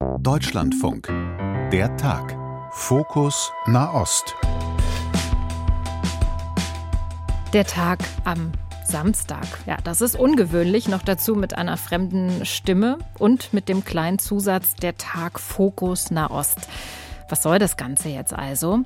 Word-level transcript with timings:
Deutschlandfunk. 0.00 1.08
Der 1.72 1.94
Tag. 1.98 2.34
Fokus 2.72 3.52
Nahost. 3.66 4.34
Der 7.52 7.66
Tag 7.66 7.98
am 8.24 8.52
Samstag. 8.82 9.46
Ja, 9.66 9.76
das 9.84 10.00
ist 10.00 10.16
ungewöhnlich, 10.18 10.88
noch 10.88 11.02
dazu 11.02 11.34
mit 11.34 11.58
einer 11.58 11.76
fremden 11.76 12.46
Stimme 12.46 12.96
und 13.18 13.52
mit 13.52 13.68
dem 13.68 13.84
kleinen 13.84 14.18
Zusatz 14.18 14.74
der 14.74 14.96
Tag 14.96 15.38
Fokus 15.38 16.10
Nahost. 16.10 16.66
Was 17.28 17.42
soll 17.42 17.58
das 17.58 17.76
Ganze 17.76 18.08
jetzt 18.08 18.32
also? 18.32 18.84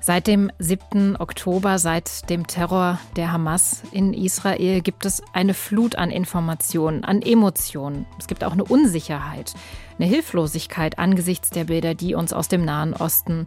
Seit 0.00 0.26
dem 0.26 0.52
7. 0.58 1.16
Oktober, 1.16 1.78
seit 1.78 2.30
dem 2.30 2.46
Terror 2.46 3.00
der 3.16 3.32
Hamas 3.32 3.82
in 3.90 4.14
Israel, 4.14 4.80
gibt 4.80 5.04
es 5.04 5.22
eine 5.32 5.54
Flut 5.54 5.96
an 5.96 6.10
Informationen, 6.10 7.04
an 7.04 7.22
Emotionen. 7.22 8.06
Es 8.18 8.26
gibt 8.26 8.44
auch 8.44 8.52
eine 8.52 8.64
Unsicherheit, 8.64 9.54
eine 9.98 10.06
Hilflosigkeit 10.06 10.98
angesichts 10.98 11.50
der 11.50 11.64
Bilder, 11.64 11.94
die 11.94 12.14
uns 12.14 12.32
aus 12.32 12.48
dem 12.48 12.64
Nahen 12.64 12.94
Osten, 12.94 13.46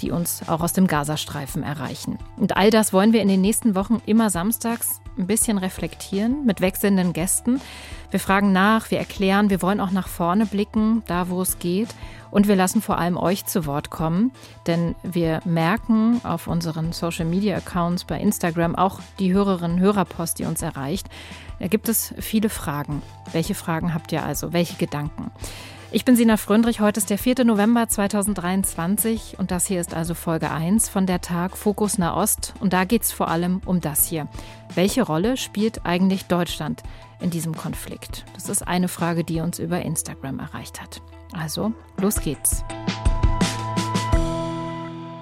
die 0.00 0.10
uns 0.10 0.48
auch 0.48 0.60
aus 0.60 0.72
dem 0.72 0.86
Gazastreifen 0.86 1.62
erreichen. 1.62 2.18
Und 2.36 2.56
all 2.56 2.70
das 2.70 2.92
wollen 2.92 3.12
wir 3.12 3.22
in 3.22 3.28
den 3.28 3.40
nächsten 3.40 3.74
Wochen 3.74 4.02
immer 4.06 4.30
samstags 4.30 5.00
ein 5.18 5.26
bisschen 5.26 5.58
reflektieren 5.58 6.46
mit 6.46 6.60
wechselnden 6.60 7.12
Gästen. 7.12 7.60
Wir 8.10 8.20
fragen 8.20 8.52
nach, 8.52 8.90
wir 8.90 8.98
erklären, 8.98 9.50
wir 9.50 9.62
wollen 9.62 9.80
auch 9.80 9.90
nach 9.90 10.08
vorne 10.08 10.46
blicken, 10.46 11.02
da 11.06 11.28
wo 11.28 11.42
es 11.42 11.58
geht. 11.58 11.88
Und 12.30 12.48
wir 12.48 12.56
lassen 12.56 12.82
vor 12.82 12.98
allem 12.98 13.16
euch 13.16 13.46
zu 13.46 13.66
Wort 13.66 13.90
kommen, 13.90 14.32
denn 14.66 14.94
wir 15.02 15.40
merken 15.44 16.20
auf 16.24 16.46
unseren 16.46 16.92
Social-Media-Accounts 16.92 18.04
bei 18.04 18.20
Instagram 18.20 18.76
auch 18.76 19.00
die 19.18 19.32
Hörerinnen 19.32 19.78
und 19.78 19.80
Hörerpost, 19.80 20.38
die 20.38 20.44
uns 20.44 20.62
erreicht. 20.62 21.08
Da 21.58 21.66
gibt 21.68 21.88
es 21.88 22.14
viele 22.18 22.48
Fragen. 22.48 23.02
Welche 23.32 23.54
Fragen 23.54 23.94
habt 23.94 24.12
ihr 24.12 24.24
also? 24.24 24.52
Welche 24.52 24.76
Gedanken? 24.76 25.30
Ich 25.92 26.04
bin 26.04 26.14
Sina 26.14 26.36
Fröndrich. 26.36 26.78
Heute 26.78 27.00
ist 27.00 27.10
der 27.10 27.18
4. 27.18 27.44
November 27.44 27.88
2023 27.88 29.36
und 29.38 29.50
das 29.50 29.66
hier 29.66 29.80
ist 29.80 29.92
also 29.92 30.14
Folge 30.14 30.48
1 30.48 30.88
von 30.88 31.04
der 31.04 31.20
Tag 31.20 31.56
Fokus 31.56 31.98
Nahost. 31.98 32.54
Und 32.60 32.72
da 32.72 32.84
geht 32.84 33.02
es 33.02 33.10
vor 33.10 33.26
allem 33.26 33.60
um 33.66 33.80
das 33.80 34.06
hier. 34.06 34.28
Welche 34.76 35.02
Rolle 35.02 35.36
spielt 35.36 35.84
eigentlich 35.84 36.26
Deutschland 36.26 36.84
in 37.20 37.30
diesem 37.30 37.56
Konflikt? 37.56 38.24
Das 38.34 38.48
ist 38.48 38.66
eine 38.66 38.88
Frage, 38.88 39.24
die 39.24 39.40
uns 39.40 39.58
über 39.58 39.82
Instagram 39.82 40.38
erreicht 40.38 40.80
hat. 40.80 41.02
Also, 41.32 41.72
los 41.98 42.20
geht's. 42.20 42.64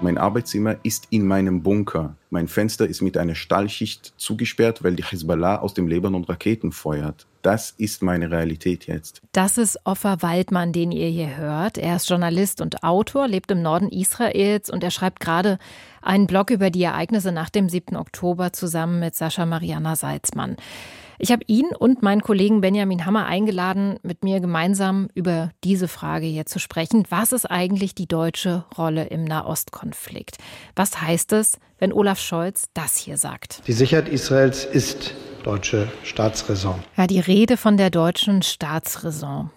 Mein 0.01 0.17
Arbeitszimmer 0.17 0.77
ist 0.83 1.07
in 1.09 1.27
meinem 1.27 1.61
Bunker. 1.61 2.15
Mein 2.29 2.47
Fenster 2.47 2.87
ist 2.87 3.01
mit 3.01 3.17
einer 3.17 3.35
Stahlschicht 3.35 4.13
zugesperrt, 4.15 4.81
weil 4.81 4.95
die 4.95 5.03
Hezbollah 5.03 5.57
aus 5.57 5.73
dem 5.73 5.89
Libanon 5.89 6.23
Raketen 6.23 6.71
feuert. 6.71 7.27
Das 7.41 7.71
ist 7.71 8.01
meine 8.01 8.31
Realität 8.31 8.87
jetzt. 8.87 9.21
Das 9.33 9.57
ist 9.57 9.77
Offer 9.83 10.21
Waldmann, 10.21 10.71
den 10.71 10.93
ihr 10.93 11.09
hier 11.09 11.35
hört. 11.35 11.77
Er 11.77 11.97
ist 11.97 12.09
Journalist 12.09 12.61
und 12.61 12.81
Autor, 12.81 13.27
lebt 13.27 13.51
im 13.51 13.61
Norden 13.61 13.89
Israels 13.89 14.69
und 14.69 14.85
er 14.85 14.91
schreibt 14.91 15.19
gerade 15.19 15.59
einen 16.01 16.27
Blog 16.27 16.49
über 16.49 16.69
die 16.69 16.83
Ereignisse 16.83 17.33
nach 17.33 17.49
dem 17.49 17.67
7. 17.67 17.97
Oktober 17.97 18.53
zusammen 18.53 19.01
mit 19.01 19.15
Sascha 19.15 19.45
Mariana 19.45 19.97
Salzmann. 19.97 20.55
Ich 21.21 21.33
habe 21.33 21.43
ihn 21.47 21.67
und 21.77 22.01
meinen 22.01 22.21
Kollegen 22.21 22.61
Benjamin 22.61 23.05
Hammer 23.05 23.25
eingeladen, 23.25 23.99
mit 24.03 24.23
mir 24.23 24.39
gemeinsam 24.39 25.09
über 25.15 25.51
diese 25.65 25.89
Frage 25.89 26.25
hier 26.25 26.45
zu 26.45 26.59
sprechen. 26.59 27.03
Was 27.09 27.33
ist 27.33 27.45
eigentlich 27.45 27.93
die 27.93 28.07
deutsche 28.07 28.63
Rolle 28.77 29.03
im 29.07 29.25
Nahostkonflikt? 29.25 30.37
Was 30.77 31.01
heißt 31.01 31.33
es, 31.33 31.59
wenn 31.77 31.91
Olaf 31.91 32.21
Scholz 32.21 32.69
das 32.73 32.95
hier 32.95 33.17
sagt? 33.17 33.63
Die 33.67 33.73
Sicherheit 33.73 34.07
Israels 34.07 34.63
ist 34.63 35.13
deutsche 35.43 35.91
Staatsräson. 36.03 36.79
Ja, 36.95 37.05
die 37.05 37.19
Rede 37.19 37.57
von 37.57 37.75
der 37.75 37.89
deutschen 37.89 38.41
Staatsräson. 38.41 39.49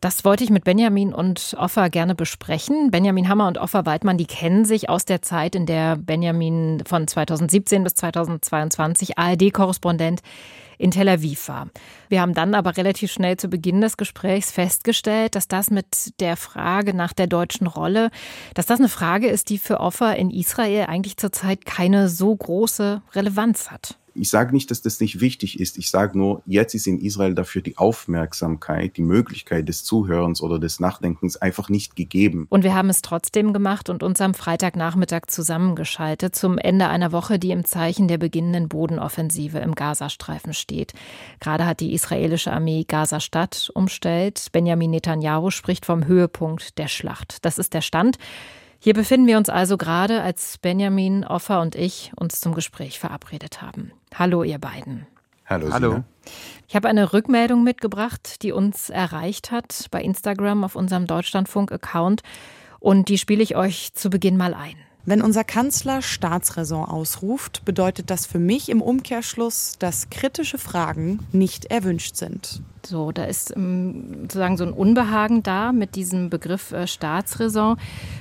Das 0.00 0.24
wollte 0.24 0.44
ich 0.44 0.50
mit 0.50 0.62
Benjamin 0.62 1.12
und 1.12 1.56
Offa 1.58 1.88
gerne 1.88 2.14
besprechen. 2.14 2.92
Benjamin 2.92 3.28
Hammer 3.28 3.48
und 3.48 3.58
Offa 3.58 3.84
Weidmann, 3.84 4.16
die 4.16 4.26
kennen 4.26 4.64
sich 4.64 4.88
aus 4.88 5.06
der 5.06 5.22
Zeit, 5.22 5.56
in 5.56 5.66
der 5.66 5.96
Benjamin 5.96 6.84
von 6.86 7.08
2017 7.08 7.82
bis 7.82 7.94
2022 7.94 9.18
ARD-Korrespondent 9.18 10.20
in 10.80 10.90
Tel 10.90 11.08
Aviv 11.08 11.48
war. 11.48 11.68
Wir 12.08 12.22
haben 12.22 12.34
dann 12.34 12.54
aber 12.54 12.76
relativ 12.76 13.12
schnell 13.12 13.36
zu 13.36 13.48
Beginn 13.48 13.80
des 13.80 13.96
Gesprächs 13.96 14.50
festgestellt, 14.50 15.34
dass 15.34 15.46
das 15.46 15.70
mit 15.70 16.18
der 16.20 16.36
Frage 16.36 16.94
nach 16.94 17.12
der 17.12 17.26
deutschen 17.26 17.66
Rolle, 17.66 18.10
dass 18.54 18.66
das 18.66 18.80
eine 18.80 18.88
Frage 18.88 19.28
ist, 19.28 19.50
die 19.50 19.58
für 19.58 19.78
Offer 19.78 20.16
in 20.16 20.30
Israel 20.30 20.86
eigentlich 20.86 21.18
zurzeit 21.18 21.66
keine 21.66 22.08
so 22.08 22.34
große 22.34 23.02
Relevanz 23.14 23.70
hat. 23.70 23.99
Ich 24.14 24.30
sage 24.30 24.52
nicht, 24.52 24.70
dass 24.70 24.82
das 24.82 25.00
nicht 25.00 25.20
wichtig 25.20 25.60
ist. 25.60 25.78
Ich 25.78 25.90
sage 25.90 26.16
nur, 26.18 26.42
jetzt 26.46 26.74
ist 26.74 26.86
in 26.86 26.98
Israel 26.98 27.34
dafür 27.34 27.62
die 27.62 27.78
Aufmerksamkeit, 27.78 28.96
die 28.96 29.02
Möglichkeit 29.02 29.68
des 29.68 29.84
Zuhörens 29.84 30.42
oder 30.42 30.58
des 30.58 30.80
Nachdenkens 30.80 31.36
einfach 31.36 31.68
nicht 31.68 31.96
gegeben. 31.96 32.46
Und 32.50 32.64
wir 32.64 32.74
haben 32.74 32.90
es 32.90 33.02
trotzdem 33.02 33.52
gemacht 33.52 33.88
und 33.88 34.02
uns 34.02 34.20
am 34.20 34.34
Freitagnachmittag 34.34 35.26
zusammengeschaltet 35.28 36.34
zum 36.34 36.58
Ende 36.58 36.88
einer 36.88 37.12
Woche, 37.12 37.38
die 37.38 37.50
im 37.50 37.64
Zeichen 37.64 38.08
der 38.08 38.18
beginnenden 38.18 38.68
Bodenoffensive 38.68 39.58
im 39.58 39.74
Gazastreifen 39.74 40.54
steht. 40.54 40.92
Gerade 41.40 41.66
hat 41.66 41.80
die 41.80 41.94
israelische 41.94 42.52
Armee 42.52 42.84
Gaza-Stadt 42.86 43.70
umstellt. 43.74 44.48
Benjamin 44.52 44.90
Netanyahu 44.90 45.50
spricht 45.50 45.86
vom 45.86 46.06
Höhepunkt 46.06 46.78
der 46.78 46.88
Schlacht. 46.88 47.44
Das 47.44 47.58
ist 47.58 47.74
der 47.74 47.82
Stand. 47.82 48.18
Hier 48.82 48.94
befinden 48.94 49.26
wir 49.26 49.36
uns 49.36 49.50
also 49.50 49.76
gerade, 49.76 50.22
als 50.22 50.56
Benjamin, 50.56 51.22
Offer 51.26 51.60
und 51.60 51.74
ich 51.74 52.12
uns 52.16 52.40
zum 52.40 52.54
Gespräch 52.54 52.98
verabredet 52.98 53.60
haben. 53.60 53.92
Hallo, 54.14 54.42
ihr 54.42 54.58
beiden. 54.58 55.06
Hallo. 55.44 55.70
Hallo. 55.70 56.04
Ich 56.66 56.74
habe 56.74 56.88
eine 56.88 57.12
Rückmeldung 57.12 57.62
mitgebracht, 57.62 58.42
die 58.42 58.52
uns 58.52 58.88
erreicht 58.88 59.50
hat 59.50 59.86
bei 59.90 60.00
Instagram 60.00 60.64
auf 60.64 60.76
unserem 60.76 61.06
Deutschlandfunk-Account 61.06 62.22
und 62.78 63.10
die 63.10 63.18
spiele 63.18 63.42
ich 63.42 63.54
euch 63.54 63.92
zu 63.92 64.08
Beginn 64.08 64.38
mal 64.38 64.54
ein. 64.54 64.76
Wenn 65.06 65.22
unser 65.22 65.44
Kanzler 65.44 66.02
Staatsräson 66.02 66.84
ausruft, 66.84 67.64
bedeutet 67.64 68.10
das 68.10 68.26
für 68.26 68.38
mich 68.38 68.68
im 68.68 68.82
Umkehrschluss, 68.82 69.76
dass 69.78 70.10
kritische 70.10 70.58
Fragen 70.58 71.20
nicht 71.32 71.66
erwünscht 71.66 72.16
sind. 72.16 72.62
So, 72.84 73.10
da 73.10 73.24
ist 73.24 73.54
ähm, 73.56 74.22
sozusagen 74.22 74.56
so 74.56 74.64
ein 74.64 74.72
Unbehagen 74.72 75.42
da 75.42 75.72
mit 75.72 75.96
diesem 75.96 76.28
Begriff 76.28 76.72
äh, 76.72 76.86
Staatsräson. 76.86 77.76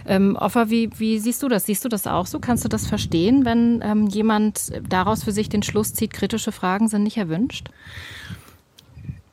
Ähm, 0.05 0.35
Offer, 0.37 0.69
wie, 0.69 0.89
wie 0.97 1.19
siehst 1.19 1.43
du 1.43 1.49
das? 1.49 1.65
Siehst 1.65 1.83
du 1.83 1.89
das 1.89 2.07
auch 2.07 2.25
so? 2.25 2.39
Kannst 2.39 2.63
du 2.63 2.69
das 2.69 2.87
verstehen, 2.87 3.45
wenn 3.45 3.81
ähm, 3.83 4.07
jemand 4.07 4.71
daraus 4.87 5.23
für 5.23 5.31
sich 5.31 5.49
den 5.49 5.63
Schluss 5.63 5.93
zieht, 5.93 6.13
kritische 6.13 6.51
Fragen 6.51 6.87
sind 6.87 7.03
nicht 7.03 7.17
erwünscht? 7.17 7.69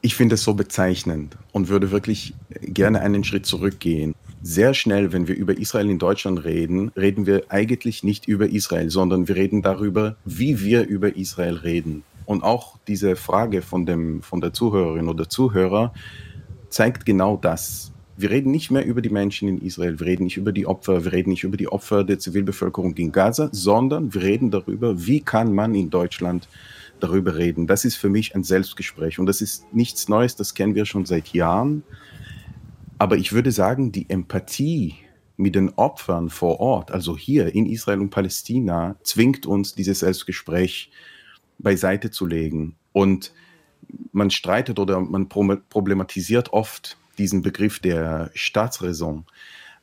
Ich 0.01 0.15
finde 0.15 0.37
es 0.37 0.43
so 0.43 0.55
bezeichnend 0.55 1.37
und 1.53 1.69
würde 1.69 1.91
wirklich 1.91 2.35
gerne 2.61 3.01
einen 3.01 3.25
Schritt 3.25 3.47
zurückgehen 3.47 4.15
sehr 4.43 4.75
schnell, 4.75 5.13
wenn 5.13 5.29
wir 5.29 5.37
über 5.37 5.57
Israel 5.59 5.91
in 5.91 5.99
Deutschland 5.99 6.45
reden, 6.45 6.91
reden 6.97 7.27
wir 7.27 7.45
eigentlich 7.49 8.05
nicht 8.05 8.29
über 8.29 8.49
Israel, 8.49 8.91
sondern 8.91 9.29
wir 9.29 9.37
reden 9.37 9.63
darüber, 9.63 10.17
wie 10.25 10.61
wir 10.61 10.87
über 10.87 11.17
Israel 11.17 11.55
reden. 11.55 12.05
Und 12.27 12.43
auch 12.43 12.79
diese 12.87 13.17
Frage 13.17 13.63
von, 13.63 13.87
dem, 13.87 14.23
von 14.23 14.41
der 14.41 14.53
Zuhörerin 14.53 15.09
oder 15.09 15.29
Zuhörer 15.29 15.95
zeigt 16.69 17.07
genau 17.07 17.37
das. 17.37 17.93
Wir 18.19 18.31
reden 18.31 18.51
nicht 18.51 18.71
mehr 18.71 18.85
über 18.85 19.03
die 19.03 19.11
Menschen 19.11 19.47
in 19.47 19.59
Israel, 19.59 20.01
wir 20.01 20.07
reden 20.07 20.25
nicht 20.25 20.39
über 20.39 20.53
die 20.53 20.67
Opfer, 20.67 21.05
wir 21.05 21.13
reden 21.13 21.31
nicht 21.31 21.45
über 21.45 21.57
die 21.57 21.69
Opfer 21.69 22.03
der 22.03 22.19
Zivilbevölkerung 22.19 22.95
in 22.97 23.13
Gaza, 23.13 23.51
sondern 23.53 24.15
wir 24.15 24.23
reden 24.23 24.51
darüber, 24.51 25.07
wie 25.07 25.21
kann 25.21 25.55
man 25.55 25.75
in 25.75 25.91
Deutschland 25.91 26.49
darüber 26.99 27.37
reden. 27.37 27.67
Das 27.67 27.85
ist 27.85 27.97
für 27.97 28.09
mich 28.09 28.35
ein 28.35 28.43
Selbstgespräch 28.43 29.19
und 29.19 29.27
das 29.27 29.43
ist 29.43 29.73
nichts 29.73 30.09
Neues, 30.09 30.35
das 30.35 30.55
kennen 30.55 30.75
wir 30.75 30.87
schon 30.87 31.05
seit 31.05 31.29
Jahren. 31.29 31.83
Aber 32.99 33.17
ich 33.17 33.33
würde 33.33 33.53
sagen, 33.53 33.93
die 33.93 34.09
Empathie 34.09 34.95
mit 35.37 35.55
den 35.55 35.71
Opfern 35.75 36.31
vor 36.31 36.61
Ort, 36.61 36.91
also 36.91 37.17
hier 37.17 37.55
in 37.55 37.67
Israel 37.67 38.01
und 38.01 38.11
Palästina, 38.11 38.97
zwingt 39.03 39.45
uns, 39.45 39.75
dieses 39.75 40.01
Selbstgespräch 40.01 40.91
beiseite 41.59 42.11
zu 42.11 42.27
legen. 42.27 42.77
Und 42.93 43.33
man 44.13 44.31
streitet 44.31 44.79
oder 44.79 45.01
man 45.01 45.29
problematisiert 45.29 46.53
oft 46.53 46.97
diesen 47.19 47.43
Begriff 47.43 47.81
der 47.81 48.31
Staatsräson. 48.35 49.27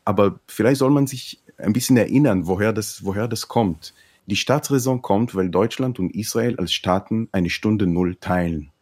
Aber 0.05 0.39
vielleicht 0.47 0.79
soll 0.79 0.91
man 0.91 1.07
sich 1.07 1.39
ein 1.57 1.73
bisschen 1.73 1.97
erinnern, 1.97 2.47
woher 2.47 2.73
das, 2.73 3.05
woher 3.05 3.27
das 3.27 3.47
kommt. 3.47 3.93
Die 4.25 4.35
Staatsräson 4.35 5.01
kommt, 5.01 5.35
weil 5.35 5.49
Deutschland 5.49 5.99
und 5.99 6.15
Israel 6.15 6.57
als 6.57 6.73
Staaten 6.73 7.29
eine 7.31 7.49
Stunde 7.49 7.85
Null 7.85 8.15
teilen 8.15 8.72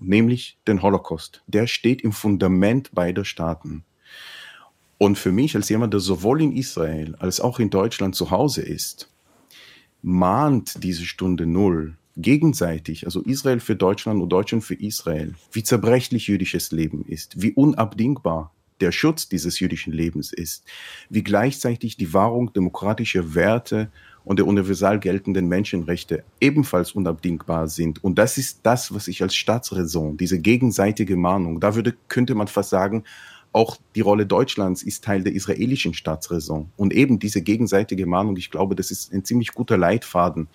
nämlich 0.00 0.58
den 0.66 0.82
Holocaust. 0.82 1.42
Der 1.46 1.66
steht 1.66 2.02
im 2.02 2.12
Fundament 2.12 2.92
beider 2.92 3.24
Staaten. 3.24 3.84
Und 4.98 5.16
für 5.16 5.32
mich 5.32 5.54
als 5.54 5.68
jemand, 5.68 5.92
der 5.92 6.00
sowohl 6.00 6.42
in 6.42 6.52
Israel 6.52 7.14
als 7.16 7.40
auch 7.40 7.60
in 7.60 7.70
Deutschland 7.70 8.16
zu 8.16 8.30
Hause 8.30 8.62
ist, 8.62 9.10
mahnt 10.02 10.82
diese 10.82 11.04
Stunde 11.04 11.46
Null 11.46 11.96
gegenseitig, 12.16 13.04
also 13.04 13.22
Israel 13.22 13.60
für 13.60 13.76
Deutschland 13.76 14.20
und 14.20 14.28
Deutschland 14.28 14.64
für 14.64 14.74
Israel, 14.74 15.34
wie 15.52 15.62
zerbrechlich 15.62 16.26
jüdisches 16.26 16.72
Leben 16.72 17.04
ist, 17.04 17.40
wie 17.40 17.52
unabdingbar 17.52 18.52
der 18.80 18.92
Schutz 18.92 19.28
dieses 19.28 19.60
jüdischen 19.60 19.92
Lebens 19.92 20.32
ist, 20.32 20.64
wie 21.08 21.22
gleichzeitig 21.22 21.96
die 21.96 22.12
Wahrung 22.12 22.52
demokratischer 22.52 23.34
Werte 23.34 23.90
und 24.28 24.38
der 24.38 24.46
universal 24.46 25.00
geltenden 25.00 25.48
Menschenrechte 25.48 26.22
ebenfalls 26.38 26.92
unabdingbar 26.92 27.66
sind. 27.66 28.04
Und 28.04 28.18
das 28.18 28.36
ist 28.36 28.60
das, 28.62 28.94
was 28.94 29.08
ich 29.08 29.22
als 29.22 29.34
Staatsräson, 29.34 30.18
diese 30.18 30.38
gegenseitige 30.38 31.16
Mahnung, 31.16 31.60
da 31.60 31.74
würde, 31.74 31.94
könnte 32.08 32.34
man 32.34 32.46
fast 32.46 32.68
sagen, 32.68 33.04
auch 33.52 33.78
die 33.94 34.02
Rolle 34.02 34.26
Deutschlands 34.26 34.82
ist 34.82 35.02
Teil 35.02 35.22
der 35.22 35.32
israelischen 35.32 35.94
Staatsräson. 35.94 36.68
Und 36.76 36.92
eben 36.92 37.18
diese 37.18 37.40
gegenseitige 37.40 38.04
Mahnung, 38.04 38.36
ich 38.36 38.50
glaube, 38.50 38.74
das 38.74 38.90
ist 38.90 39.14
ein 39.14 39.24
ziemlich 39.24 39.54
guter 39.54 39.78
Leitfaden 39.78 40.48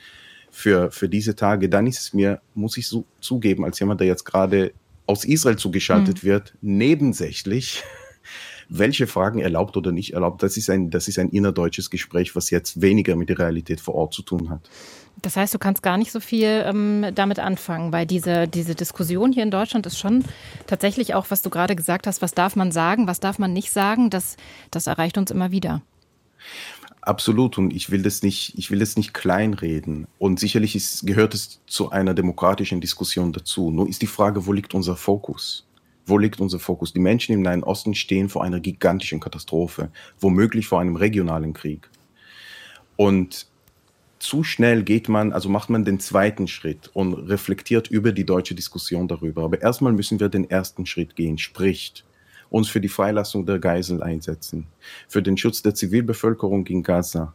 für, 0.52 0.92
für 0.92 1.10
diese 1.10 1.36
Tage. 1.36 1.68
Dann 1.68 1.88
ist 1.88 2.00
es 2.00 2.14
mir, 2.14 2.42
muss 2.54 2.78
ich 2.78 2.88
so 2.88 3.06
zugeben, 3.22 3.66
als 3.66 3.80
jemand, 3.80 4.02
der 4.02 4.08
jetzt 4.08 4.24
gerade 4.24 4.72
aus 5.08 5.26
Israel 5.26 5.58
zugeschaltet 5.58 6.22
mhm. 6.22 6.28
wird, 6.28 6.54
nebensächlich, 6.62 7.82
welche 8.70 9.08
Fragen 9.08 9.40
erlaubt 9.40 9.78
oder 9.78 9.92
nicht 9.92 10.14
erlaubt. 10.14 10.44
Das 10.44 10.58
ist 10.58 10.70
ein, 10.70 10.90
das 10.90 11.08
ist 11.08 11.20
ein 11.20 11.30
innerdeutsches 11.30 11.90
Gespräch, 11.90 12.36
was 12.36 12.50
jetzt 12.50 12.82
weniger 12.82 13.16
mit 13.16 13.30
der 13.30 13.40
Realität 13.40 13.82
vor 13.82 13.96
Ort 13.96 14.14
zu 14.14 14.22
tun 14.22 14.50
hat. 14.50 14.70
Das 15.22 15.36
heißt, 15.36 15.54
du 15.54 15.60
kannst 15.60 15.84
gar 15.84 15.98
nicht 15.98 16.12
so 16.12 16.20
viel 16.20 16.64
ähm, 16.66 17.06
damit 17.14 17.40
anfangen, 17.40 17.92
weil 17.94 18.06
diese, 18.06 18.48
diese 18.48 18.76
Diskussion 18.76 19.32
hier 19.32 19.44
in 19.44 19.52
Deutschland 19.52 19.86
ist 19.86 19.98
schon 19.98 20.26
tatsächlich 20.68 21.14
auch, 21.14 21.28
was 21.30 21.42
du 21.42 21.50
gerade 21.50 21.76
gesagt 21.76 22.08
hast, 22.08 22.22
was 22.22 22.34
darf 22.34 22.56
man 22.56 22.72
sagen, 22.72 23.08
was 23.08 23.20
darf 23.20 23.40
man 23.40 23.54
nicht 23.54 23.72
sagen, 23.72 24.10
das, 24.10 24.38
das 24.72 24.88
erreicht 24.88 25.18
uns 25.18 25.32
immer 25.32 25.52
wieder. 25.52 25.82
Absolut. 27.06 27.58
Und 27.58 27.74
ich 27.74 27.92
will 27.92 28.02
das 28.02 28.24
nicht, 28.24 28.58
ich 28.58 28.72
will 28.72 28.80
das 28.80 28.96
nicht 28.96 29.14
kleinreden. 29.14 30.08
Und 30.20 30.40
sicherlich 30.40 30.76
ist, 30.76 31.06
gehört 31.06 31.34
es 31.34 31.60
zu 31.68 31.92
einer 31.92 32.14
demokratischen 32.14 32.82
Diskussion 32.82 33.34
dazu. 33.34 33.72
Nur 33.72 33.88
ist 33.90 34.02
die 34.02 34.08
Frage, 34.08 34.46
wo 34.46 34.54
liegt 34.54 34.74
unser 34.74 34.96
Fokus? 34.96 35.66
Wo 36.06 36.18
liegt 36.18 36.40
unser 36.40 36.60
Fokus? 36.60 36.94
Die 36.94 37.00
Menschen 37.00 37.34
im 37.34 37.42
Nahen 37.42 37.64
Osten 37.64 37.96
stehen 37.96 38.30
vor 38.30 38.44
einer 38.44 38.60
gigantischen 38.60 39.20
Katastrophe, 39.20 39.90
womöglich 40.20 40.68
vor 40.68 40.80
einem 40.82 40.96
regionalen 40.96 41.54
Krieg. 41.54 41.90
Und 42.96 43.48
zu 44.20 44.44
schnell 44.44 44.84
geht 44.84 45.10
man, 45.10 45.34
also 45.34 45.50
macht 45.50 45.70
man 45.70 45.84
den 45.84 46.00
zweiten 46.00 46.48
Schritt 46.48 46.90
und 46.94 47.14
reflektiert 47.14 47.90
über 47.90 48.12
die 48.12 48.26
deutsche 48.26 48.56
Diskussion 48.56 49.08
darüber. 49.08 49.44
Aber 49.44 49.62
erstmal 49.62 49.94
müssen 49.94 50.20
wir 50.20 50.30
den 50.30 50.50
ersten 50.50 50.86
Schritt 50.86 51.16
gehen, 51.16 51.38
spricht 51.38 52.06
uns 52.50 52.70
für 52.70 52.80
die 52.80 52.90
Freilassung 52.90 53.46
der 53.46 53.60
Geisel 53.60 54.04
einsetzen, 54.04 54.68
für 55.08 55.24
den 55.24 55.38
Schutz 55.38 55.64
der 55.64 55.74
Zivilbevölkerung 55.74 56.68
in 56.68 56.84
Gaza, 56.84 57.34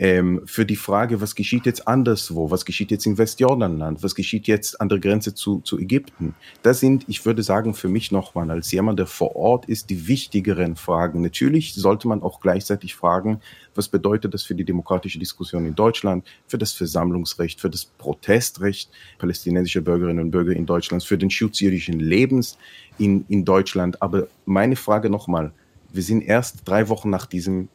ähm, 0.00 0.42
für 0.44 0.64
die 0.64 0.76
Frage, 0.76 1.20
was 1.20 1.34
geschieht 1.34 1.66
jetzt 1.66 1.88
anderswo, 1.88 2.52
was 2.52 2.64
geschieht 2.64 2.92
jetzt 2.92 3.04
im 3.04 3.18
Westjordanland, 3.18 4.00
was 4.04 4.14
geschieht 4.14 4.46
jetzt 4.46 4.80
an 4.80 4.88
der 4.88 5.00
Grenze 5.00 5.34
zu, 5.34 5.60
zu 5.60 5.76
Ägypten. 5.76 6.36
Das 6.62 6.78
sind, 6.78 7.04
ich 7.08 7.26
würde 7.26 7.42
sagen, 7.42 7.74
für 7.74 7.88
mich 7.88 8.12
nochmal 8.12 8.48
als 8.52 8.70
jemand, 8.70 9.00
der 9.00 9.08
vor 9.08 9.34
Ort 9.34 9.66
ist, 9.66 9.90
die 9.90 10.06
wichtigeren 10.06 10.76
Fragen. 10.76 11.20
Natürlich 11.20 11.74
sollte 11.74 12.06
man 12.06 12.22
auch 12.22 12.38
gleichzeitig 12.38 12.94
fragen, 12.94 13.40
was 13.74 13.88
bedeutet 13.88 14.32
das 14.34 14.44
für 14.44 14.54
die 14.54 14.64
demokratische 14.64 15.18
Diskussion 15.18 15.66
in 15.66 15.74
Deutschland, 15.74 16.24
für 16.46 16.58
das 16.58 16.72
Versammlungsrecht, 16.72 17.60
für 17.60 17.70
das 17.70 17.84
Protestrecht 17.84 18.90
palästinensischer 19.18 19.80
Bürgerinnen 19.80 20.20
und 20.20 20.30
Bürger 20.30 20.52
in 20.52 20.66
Deutschland, 20.66 21.02
für 21.02 21.18
den 21.18 21.30
Schutz 21.30 21.58
jüdischen 21.58 21.98
Lebens 21.98 22.56
in, 22.98 23.24
in 23.28 23.44
Deutschland. 23.44 24.00
Aber 24.00 24.28
meine 24.46 24.76
Frage 24.76 25.10
nochmal, 25.10 25.52
wir 25.92 26.02
sind 26.04 26.22
erst 26.22 26.68
drei 26.68 26.88
Wochen 26.88 27.10
nach 27.10 27.26
diesem 27.26 27.68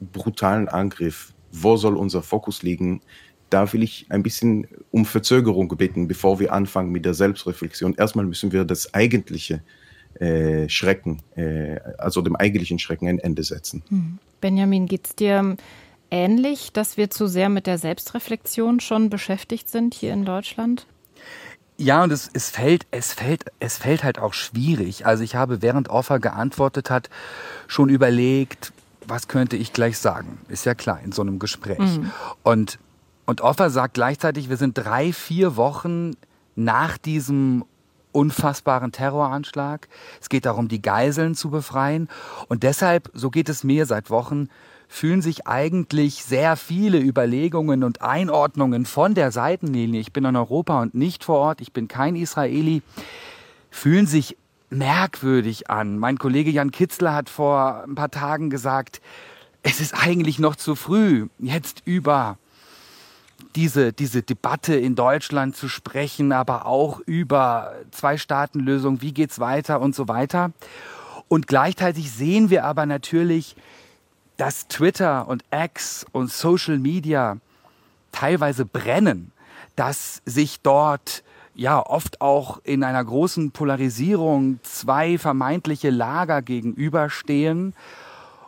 brutalen 0.00 0.68
Angriff 0.68 1.31
wo 1.52 1.76
soll 1.76 1.96
unser 1.96 2.22
Fokus 2.22 2.62
liegen? 2.62 3.02
Da 3.50 3.70
will 3.72 3.82
ich 3.82 4.06
ein 4.08 4.22
bisschen 4.22 4.66
um 4.90 5.04
Verzögerung 5.04 5.68
bitten, 5.76 6.08
bevor 6.08 6.40
wir 6.40 6.52
anfangen 6.52 6.90
mit 6.90 7.04
der 7.04 7.14
Selbstreflexion. 7.14 7.94
Erstmal 7.94 8.24
müssen 8.24 8.50
wir 8.50 8.64
das 8.64 8.94
eigentliche 8.94 9.62
äh, 10.14 10.68
Schrecken, 10.68 11.22
äh, 11.36 11.78
also 11.98 12.22
dem 12.22 12.36
eigentlichen 12.36 12.78
Schrecken 12.78 13.08
ein 13.08 13.18
Ende 13.18 13.42
setzen. 13.42 13.82
Hm. 13.88 14.18
Benjamin, 14.40 14.86
geht 14.86 15.06
es 15.06 15.16
dir 15.16 15.56
ähnlich, 16.10 16.72
dass 16.72 16.96
wir 16.96 17.10
zu 17.10 17.26
sehr 17.26 17.48
mit 17.48 17.66
der 17.66 17.78
Selbstreflexion 17.78 18.80
schon 18.80 19.10
beschäftigt 19.10 19.68
sind 19.68 19.94
hier 19.94 20.12
in 20.12 20.24
Deutschland? 20.24 20.86
Ja, 21.78 22.04
und 22.04 22.12
es, 22.12 22.30
es, 22.32 22.50
fällt, 22.50 22.86
es, 22.90 23.12
fällt, 23.12 23.46
es 23.58 23.78
fällt 23.78 24.04
halt 24.04 24.18
auch 24.18 24.34
schwierig. 24.34 25.06
Also 25.06 25.24
ich 25.24 25.34
habe, 25.34 25.62
während 25.62 25.88
Offer 25.88 26.20
geantwortet 26.20 26.90
hat, 26.90 27.08
schon 27.66 27.88
überlegt, 27.88 28.72
was 29.06 29.28
könnte 29.28 29.56
ich 29.56 29.72
gleich 29.72 29.98
sagen? 29.98 30.38
Ist 30.48 30.64
ja 30.64 30.74
klar 30.74 31.00
in 31.04 31.12
so 31.12 31.22
einem 31.22 31.38
Gespräch. 31.38 31.78
Mhm. 31.78 32.10
Und, 32.42 32.78
und 33.26 33.40
Offer 33.40 33.70
sagt 33.70 33.94
gleichzeitig, 33.94 34.48
wir 34.48 34.56
sind 34.56 34.74
drei, 34.74 35.12
vier 35.12 35.56
Wochen 35.56 36.12
nach 36.54 36.98
diesem 36.98 37.64
unfassbaren 38.12 38.92
Terroranschlag. 38.92 39.88
Es 40.20 40.28
geht 40.28 40.46
darum, 40.46 40.68
die 40.68 40.82
Geiseln 40.82 41.34
zu 41.34 41.50
befreien. 41.50 42.08
Und 42.48 42.62
deshalb, 42.62 43.10
so 43.14 43.30
geht 43.30 43.48
es 43.48 43.64
mir 43.64 43.86
seit 43.86 44.10
Wochen, 44.10 44.48
fühlen 44.88 45.22
sich 45.22 45.46
eigentlich 45.46 46.22
sehr 46.22 46.56
viele 46.56 47.00
Überlegungen 47.00 47.82
und 47.82 48.02
Einordnungen 48.02 48.84
von 48.84 49.14
der 49.14 49.32
Seitenlinie. 49.32 50.00
Ich 50.00 50.12
bin 50.12 50.26
in 50.26 50.36
Europa 50.36 50.82
und 50.82 50.94
nicht 50.94 51.24
vor 51.24 51.38
Ort, 51.38 51.62
ich 51.62 51.72
bin 51.72 51.88
kein 51.88 52.14
Israeli, 52.14 52.82
fühlen 53.70 54.06
sich 54.06 54.36
merkwürdig 54.72 55.70
an. 55.70 55.98
Mein 55.98 56.18
Kollege 56.18 56.50
Jan 56.50 56.70
Kitzler 56.70 57.14
hat 57.14 57.28
vor 57.28 57.84
ein 57.86 57.94
paar 57.94 58.10
Tagen 58.10 58.50
gesagt, 58.50 59.00
es 59.62 59.80
ist 59.80 59.94
eigentlich 59.94 60.38
noch 60.38 60.56
zu 60.56 60.74
früh, 60.74 61.28
jetzt 61.38 61.82
über 61.84 62.38
diese, 63.54 63.92
diese 63.92 64.22
Debatte 64.22 64.74
in 64.74 64.94
Deutschland 64.94 65.56
zu 65.56 65.68
sprechen, 65.68 66.32
aber 66.32 66.66
auch 66.66 67.00
über 67.00 67.74
Zwei-Staaten-Lösung, 67.90 69.02
wie 69.02 69.12
geht's 69.12 69.38
weiter 69.38 69.80
und 69.80 69.94
so 69.94 70.08
weiter. 70.08 70.52
Und 71.28 71.46
gleichzeitig 71.46 72.10
sehen 72.10 72.50
wir 72.50 72.64
aber 72.64 72.86
natürlich, 72.86 73.56
dass 74.36 74.68
Twitter 74.68 75.28
und 75.28 75.44
X 75.50 76.06
und 76.12 76.30
Social 76.30 76.78
Media 76.78 77.36
teilweise 78.10 78.64
brennen, 78.64 79.32
dass 79.76 80.22
sich 80.24 80.60
dort 80.62 81.22
ja 81.54 81.84
oft 81.84 82.20
auch 82.20 82.60
in 82.64 82.84
einer 82.84 83.04
großen 83.04 83.50
Polarisierung 83.50 84.60
zwei 84.62 85.18
vermeintliche 85.18 85.90
Lager 85.90 86.42
gegenüberstehen. 86.42 87.74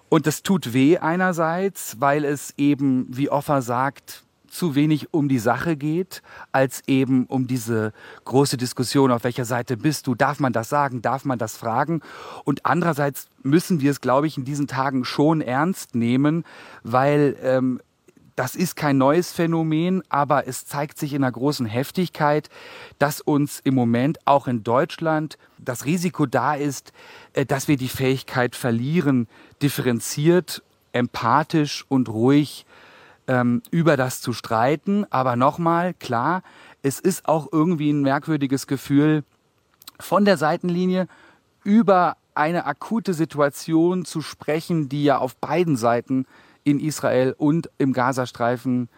Und 0.09 0.27
das 0.27 0.43
tut 0.43 0.73
weh 0.73 0.99
einerseits, 0.99 1.97
weil 2.01 2.25
es 2.25 2.55
eben, 2.57 3.07
wie 3.11 3.31
Offer 3.31 3.63
sagt, 3.63 4.25
zu 4.55 4.77
wenig 4.77 5.13
um 5.13 5.29
die 5.29 5.41
Sache 5.41 5.77
geht, 5.77 6.23
als 6.53 6.83
eben 6.87 7.27
um 7.27 7.49
diese 7.49 7.93
große 8.25 8.57
Diskussion, 8.57 9.11
auf 9.11 9.25
welcher 9.25 9.45
Seite 9.45 9.77
bist 9.77 10.07
du, 10.07 10.15
darf 10.15 10.39
man 10.39 10.53
das 10.53 10.69
sagen, 10.69 11.03
darf 11.03 11.25
man 11.25 11.39
das 11.39 11.57
fragen. 11.57 12.01
Und 12.45 12.65
andererseits 12.65 13.27
müssen 13.43 13.81
wir 13.81 13.91
es, 13.91 14.01
glaube 14.01 14.29
ich, 14.29 14.39
in 14.39 14.45
diesen 14.45 14.69
Tagen 14.69 15.05
schon 15.05 15.41
ernst 15.41 15.97
nehmen, 15.97 16.45
weil 16.85 17.37
ähm, 17.43 17.81
das 18.37 18.57
ist 18.57 18.75
kein 18.75 18.99
neues 18.99 19.33
Phänomen, 19.33 20.03
aber 20.09 20.49
es 20.49 20.67
zeigt 20.67 20.99
sich 20.99 21.13
in 21.13 21.23
einer 21.23 21.33
großen 21.33 21.67
Heftigkeit, 21.67 22.51
dass 22.99 23.21
uns 23.21 23.61
im 23.61 23.75
Moment 23.75 24.19
auch 24.25 24.49
in 24.49 24.65
Deutschland 24.65 25.39
das 25.59 25.85
Risiko 25.85 26.27
da 26.27 26.55
ist, 26.55 26.93
äh, 27.33 27.47
dass 27.47 27.69
wir 27.69 27.77
die 27.77 27.89
Fähigkeit 27.89 28.57
verlieren, 28.57 29.29
differenziert, 29.63 30.63
empathisch 30.93 31.85
und 31.89 32.09
ruhig 32.09 32.67
ähm, 33.29 33.63
über 33.71 33.97
das 33.97 34.21
zu 34.21 34.33
streiten. 34.33 35.07
Aber 35.11 35.37
nochmal, 35.37 35.95
klar, 35.95 36.43
es 36.83 37.01
ist 37.01 37.29
auch 37.29 37.49
irgendwie 37.53 37.91
ein 37.91 38.03
merkwürdiges 38.03 38.67
Gefühl, 38.67 39.25
von 40.01 40.25
der 40.25 40.37
Seitenlinie 40.37 41.07
über 41.63 42.17
eine 42.35 42.67
akute 42.67 43.15
Situation 43.15 44.05
zu 44.05 44.21
sprechen, 44.21 44.89
die 44.89 45.05
ja 45.05 45.19
auf 45.19 45.37
beiden 45.37 45.77
Seiten 45.77 46.27
in 46.65 46.81
Israel 46.81 47.35
und 47.37 47.71
im 47.79 47.93
Gazastreifen 47.93 48.89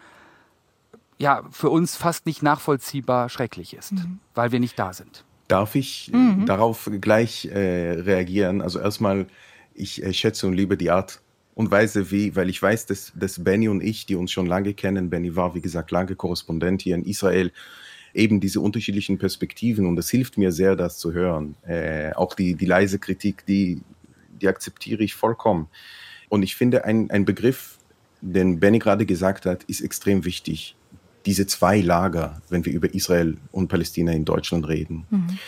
ja 1.19 1.43
für 1.51 1.71
uns 1.71 1.97
fast 1.97 2.27
nicht 2.27 2.43
nachvollziehbar 2.43 3.29
schrecklich 3.29 3.75
ist, 3.75 3.93
mhm. 3.93 4.21
weil 4.35 4.53
wir 4.53 4.61
nicht 4.61 4.79
da 4.79 4.93
sind. 4.93 5.25
Darf 5.49 5.75
ich 5.75 6.11
mhm. 6.13 6.47
darauf 6.47 6.91
gleich 7.01 7.47
äh, 7.47 7.93
reagieren? 8.01 8.61
Also 8.61 8.81
erstmal, 8.81 9.27
ich 9.75 10.03
äh, 10.03 10.13
schätze 10.13 10.47
und 10.47 10.55
liebe 10.55 10.77
die 10.77 10.91
Art 10.91 11.21
und 11.55 11.71
Weise, 11.71 12.11
wie, 12.11 12.37
weil 12.37 12.51
ich 12.51 12.61
weiß, 12.61 12.87
dass, 12.87 13.13
dass 13.15 13.43
Benny 13.43 13.69
und 13.69 13.83
ich, 13.83 14.07
die 14.07 14.15
uns 14.15 14.31
schon 14.31 14.47
lange 14.47 14.75
kennen, 14.75 15.09
Benny 15.09 15.37
war, 15.37 15.55
wie 15.55 15.61
gesagt, 15.61 15.91
lange 15.91 16.15
Korrespondent 16.15 16.83
hier 16.83 16.95
in 16.95 17.05
Israel, 17.05 17.53
eben 18.13 18.41
diese 18.41 18.61
unterschiedlichen 18.61 19.19
Perspektiven 19.19 19.87
und 19.87 19.99
es 19.99 20.11
hilft 20.11 20.39
mir 20.39 20.51
sehr, 20.51 20.75
das 20.75 20.99
zu 20.99 21.13
hören. 21.13 21.55
Äh, 21.67 22.13
auch 22.15 22.35
die, 22.35 22.55
die 22.55 22.67
leise 22.67 22.99
Kritik, 22.99 23.47
die, 23.47 23.81
die 24.41 24.49
akzeptiere 24.49 25.03
ich 25.05 25.15
vollkommen. 25.15 25.69
Und 26.29 26.43
ich 26.43 26.57
finde, 26.57 26.85
ein, 26.85 27.11
ein 27.11 27.25
Begriff, 27.25 27.79
den 28.21 28.61
Benny 28.61 28.79
gerade 28.79 29.07
gesagt 29.07 29.47
hat, 29.47 29.65
ist 29.65 29.81
extrem 29.81 30.25
wichtig. 30.25 30.77
Diese 31.27 31.47
zwei 31.47 31.81
Lager, 31.81 32.41
wenn 32.49 32.65
wir 32.65 32.73
über 32.73 32.93
Israel 32.95 33.37
und 33.53 33.69
Palästina 33.69 34.13
in 34.13 34.25
Deutschland 34.25 34.69
reden. 34.69 35.07
Mhm. 35.11 35.39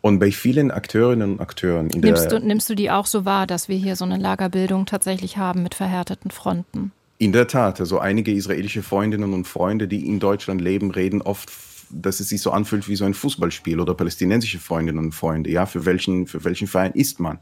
Und 0.00 0.20
bei 0.20 0.30
vielen 0.30 0.70
Akteurinnen 0.70 1.32
und 1.32 1.40
Akteuren 1.40 1.90
in 1.90 2.00
nimmst 2.00 2.30
der. 2.30 2.40
Du, 2.40 2.46
nimmst 2.46 2.70
du 2.70 2.74
die 2.74 2.90
auch 2.90 3.06
so 3.06 3.24
wahr, 3.24 3.46
dass 3.46 3.68
wir 3.68 3.76
hier 3.76 3.96
so 3.96 4.04
eine 4.04 4.16
Lagerbildung 4.16 4.86
tatsächlich 4.86 5.36
haben 5.36 5.62
mit 5.62 5.74
verhärteten 5.74 6.30
Fronten? 6.30 6.92
In 7.18 7.32
der 7.32 7.48
Tat. 7.48 7.80
Also 7.80 7.98
einige 7.98 8.32
israelische 8.32 8.82
Freundinnen 8.82 9.34
und 9.34 9.46
Freunde, 9.46 9.88
die 9.88 10.06
in 10.06 10.20
Deutschland 10.20 10.60
leben, 10.60 10.92
reden 10.92 11.20
oft, 11.20 11.50
dass 11.90 12.20
es 12.20 12.28
sich 12.28 12.40
so 12.40 12.52
anfühlt 12.52 12.88
wie 12.88 12.94
so 12.94 13.04
ein 13.04 13.14
Fußballspiel 13.14 13.80
oder 13.80 13.94
palästinensische 13.94 14.60
Freundinnen 14.60 15.06
und 15.06 15.12
Freunde. 15.12 15.50
Ja, 15.50 15.66
für 15.66 15.84
welchen, 15.84 16.28
für 16.28 16.44
welchen 16.44 16.68
Verein 16.68 16.92
ist 16.92 17.18
man? 17.18 17.40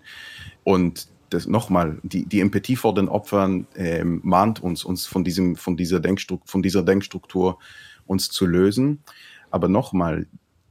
Und 0.64 1.08
das 1.30 1.46
nochmal, 1.46 1.98
die, 2.02 2.24
die 2.26 2.40
Empathie 2.40 2.76
vor 2.76 2.94
den 2.94 3.08
Opfern 3.08 3.66
ähm, 3.76 4.20
mahnt 4.22 4.62
uns, 4.62 4.84
uns 4.84 5.06
von, 5.06 5.24
diesem, 5.24 5.56
von, 5.56 5.76
dieser 5.76 6.00
Denkstruktur, 6.00 6.46
von 6.46 6.62
dieser 6.62 6.82
Denkstruktur 6.82 7.58
uns 8.06 8.28
zu 8.28 8.46
lösen. 8.46 9.02
Aber 9.50 9.68
nochmal, 9.68 10.26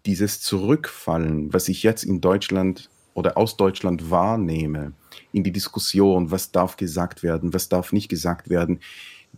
dieses 0.05 0.41
Zurückfallen, 0.41 1.53
was 1.53 1.67
ich 1.67 1.83
jetzt 1.83 2.03
in 2.03 2.21
Deutschland 2.21 2.89
oder 3.13 3.37
aus 3.37 3.57
Deutschland 3.57 4.11
wahrnehme, 4.11 4.93
in 5.31 5.43
die 5.43 5.51
Diskussion, 5.51 6.31
was 6.31 6.51
darf 6.51 6.77
gesagt 6.77 7.23
werden, 7.23 7.53
was 7.53 7.69
darf 7.69 7.91
nicht 7.91 8.09
gesagt 8.09 8.49
werden, 8.49 8.79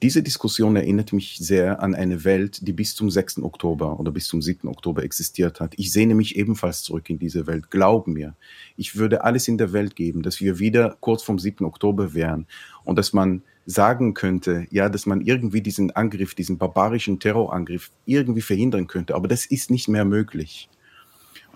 diese 0.03 0.23
Diskussion 0.23 0.75
erinnert 0.75 1.13
mich 1.13 1.37
sehr 1.39 1.81
an 1.81 1.95
eine 1.95 2.23
Welt, 2.23 2.67
die 2.67 2.73
bis 2.73 2.95
zum 2.95 3.09
6. 3.09 3.43
Oktober 3.43 3.99
oder 3.99 4.11
bis 4.11 4.27
zum 4.27 4.41
7. 4.41 4.67
Oktober 4.67 5.03
existiert 5.03 5.59
hat. 5.59 5.73
Ich 5.77 5.91
sehne 5.91 6.15
mich 6.15 6.35
ebenfalls 6.35 6.83
zurück 6.83 7.09
in 7.09 7.19
diese 7.19 7.47
Welt. 7.47 7.71
Glaub 7.71 8.07
mir, 8.07 8.35
ich 8.75 8.95
würde 8.95 9.23
alles 9.23 9.47
in 9.47 9.57
der 9.57 9.73
Welt 9.73 9.95
geben, 9.95 10.23
dass 10.23 10.41
wir 10.41 10.59
wieder 10.59 10.97
kurz 10.99 11.23
vom 11.23 11.39
7. 11.39 11.65
Oktober 11.65 12.13
wären 12.13 12.47
und 12.83 12.97
dass 12.97 13.13
man 13.13 13.43
sagen 13.65 14.13
könnte, 14.13 14.65
ja, 14.71 14.89
dass 14.89 15.05
man 15.05 15.21
irgendwie 15.21 15.61
diesen 15.61 15.91
Angriff, 15.91 16.35
diesen 16.35 16.57
barbarischen 16.57 17.19
Terrorangriff 17.19 17.91
irgendwie 18.05 18.41
verhindern 18.41 18.87
könnte. 18.87 19.15
Aber 19.15 19.27
das 19.27 19.45
ist 19.45 19.69
nicht 19.69 19.89
mehr 19.89 20.05
möglich. 20.05 20.69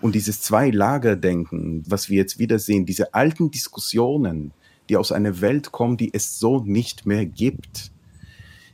Und 0.00 0.14
dieses 0.14 0.42
Zwei-Lager-Denken, 0.42 1.84
was 1.86 2.10
wir 2.10 2.18
jetzt 2.18 2.38
wieder 2.38 2.58
sehen, 2.58 2.86
diese 2.86 3.14
alten 3.14 3.50
Diskussionen, 3.50 4.52
die 4.88 4.96
aus 4.96 5.12
einer 5.12 5.40
Welt 5.40 5.72
kommen, 5.72 5.96
die 5.96 6.12
es 6.12 6.38
so 6.38 6.62
nicht 6.62 7.06
mehr 7.06 7.24
gibt, 7.24 7.92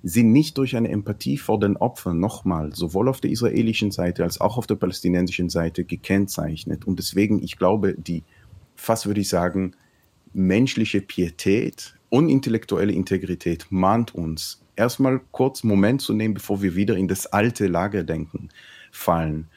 sind 0.02 0.32
nicht 0.32 0.56
durch 0.58 0.76
eine 0.76 0.88
Empathie 0.88 1.38
vor 1.38 1.58
den 1.58 1.76
Opfern 1.76 2.20
nochmal 2.20 2.74
sowohl 2.74 3.08
auf 3.08 3.20
der 3.20 3.30
israelischen 3.30 3.90
Seite 3.90 4.24
als 4.24 4.40
auch 4.40 4.56
auf 4.56 4.66
der 4.66 4.76
palästinensischen 4.76 5.48
Seite 5.48 5.84
gekennzeichnet. 5.84 6.86
Und 6.86 6.98
deswegen, 6.98 7.42
ich 7.42 7.58
glaube, 7.58 7.94
die, 7.94 8.22
fast 8.76 9.06
würde 9.06 9.20
ich 9.20 9.28
sagen, 9.28 9.72
menschliche 10.32 11.00
Pietät 11.00 11.94
und 12.10 12.28
intellektuelle 12.28 12.92
Integrität 12.92 13.66
mahnt 13.70 14.14
uns, 14.14 14.62
erstmal 14.76 15.20
kurz 15.32 15.64
Moment 15.64 16.00
zu 16.00 16.14
nehmen, 16.14 16.34
bevor 16.34 16.62
wir 16.62 16.74
wieder 16.74 16.96
in 16.96 17.08
das 17.08 17.26
alte 17.26 17.66
Lagerdenken 17.66 18.50
fallen 18.92 19.48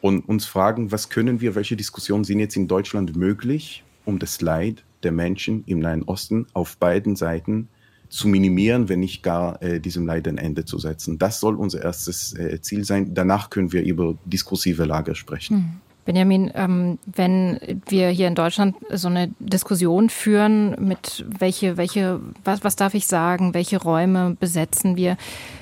und 0.00 0.28
uns 0.28 0.46
fragen, 0.46 0.92
was 0.92 1.08
können 1.08 1.40
wir, 1.40 1.54
welche 1.54 1.76
Diskussionen 1.76 2.24
sind 2.24 2.40
jetzt 2.40 2.56
in 2.56 2.68
Deutschland 2.68 3.16
möglich, 3.16 3.84
um 4.04 4.18
das 4.18 4.40
Leid 4.40 4.84
der 5.02 5.12
Menschen 5.12 5.64
im 5.66 5.80
Nahen 5.80 6.02
Osten 6.04 6.46
auf 6.52 6.76
beiden 6.76 7.16
Seiten 7.16 7.68
zu 8.08 8.28
minimieren, 8.28 8.88
wenn 8.88 9.00
nicht 9.00 9.22
gar 9.22 9.62
äh, 9.62 9.80
diesem 9.80 10.06
Leid 10.06 10.28
ein 10.28 10.38
Ende 10.38 10.64
zu 10.64 10.78
setzen. 10.78 11.18
Das 11.18 11.40
soll 11.40 11.56
unser 11.56 11.82
erstes 11.82 12.32
äh, 12.34 12.60
Ziel 12.60 12.84
sein. 12.84 13.14
Danach 13.14 13.50
können 13.50 13.72
wir 13.72 13.82
über 13.82 14.16
diskursive 14.24 14.84
Lager 14.84 15.14
sprechen. 15.14 15.56
Mhm. 15.56 15.85
Benjamin, 16.06 16.52
ähm, 16.54 16.98
wenn 17.04 17.58
wir 17.88 18.08
hier 18.08 18.28
in 18.28 18.36
Deutschland 18.36 18.76
so 18.90 19.08
eine 19.08 19.28
Diskussion 19.40 20.08
führen 20.08 20.76
mit 20.78 21.24
welche, 21.28 21.76
welche, 21.76 22.20
was, 22.44 22.64
was 22.64 22.76
darf 22.76 22.94
ich 22.94 23.08
sagen, 23.08 23.54
welche 23.54 23.82
Räume 23.82 24.36
besetzen 24.38 24.96
wir, 24.96 25.16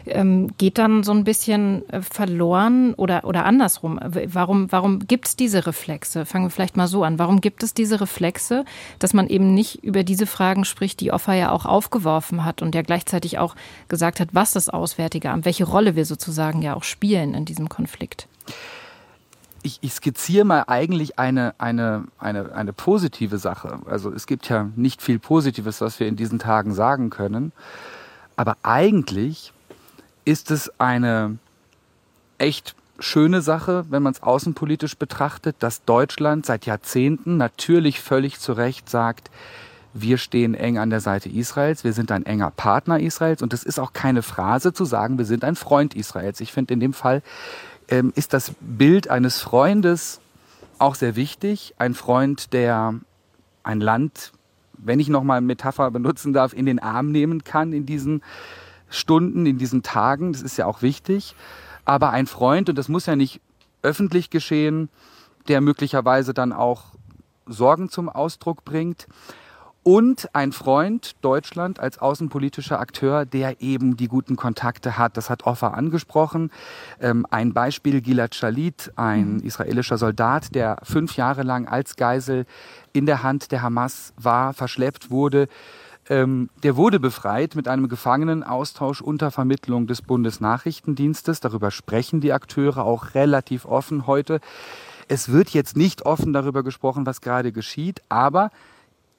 ähm, 0.06 0.50
geht 0.58 0.76
dann 0.76 1.02
so 1.02 1.12
ein 1.12 1.24
bisschen 1.24 1.88
äh, 1.88 2.02
verloren 2.02 2.92
oder, 2.94 3.24
oder 3.24 3.46
andersrum. 3.46 3.98
Warum, 4.02 4.70
warum 4.70 5.00
gibt 5.00 5.26
es 5.28 5.36
diese 5.36 5.66
Reflexe? 5.66 6.26
Fangen 6.26 6.44
wir 6.44 6.50
vielleicht 6.50 6.76
mal 6.76 6.88
so 6.88 7.04
an. 7.04 7.18
Warum 7.18 7.40
gibt 7.40 7.62
es 7.62 7.72
diese 7.72 8.02
Reflexe, 8.02 8.66
dass 8.98 9.14
man 9.14 9.28
eben 9.28 9.54
nicht 9.54 9.82
über 9.82 10.04
diese 10.04 10.26
Fragen 10.26 10.66
spricht, 10.66 11.00
die 11.00 11.10
Offa 11.10 11.32
ja 11.32 11.52
auch 11.52 11.64
aufgeworfen 11.64 12.44
hat 12.44 12.60
und 12.60 12.74
ja 12.74 12.82
gleichzeitig 12.82 13.38
auch 13.38 13.56
gesagt 13.88 14.20
hat, 14.20 14.28
was 14.32 14.52
das 14.52 14.68
Auswärtige 14.68 15.30
Amt, 15.30 15.46
welche 15.46 15.64
Rolle 15.64 15.96
wir 15.96 16.04
sozusagen 16.04 16.60
ja 16.60 16.74
auch 16.74 16.84
spielen 16.84 17.32
in 17.32 17.46
diesem 17.46 17.70
Konflikt? 17.70 18.28
Ich, 19.64 19.78
ich 19.80 19.94
skizziere 19.94 20.44
mal 20.44 20.64
eigentlich 20.66 21.18
eine, 21.18 21.54
eine, 21.58 22.04
eine, 22.18 22.54
eine 22.54 22.72
positive 22.72 23.38
Sache. 23.38 23.78
Also 23.86 24.12
es 24.12 24.26
gibt 24.26 24.48
ja 24.48 24.68
nicht 24.76 25.00
viel 25.00 25.18
Positives, 25.18 25.80
was 25.80 25.98
wir 25.98 26.06
in 26.06 26.16
diesen 26.16 26.38
Tagen 26.38 26.74
sagen 26.74 27.08
können. 27.10 27.50
Aber 28.36 28.56
eigentlich 28.62 29.52
ist 30.26 30.50
es 30.50 30.70
eine 30.78 31.38
echt 32.36 32.76
schöne 32.98 33.40
Sache, 33.40 33.86
wenn 33.88 34.02
man 34.02 34.12
es 34.12 34.22
außenpolitisch 34.22 34.96
betrachtet, 34.96 35.56
dass 35.60 35.84
Deutschland 35.84 36.44
seit 36.44 36.66
Jahrzehnten 36.66 37.38
natürlich 37.38 38.00
völlig 38.00 38.38
zu 38.40 38.52
Recht 38.52 38.90
sagt, 38.90 39.30
wir 39.94 40.18
stehen 40.18 40.54
eng 40.54 40.76
an 40.76 40.90
der 40.90 41.00
Seite 41.00 41.28
Israels, 41.28 41.84
wir 41.84 41.92
sind 41.92 42.10
ein 42.10 42.26
enger 42.26 42.50
Partner 42.50 42.98
Israels 43.00 43.42
und 43.42 43.54
es 43.54 43.62
ist 43.62 43.78
auch 43.78 43.92
keine 43.92 44.22
Phrase 44.22 44.72
zu 44.72 44.84
sagen, 44.84 45.18
wir 45.18 45.24
sind 45.24 45.44
ein 45.44 45.56
Freund 45.56 45.94
Israels. 45.94 46.40
Ich 46.40 46.52
finde 46.52 46.74
in 46.74 46.80
dem 46.80 46.92
Fall 46.92 47.22
ähm, 47.88 48.12
ist 48.14 48.32
das 48.32 48.52
Bild 48.60 49.08
eines 49.08 49.40
Freundes 49.40 50.20
auch 50.78 50.94
sehr 50.94 51.16
wichtig. 51.16 51.74
Ein 51.78 51.94
Freund, 51.94 52.52
der 52.52 52.94
ein 53.62 53.80
Land, 53.80 54.32
wenn 54.72 55.00
ich 55.00 55.08
nochmal 55.08 55.40
Metapher 55.40 55.90
benutzen 55.90 56.32
darf, 56.32 56.52
in 56.52 56.66
den 56.66 56.78
Arm 56.78 57.10
nehmen 57.10 57.44
kann 57.44 57.72
in 57.72 57.86
diesen 57.86 58.22
Stunden, 58.88 59.46
in 59.46 59.58
diesen 59.58 59.82
Tagen. 59.82 60.32
Das 60.32 60.42
ist 60.42 60.56
ja 60.56 60.66
auch 60.66 60.82
wichtig. 60.82 61.34
Aber 61.84 62.10
ein 62.10 62.26
Freund, 62.26 62.68
und 62.68 62.76
das 62.76 62.88
muss 62.88 63.06
ja 63.06 63.16
nicht 63.16 63.40
öffentlich 63.82 64.30
geschehen, 64.30 64.88
der 65.48 65.60
möglicherweise 65.60 66.34
dann 66.34 66.52
auch 66.52 66.84
Sorgen 67.46 67.90
zum 67.90 68.08
Ausdruck 68.08 68.64
bringt 68.64 69.06
und 69.84 70.34
ein 70.34 70.52
Freund 70.52 71.12
Deutschland 71.20 71.78
als 71.78 71.98
außenpolitischer 71.98 72.80
Akteur, 72.80 73.26
der 73.26 73.60
eben 73.60 73.96
die 73.96 74.08
guten 74.08 74.34
Kontakte 74.34 74.98
hat. 74.98 75.16
Das 75.16 75.30
hat 75.30 75.44
Offa 75.44 75.68
angesprochen. 75.68 76.50
Ähm, 77.00 77.26
ein 77.30 77.52
Beispiel 77.52 78.00
Gilad 78.00 78.34
Shalit, 78.34 78.92
ein 78.96 79.34
mhm. 79.34 79.40
israelischer 79.44 79.98
Soldat, 79.98 80.54
der 80.54 80.78
fünf 80.82 81.16
Jahre 81.16 81.42
lang 81.42 81.68
als 81.68 81.96
Geisel 81.96 82.46
in 82.92 83.04
der 83.04 83.22
Hand 83.22 83.52
der 83.52 83.60
Hamas 83.60 84.14
war, 84.16 84.54
verschleppt 84.54 85.10
wurde. 85.10 85.48
Ähm, 86.08 86.48
der 86.62 86.76
wurde 86.76 86.98
befreit 86.98 87.54
mit 87.54 87.68
einem 87.68 87.88
Gefangenenaustausch 87.88 89.02
unter 89.02 89.30
Vermittlung 89.30 89.86
des 89.86 90.00
Bundesnachrichtendienstes. 90.00 91.40
Darüber 91.40 91.70
sprechen 91.70 92.22
die 92.22 92.32
Akteure 92.32 92.84
auch 92.84 93.14
relativ 93.14 93.66
offen 93.66 94.06
heute. 94.06 94.40
Es 95.08 95.30
wird 95.30 95.50
jetzt 95.50 95.76
nicht 95.76 96.06
offen 96.06 96.32
darüber 96.32 96.62
gesprochen, 96.62 97.04
was 97.04 97.20
gerade 97.20 97.52
geschieht, 97.52 98.00
aber 98.08 98.50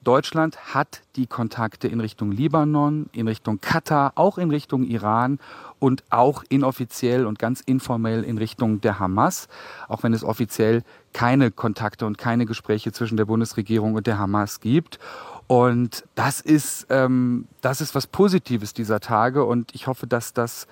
Deutschland 0.06 0.72
hat 0.72 1.02
die 1.16 1.26
Kontakte 1.26 1.88
in 1.88 1.98
Richtung 1.98 2.30
Libanon, 2.30 3.10
in 3.10 3.26
Richtung 3.26 3.60
Katar, 3.60 4.12
auch 4.14 4.38
in 4.38 4.50
Richtung 4.50 4.84
Iran 4.84 5.40
und 5.80 6.04
auch 6.10 6.44
inoffiziell 6.48 7.26
und 7.26 7.40
ganz 7.40 7.60
informell 7.60 8.22
in 8.22 8.38
Richtung 8.38 8.80
der 8.80 9.00
Hamas, 9.00 9.48
auch 9.88 10.04
wenn 10.04 10.12
es 10.12 10.22
offiziell 10.22 10.84
keine 11.12 11.50
Kontakte 11.50 12.06
und 12.06 12.18
keine 12.18 12.46
Gespräche 12.46 12.92
zwischen 12.92 13.16
der 13.16 13.24
Bundesregierung 13.24 13.94
und 13.94 14.06
der 14.06 14.16
Hamas 14.16 14.60
gibt. 14.60 15.00
Und 15.48 16.04
das 16.14 16.40
ist, 16.40 16.86
ähm, 16.88 17.48
das 17.60 17.80
ist 17.80 17.96
was 17.96 18.06
Positives 18.06 18.74
dieser 18.74 19.00
Tage 19.00 19.44
und 19.44 19.74
ich 19.74 19.88
hoffe, 19.88 20.06
dass 20.06 20.32
das 20.32 20.68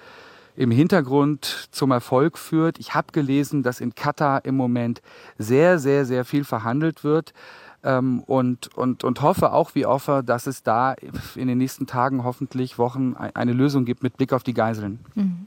im 0.54 0.70
Hintergrund 0.70 1.68
zum 1.72 1.90
Erfolg 1.90 2.38
führt. 2.38 2.78
Ich 2.78 2.94
habe 2.94 3.10
gelesen, 3.10 3.64
dass 3.64 3.80
in 3.80 3.96
Katar 3.96 4.44
im 4.44 4.56
Moment 4.56 5.02
sehr, 5.38 5.80
sehr, 5.80 6.04
sehr 6.04 6.24
viel 6.24 6.44
verhandelt 6.44 7.02
wird 7.02 7.34
ähm, 7.84 8.22
und, 8.26 8.74
und, 8.76 9.04
und 9.04 9.22
hoffe 9.22 9.52
auch 9.52 9.74
wie 9.74 9.86
Offer, 9.86 10.22
dass 10.22 10.46
es 10.46 10.62
da 10.62 10.94
in 11.34 11.48
den 11.48 11.58
nächsten 11.58 11.86
Tagen, 11.86 12.24
hoffentlich 12.24 12.78
Wochen 12.78 13.14
eine 13.14 13.52
Lösung 13.52 13.84
gibt 13.84 14.02
mit 14.02 14.16
Blick 14.16 14.32
auf 14.32 14.42
die 14.42 14.54
Geiseln. 14.54 15.00
Mhm. 15.14 15.46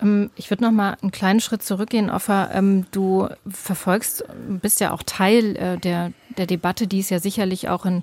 Ähm, 0.00 0.30
ich 0.36 0.50
würde 0.50 0.64
noch 0.64 0.70
mal 0.70 0.96
einen 1.00 1.10
kleinen 1.10 1.40
Schritt 1.40 1.62
zurückgehen, 1.62 2.10
Offer. 2.10 2.50
Ähm, 2.52 2.86
du 2.90 3.28
verfolgst, 3.48 4.24
bist 4.48 4.80
ja 4.80 4.92
auch 4.92 5.02
Teil 5.02 5.56
äh, 5.56 5.78
der, 5.78 6.12
der 6.36 6.46
Debatte, 6.46 6.86
die 6.86 7.00
es 7.00 7.10
ja 7.10 7.18
sicherlich 7.18 7.68
auch 7.68 7.86
in, 7.86 8.02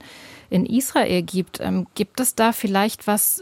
in 0.50 0.66
Israel 0.66 1.22
gibt. 1.22 1.60
Ähm, 1.62 1.88
gibt 1.96 2.20
es 2.20 2.36
da 2.36 2.52
vielleicht 2.52 3.08
was, 3.08 3.42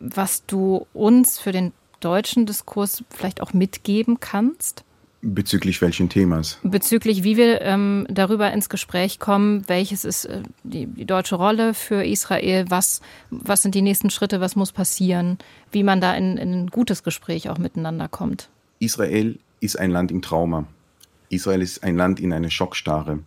was 0.00 0.46
du 0.46 0.86
uns 0.94 1.38
für 1.38 1.52
den 1.52 1.72
deutschen 2.00 2.46
Diskurs 2.46 3.04
vielleicht 3.10 3.40
auch 3.40 3.52
mitgeben 3.52 4.20
kannst? 4.20 4.85
Bezüglich 5.28 5.82
welchen 5.82 6.08
Themas? 6.08 6.60
Bezüglich, 6.62 7.24
wie 7.24 7.36
wir 7.36 7.60
ähm, 7.62 8.06
darüber 8.08 8.52
ins 8.52 8.68
Gespräch 8.68 9.18
kommen, 9.18 9.64
welches 9.66 10.04
ist 10.04 10.26
äh, 10.26 10.42
die, 10.62 10.86
die, 10.86 11.04
deutsche 11.04 11.34
Rolle 11.34 11.74
für 11.74 12.04
Israel, 12.04 12.66
was, 12.68 13.00
was 13.30 13.62
sind 13.62 13.74
die 13.74 13.82
nächsten 13.82 14.08
Schritte, 14.10 14.40
was 14.40 14.54
muss 14.54 14.70
passieren, 14.70 15.38
wie 15.72 15.82
man 15.82 16.00
da 16.00 16.14
in, 16.14 16.36
in 16.36 16.52
ein 16.52 16.66
gutes 16.68 17.02
Gespräch 17.02 17.50
auch 17.50 17.58
miteinander 17.58 18.06
kommt. 18.06 18.48
Israel 18.78 19.36
ist 19.58 19.76
ein 19.80 19.90
Land 19.90 20.12
im 20.12 20.22
Trauma. 20.22 20.64
Israel 21.28 21.60
ist 21.60 21.82
ein 21.82 21.96
Land 21.96 22.20
in 22.20 22.32
einer 22.32 22.50
Schockstarre. 22.50 23.18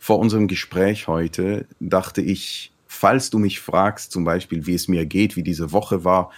Vor 0.00 0.18
unserem 0.18 0.48
Gespräch 0.48 1.06
heute 1.06 1.66
dachte 1.78 2.22
ich, 2.22 2.72
falls 2.88 3.30
du 3.30 3.38
mich 3.38 3.60
fragst, 3.60 4.10
zum 4.10 4.24
Beispiel, 4.24 4.66
wie 4.66 4.74
es 4.74 4.88
mir 4.88 5.06
geht, 5.06 5.36
wie 5.36 5.44
diese 5.44 5.70
Woche 5.70 6.04
war, 6.04 6.32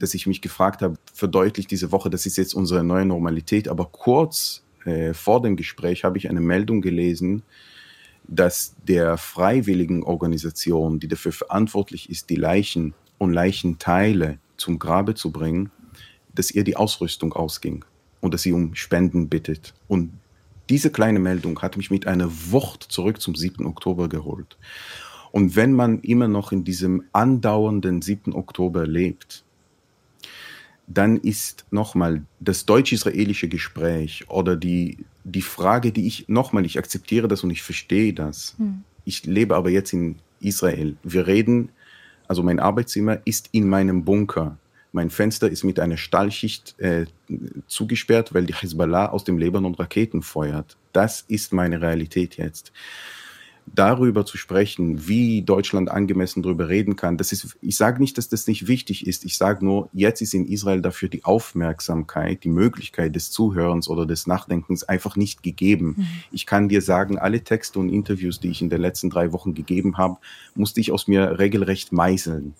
dass 0.00 0.14
ich 0.14 0.26
mich 0.26 0.40
gefragt 0.40 0.82
habe, 0.82 0.96
verdeutlicht 1.14 1.70
diese 1.70 1.92
Woche, 1.92 2.10
das 2.10 2.26
ist 2.26 2.36
jetzt 2.36 2.54
unsere 2.54 2.82
neue 2.82 3.04
Normalität. 3.04 3.68
Aber 3.68 3.84
kurz 3.84 4.64
äh, 4.84 5.12
vor 5.14 5.42
dem 5.42 5.56
Gespräch 5.56 6.04
habe 6.04 6.18
ich 6.18 6.28
eine 6.28 6.40
Meldung 6.40 6.80
gelesen, 6.80 7.42
dass 8.26 8.74
der 8.88 9.18
freiwilligen 9.18 10.02
Organisation, 10.02 11.00
die 11.00 11.08
dafür 11.08 11.32
verantwortlich 11.32 12.08
ist, 12.08 12.30
die 12.30 12.36
Leichen 12.36 12.94
und 13.18 13.32
Leichenteile 13.32 14.38
zum 14.56 14.78
Grabe 14.78 15.14
zu 15.14 15.30
bringen, 15.30 15.70
dass 16.34 16.50
ihr 16.50 16.64
die 16.64 16.76
Ausrüstung 16.76 17.34
ausging 17.34 17.84
und 18.20 18.32
dass 18.32 18.42
sie 18.42 18.52
um 18.52 18.74
Spenden 18.74 19.28
bittet. 19.28 19.74
Und 19.86 20.12
diese 20.70 20.90
kleine 20.90 21.18
Meldung 21.18 21.60
hat 21.60 21.76
mich 21.76 21.90
mit 21.90 22.06
einer 22.06 22.30
Wucht 22.50 22.84
zurück 22.84 23.20
zum 23.20 23.34
7. 23.34 23.66
Oktober 23.66 24.08
geholt. 24.08 24.56
Und 25.30 25.56
wenn 25.56 25.74
man 25.74 25.98
immer 26.00 26.28
noch 26.28 26.52
in 26.52 26.64
diesem 26.64 27.04
andauernden 27.12 28.00
7. 28.00 28.32
Oktober 28.32 28.86
lebt, 28.86 29.44
dann 30.92 31.18
ist 31.18 31.64
nochmal 31.70 32.22
das 32.40 32.66
deutsch-israelische 32.66 33.48
Gespräch 33.48 34.24
oder 34.28 34.56
die, 34.56 34.98
die 35.22 35.42
Frage, 35.42 35.92
die 35.92 36.06
ich 36.08 36.28
nochmal, 36.28 36.66
ich 36.66 36.78
akzeptiere 36.78 37.28
das 37.28 37.44
und 37.44 37.50
ich 37.50 37.62
verstehe 37.62 38.12
das. 38.12 38.54
Hm. 38.58 38.82
Ich 39.04 39.24
lebe 39.24 39.54
aber 39.54 39.70
jetzt 39.70 39.92
in 39.92 40.16
Israel. 40.40 40.96
Wir 41.04 41.28
reden, 41.28 41.68
also 42.26 42.42
mein 42.42 42.58
Arbeitszimmer 42.58 43.20
ist 43.24 43.50
in 43.52 43.68
meinem 43.68 44.04
Bunker. 44.04 44.58
Mein 44.90 45.10
Fenster 45.10 45.48
ist 45.48 45.62
mit 45.62 45.78
einer 45.78 45.96
Stahlschicht 45.96 46.74
äh, 46.80 47.06
zugesperrt, 47.68 48.34
weil 48.34 48.46
die 48.46 48.54
Hezbollah 48.54 49.10
aus 49.10 49.22
dem 49.22 49.38
Libanon 49.38 49.76
Raketen 49.76 50.22
feuert. 50.22 50.76
Das 50.92 51.24
ist 51.28 51.52
meine 51.52 51.80
Realität 51.80 52.36
jetzt 52.36 52.72
darüber 53.74 54.26
zu 54.26 54.36
sprechen, 54.36 55.06
wie 55.06 55.42
Deutschland 55.42 55.90
angemessen 55.90 56.42
darüber 56.42 56.68
reden 56.68 56.96
kann, 56.96 57.16
das 57.16 57.32
ist, 57.32 57.56
ich 57.60 57.76
sage 57.76 58.00
nicht, 58.00 58.18
dass 58.18 58.28
das 58.28 58.46
nicht 58.46 58.66
wichtig 58.66 59.06
ist. 59.06 59.24
Ich 59.24 59.36
sage 59.36 59.64
nur, 59.64 59.88
jetzt 59.92 60.20
ist 60.20 60.34
in 60.34 60.46
Israel 60.46 60.82
dafür 60.82 61.08
die 61.08 61.24
Aufmerksamkeit, 61.24 62.44
die 62.44 62.48
Möglichkeit 62.48 63.14
des 63.14 63.30
Zuhörens 63.30 63.88
oder 63.88 64.06
des 64.06 64.26
Nachdenkens 64.26 64.84
einfach 64.84 65.16
nicht 65.16 65.42
gegeben. 65.42 65.94
Mhm. 65.96 66.06
Ich 66.32 66.46
kann 66.46 66.68
dir 66.68 66.82
sagen, 66.82 67.18
alle 67.18 67.44
Texte 67.44 67.78
und 67.78 67.88
Interviews, 67.88 68.40
die 68.40 68.50
ich 68.50 68.62
in 68.62 68.70
den 68.70 68.80
letzten 68.80 69.10
drei 69.10 69.32
Wochen 69.32 69.54
gegeben 69.54 69.98
habe, 69.98 70.18
musste 70.54 70.80
ich 70.80 70.92
aus 70.92 71.06
mir 71.06 71.38
regelrecht 71.38 71.92
meißeln 71.92 72.54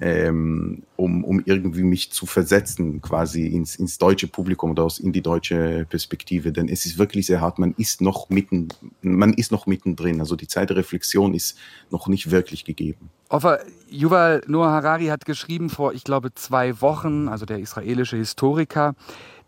ähm, 0.00 0.82
um, 0.96 1.24
um 1.24 1.42
irgendwie 1.44 1.82
mich 1.82 2.12
zu 2.12 2.26
versetzen, 2.26 3.00
quasi 3.00 3.46
ins, 3.46 3.76
ins 3.76 3.98
deutsche 3.98 4.28
Publikum 4.28 4.72
oder 4.72 4.84
aus, 4.84 4.98
in 4.98 5.12
die 5.12 5.22
deutsche 5.22 5.86
Perspektive. 5.88 6.52
Denn 6.52 6.68
es 6.68 6.86
ist 6.86 6.98
wirklich 6.98 7.26
sehr 7.26 7.40
hart. 7.40 7.58
Man 7.58 7.74
ist 7.76 8.00
noch 8.00 8.28
mitten, 8.30 8.68
man 9.02 9.32
ist 9.34 9.52
noch 9.52 9.66
mittendrin. 9.66 10.20
Also 10.20 10.36
die 10.36 10.48
Zeit 10.48 10.70
der 10.70 10.76
Reflexion 10.76 11.34
ist 11.34 11.58
noch 11.90 12.08
nicht 12.08 12.30
wirklich 12.30 12.64
gegeben. 12.64 13.10
Offer, 13.28 13.60
Yuval 13.88 14.42
Noah 14.46 14.72
Harari 14.72 15.06
hat 15.06 15.24
geschrieben 15.24 15.70
vor, 15.70 15.94
ich 15.94 16.04
glaube, 16.04 16.34
zwei 16.34 16.80
Wochen, 16.80 17.28
also 17.28 17.46
der 17.46 17.58
israelische 17.58 18.16
Historiker, 18.16 18.94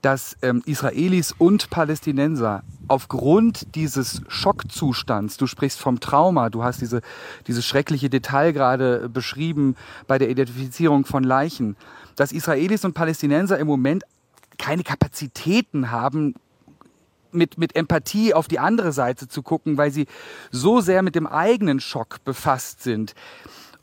dass 0.04 0.36
ähm, 0.42 0.62
Israelis 0.66 1.32
und 1.32 1.70
Palästinenser 1.70 2.62
aufgrund 2.88 3.74
dieses 3.74 4.20
Schockzustands, 4.28 5.38
du 5.38 5.46
sprichst 5.46 5.80
vom 5.80 5.98
Trauma, 5.98 6.50
du 6.50 6.62
hast 6.62 6.82
diese, 6.82 7.00
dieses 7.46 7.64
schreckliche 7.64 8.10
Detail 8.10 8.52
gerade 8.52 9.08
beschrieben 9.08 9.76
bei 10.06 10.18
der 10.18 10.28
Identifizierung 10.28 11.06
von 11.06 11.24
Leichen, 11.24 11.76
dass 12.16 12.32
Israelis 12.32 12.84
und 12.84 12.92
Palästinenser 12.92 13.58
im 13.58 13.66
Moment 13.66 14.04
keine 14.58 14.82
Kapazitäten 14.82 15.90
haben, 15.90 16.34
mit, 17.32 17.58
mit 17.58 17.74
Empathie 17.74 18.34
auf 18.34 18.46
die 18.46 18.58
andere 18.58 18.92
Seite 18.92 19.26
zu 19.26 19.42
gucken, 19.42 19.76
weil 19.76 19.90
sie 19.90 20.06
so 20.52 20.80
sehr 20.80 21.02
mit 21.02 21.14
dem 21.14 21.26
eigenen 21.26 21.80
Schock 21.80 22.22
befasst 22.24 22.82
sind. 22.82 23.14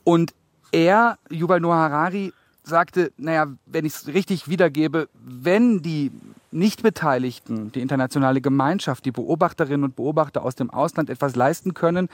Und 0.04 0.34
er, 0.72 1.18
Yuval 1.30 1.60
Noah 1.60 1.76
Harari, 1.76 2.32
sagte, 2.64 3.12
naja, 3.18 3.48
wenn 3.66 3.86
ich 3.86 3.94
es 3.94 4.08
richtig 4.08 4.48
wiedergebe, 4.48 5.10
wenn 5.14 5.82
die 5.82 6.12
Nichtbeteiligten, 6.52 7.72
die 7.72 7.82
internationale 7.82 8.42
Gemeinschaft, 8.42 9.06
die 9.06 9.12
Beobachterinnen 9.12 9.86
und 9.86 9.96
Beobachter 9.96 10.44
aus 10.44 10.56
dem 10.56 10.70
Ausland 10.70 11.10
etwas 11.10 11.36
leisten 11.36 11.74
können, 11.74 12.10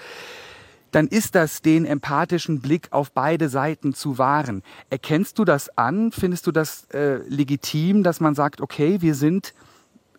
dann 0.91 1.07
ist 1.07 1.35
das 1.35 1.61
den 1.61 1.85
empathischen 1.85 2.61
Blick 2.61 2.87
auf 2.91 3.11
beide 3.11 3.49
Seiten 3.49 3.93
zu 3.93 4.17
wahren. 4.17 4.63
Erkennst 4.89 5.37
du 5.37 5.43
das 5.43 5.77
an? 5.77 6.11
Findest 6.11 6.47
du 6.47 6.51
das 6.51 6.85
äh, 6.93 7.17
legitim, 7.27 8.03
dass 8.03 8.19
man 8.19 8.35
sagt, 8.35 8.61
okay, 8.61 9.01
wir 9.01 9.15
sind 9.15 9.53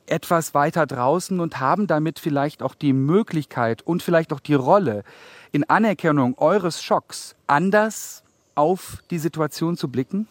etwas 0.07 0.55
weiter 0.55 0.87
draußen 0.87 1.41
und 1.41 1.61
haben 1.61 1.87
damit 1.87 2.19
vielleicht 2.19 2.63
auch 2.63 2.75
die 2.75 2.93
Möglichkeit 2.93 3.83
und 3.83 4.03
vielleicht 4.03 4.33
auch 4.33 4.41
die 4.41 4.55
Rolle, 4.55 5.05
in 5.53 5.69
Anerkennung 5.69 6.37
eures 6.39 6.83
Schocks 6.83 7.35
anders 7.47 8.23
auf 8.59 9.03
die 9.11 9.19
Situation 9.19 9.77
zu 9.77 9.89
blicken? 9.89 10.27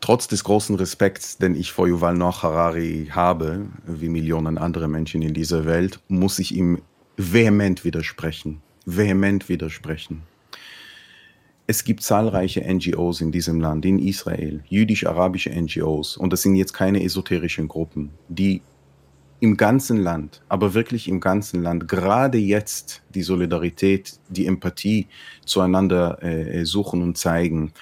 Trotz 0.00 0.28
des 0.28 0.44
großen 0.44 0.76
Respekts, 0.76 1.38
den 1.38 1.54
ich 1.54 1.72
vor 1.72 1.88
Yuval 1.88 2.14
Noah 2.14 2.42
Harari 2.42 3.08
habe, 3.10 3.66
wie 3.86 4.10
Millionen 4.10 4.58
andere 4.58 4.88
Menschen 4.88 5.22
in 5.22 5.32
dieser 5.32 5.64
Welt, 5.64 6.00
muss 6.08 6.38
ich 6.38 6.54
ihm 6.54 6.82
vehement 7.16 7.84
widersprechen. 7.84 8.60
Vehement 8.84 9.48
widersprechen. 9.48 10.24
Es 11.66 11.84
gibt 11.84 12.02
zahlreiche 12.02 12.60
NGOs 12.60 13.22
in 13.22 13.32
diesem 13.32 13.58
Land, 13.60 13.86
in 13.86 13.98
Israel, 13.98 14.62
jüdisch-arabische 14.68 15.50
NGOs, 15.50 16.18
und 16.18 16.30
das 16.34 16.42
sind 16.42 16.56
jetzt 16.56 16.74
keine 16.74 17.02
esoterischen 17.02 17.68
Gruppen, 17.68 18.10
die 18.28 18.60
im 19.44 19.58
ganzen 19.58 19.98
Land, 19.98 20.40
aber 20.48 20.72
wirklich 20.72 21.06
im 21.06 21.20
ganzen 21.20 21.62
Land, 21.62 21.86
gerade 21.86 22.38
jetzt 22.38 23.02
die 23.14 23.20
Solidarität, 23.20 24.18
die 24.30 24.46
Empathie 24.46 25.06
zueinander 25.44 26.22
äh, 26.22 26.64
suchen 26.64 27.02
und 27.02 27.18
zeigen. 27.18 27.74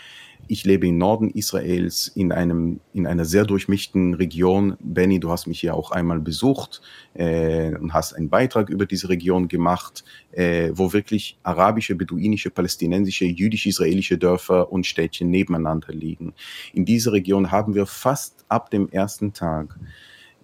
Ich 0.48 0.64
lebe 0.64 0.88
im 0.88 0.98
Norden 0.98 1.31
Israels 1.31 2.09
in, 2.09 2.33
einem, 2.33 2.81
in 2.92 3.07
einer 3.07 3.25
sehr 3.25 3.44
durchmischten 3.44 4.14
Region. 4.14 4.77
Benny, 4.81 5.20
du 5.20 5.31
hast 5.31 5.46
mich 5.46 5.62
ja 5.62 5.72
auch 5.72 5.92
einmal 5.92 6.18
besucht 6.18 6.83
äh, 7.14 7.77
und 7.77 7.94
hast 7.94 8.14
einen 8.14 8.29
Beitrag 8.29 8.68
über 8.68 8.85
diese 8.85 9.09
Region 9.09 9.46
gemacht, 9.46 10.03
äh, 10.33 10.72
wo 10.75 10.92
wirklich 10.92 11.38
arabische, 11.44 11.94
beduinische, 11.94 12.51
palästinensische, 12.51 13.27
jüdisch-israelische 13.27 14.18
Dörfer 14.18 14.72
und 14.72 14.85
Städtchen 14.85 15.31
nebeneinander 15.31 15.92
liegen. 15.92 16.35
In 16.75 16.85
dieser 16.85 17.12
Region 17.12 17.53
haben 17.53 17.77
wir 17.77 17.87
fast 17.87 18.44
ab 18.48 18.68
dem 18.72 18.88
ersten 18.88 19.33
Tag 19.33 19.79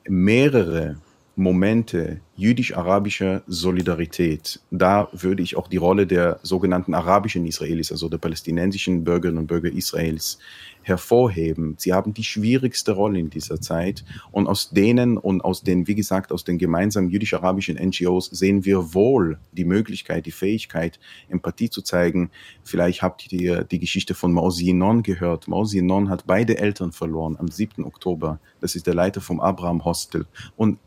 mehrere 0.08 0.96
Momente 1.38 2.20
jüdisch-arabischer 2.34 3.42
Solidarität. 3.46 4.60
Da 4.72 5.08
würde 5.12 5.40
ich 5.40 5.56
auch 5.56 5.68
die 5.68 5.76
Rolle 5.76 6.04
der 6.04 6.40
sogenannten 6.42 6.94
arabischen 6.94 7.46
Israelis, 7.46 7.92
also 7.92 8.08
der 8.08 8.18
palästinensischen 8.18 9.04
Bürgerinnen 9.04 9.38
und 9.38 9.46
Bürger 9.46 9.72
Israels, 9.72 10.40
hervorheben. 10.82 11.76
Sie 11.78 11.92
haben 11.92 12.12
die 12.12 12.24
schwierigste 12.24 12.92
Rolle 12.92 13.20
in 13.20 13.30
dieser 13.30 13.60
Zeit 13.60 14.04
und 14.32 14.48
aus 14.48 14.70
denen 14.70 15.16
und 15.16 15.42
aus 15.42 15.62
den, 15.62 15.86
wie 15.86 15.94
gesagt, 15.94 16.32
aus 16.32 16.42
den 16.42 16.58
gemeinsamen 16.58 17.08
jüdisch-arabischen 17.08 17.76
NGOs 17.76 18.26
sehen 18.26 18.64
wir 18.64 18.94
wohl 18.94 19.38
die 19.52 19.64
Möglichkeit, 19.64 20.26
die 20.26 20.32
Fähigkeit, 20.32 20.98
Empathie 21.28 21.70
zu 21.70 21.82
zeigen. 21.82 22.30
Vielleicht 22.64 23.02
habt 23.02 23.32
ihr 23.32 23.62
die 23.62 23.78
Geschichte 23.78 24.14
von 24.14 24.32
Mao 24.32 24.50
Zedong 24.50 25.04
gehört. 25.04 25.46
Mao 25.46 25.64
Zedong 25.64 26.08
hat 26.08 26.26
beide 26.26 26.58
Eltern 26.58 26.90
verloren 26.90 27.36
am 27.38 27.48
7. 27.48 27.84
Oktober. 27.84 28.40
Das 28.60 28.74
ist 28.74 28.88
der 28.88 28.94
Leiter 28.94 29.20
vom 29.20 29.40
Abraham 29.40 29.84
Hostel. 29.84 30.26
Und 30.56 30.78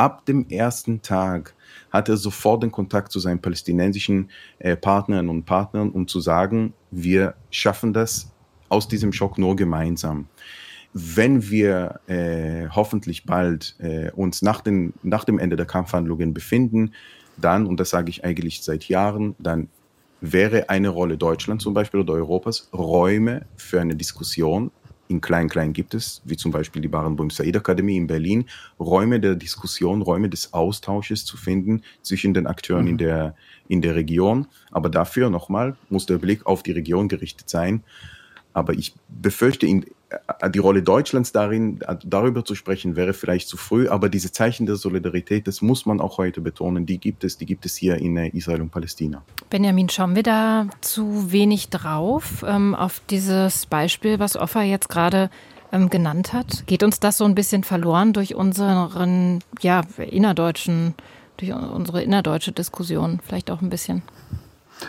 ab 0.00 0.24
dem 0.24 0.48
ersten 0.48 1.02
Tag 1.02 1.54
hat 1.90 2.08
er 2.08 2.16
sofort 2.16 2.62
den 2.62 2.72
Kontakt 2.72 3.12
zu 3.12 3.20
seinen 3.20 3.42
palästinensischen 3.42 4.30
äh, 4.58 4.74
Partnern 4.74 5.28
und 5.28 5.44
Partnern, 5.44 5.90
um 5.90 6.08
zu 6.08 6.20
sagen, 6.20 6.72
wir 6.90 7.34
schaffen 7.50 7.92
das 7.92 8.32
aus 8.70 8.88
diesem 8.88 9.12
Schock 9.12 9.36
nur 9.36 9.56
gemeinsam. 9.56 10.26
Wenn 10.94 11.50
wir 11.50 12.00
äh, 12.06 12.68
hoffentlich 12.70 13.26
bald 13.26 13.76
äh, 13.78 14.10
uns 14.12 14.40
nach, 14.40 14.62
den, 14.62 14.94
nach 15.02 15.24
dem 15.24 15.38
Ende 15.38 15.56
der 15.56 15.66
Kampfhandlungen 15.66 16.32
befinden, 16.32 16.94
dann, 17.36 17.66
und 17.66 17.78
das 17.78 17.90
sage 17.90 18.08
ich 18.08 18.24
eigentlich 18.24 18.62
seit 18.62 18.88
Jahren, 18.88 19.34
dann 19.38 19.68
wäre 20.22 20.70
eine 20.70 20.88
Rolle 20.88 21.18
Deutschland 21.18 21.60
zum 21.60 21.74
Beispiel 21.74 22.00
oder 22.00 22.14
Europas 22.14 22.70
Räume 22.72 23.44
für 23.56 23.82
eine 23.82 23.96
Diskussion 23.96 24.70
in 25.10 25.20
Klein-Klein 25.20 25.72
gibt 25.72 25.94
es, 25.94 26.22
wie 26.24 26.36
zum 26.36 26.52
Beispiel 26.52 26.80
die 26.80 26.88
Barenboim 26.88 27.30
Said 27.30 27.56
Akademie 27.56 27.96
in 27.96 28.06
Berlin, 28.06 28.46
Räume 28.78 29.20
der 29.20 29.34
Diskussion, 29.34 30.02
Räume 30.02 30.28
des 30.28 30.52
Austausches 30.54 31.24
zu 31.24 31.36
finden 31.36 31.82
zwischen 32.02 32.32
den 32.32 32.46
Akteuren 32.46 32.84
mhm. 32.84 32.90
in, 32.90 32.98
der, 32.98 33.34
in 33.68 33.82
der 33.82 33.96
Region. 33.96 34.46
Aber 34.70 34.88
dafür 34.88 35.28
nochmal 35.28 35.76
muss 35.90 36.06
der 36.06 36.18
Blick 36.18 36.46
auf 36.46 36.62
die 36.62 36.72
Region 36.72 37.08
gerichtet 37.08 37.50
sein. 37.50 37.82
Aber 38.52 38.72
ich 38.72 38.94
befürchte, 39.08 39.66
in, 39.66 39.86
die 40.52 40.58
Rolle 40.58 40.82
Deutschlands 40.82 41.32
darin, 41.32 41.80
darüber 42.04 42.44
zu 42.44 42.54
sprechen, 42.54 42.96
wäre 42.96 43.12
vielleicht 43.12 43.48
zu 43.48 43.56
früh, 43.56 43.88
aber 43.88 44.08
diese 44.08 44.32
Zeichen 44.32 44.66
der 44.66 44.76
Solidarität, 44.76 45.46
das 45.46 45.62
muss 45.62 45.86
man 45.86 46.00
auch 46.00 46.18
heute 46.18 46.40
betonen, 46.40 46.86
die 46.86 46.98
gibt 46.98 47.22
es, 47.22 47.38
die 47.38 47.46
gibt 47.46 47.64
es 47.64 47.76
hier 47.76 47.96
in 47.96 48.16
äh, 48.16 48.28
Israel 48.28 48.62
und 48.62 48.70
Palästina. 48.70 49.22
Benjamin, 49.50 49.88
schauen 49.88 50.16
wir 50.16 50.22
da 50.22 50.66
zu 50.80 51.30
wenig 51.30 51.68
drauf, 51.68 52.44
ähm, 52.46 52.74
auf 52.74 53.00
dieses 53.08 53.66
Beispiel, 53.66 54.18
was 54.18 54.36
Offa 54.36 54.62
jetzt 54.62 54.88
gerade 54.88 55.30
ähm, 55.72 55.90
genannt 55.90 56.32
hat? 56.32 56.66
Geht 56.66 56.82
uns 56.82 57.00
das 57.00 57.18
so 57.18 57.24
ein 57.24 57.34
bisschen 57.34 57.64
verloren 57.64 58.12
durch 58.12 58.34
unseren, 58.34 59.40
ja, 59.60 59.82
innerdeutschen, 59.98 60.94
durch 61.36 61.52
unsere 61.52 62.02
innerdeutsche 62.02 62.52
Diskussion 62.52 63.20
vielleicht 63.24 63.50
auch 63.50 63.62
ein 63.62 63.70
bisschen? 63.70 64.02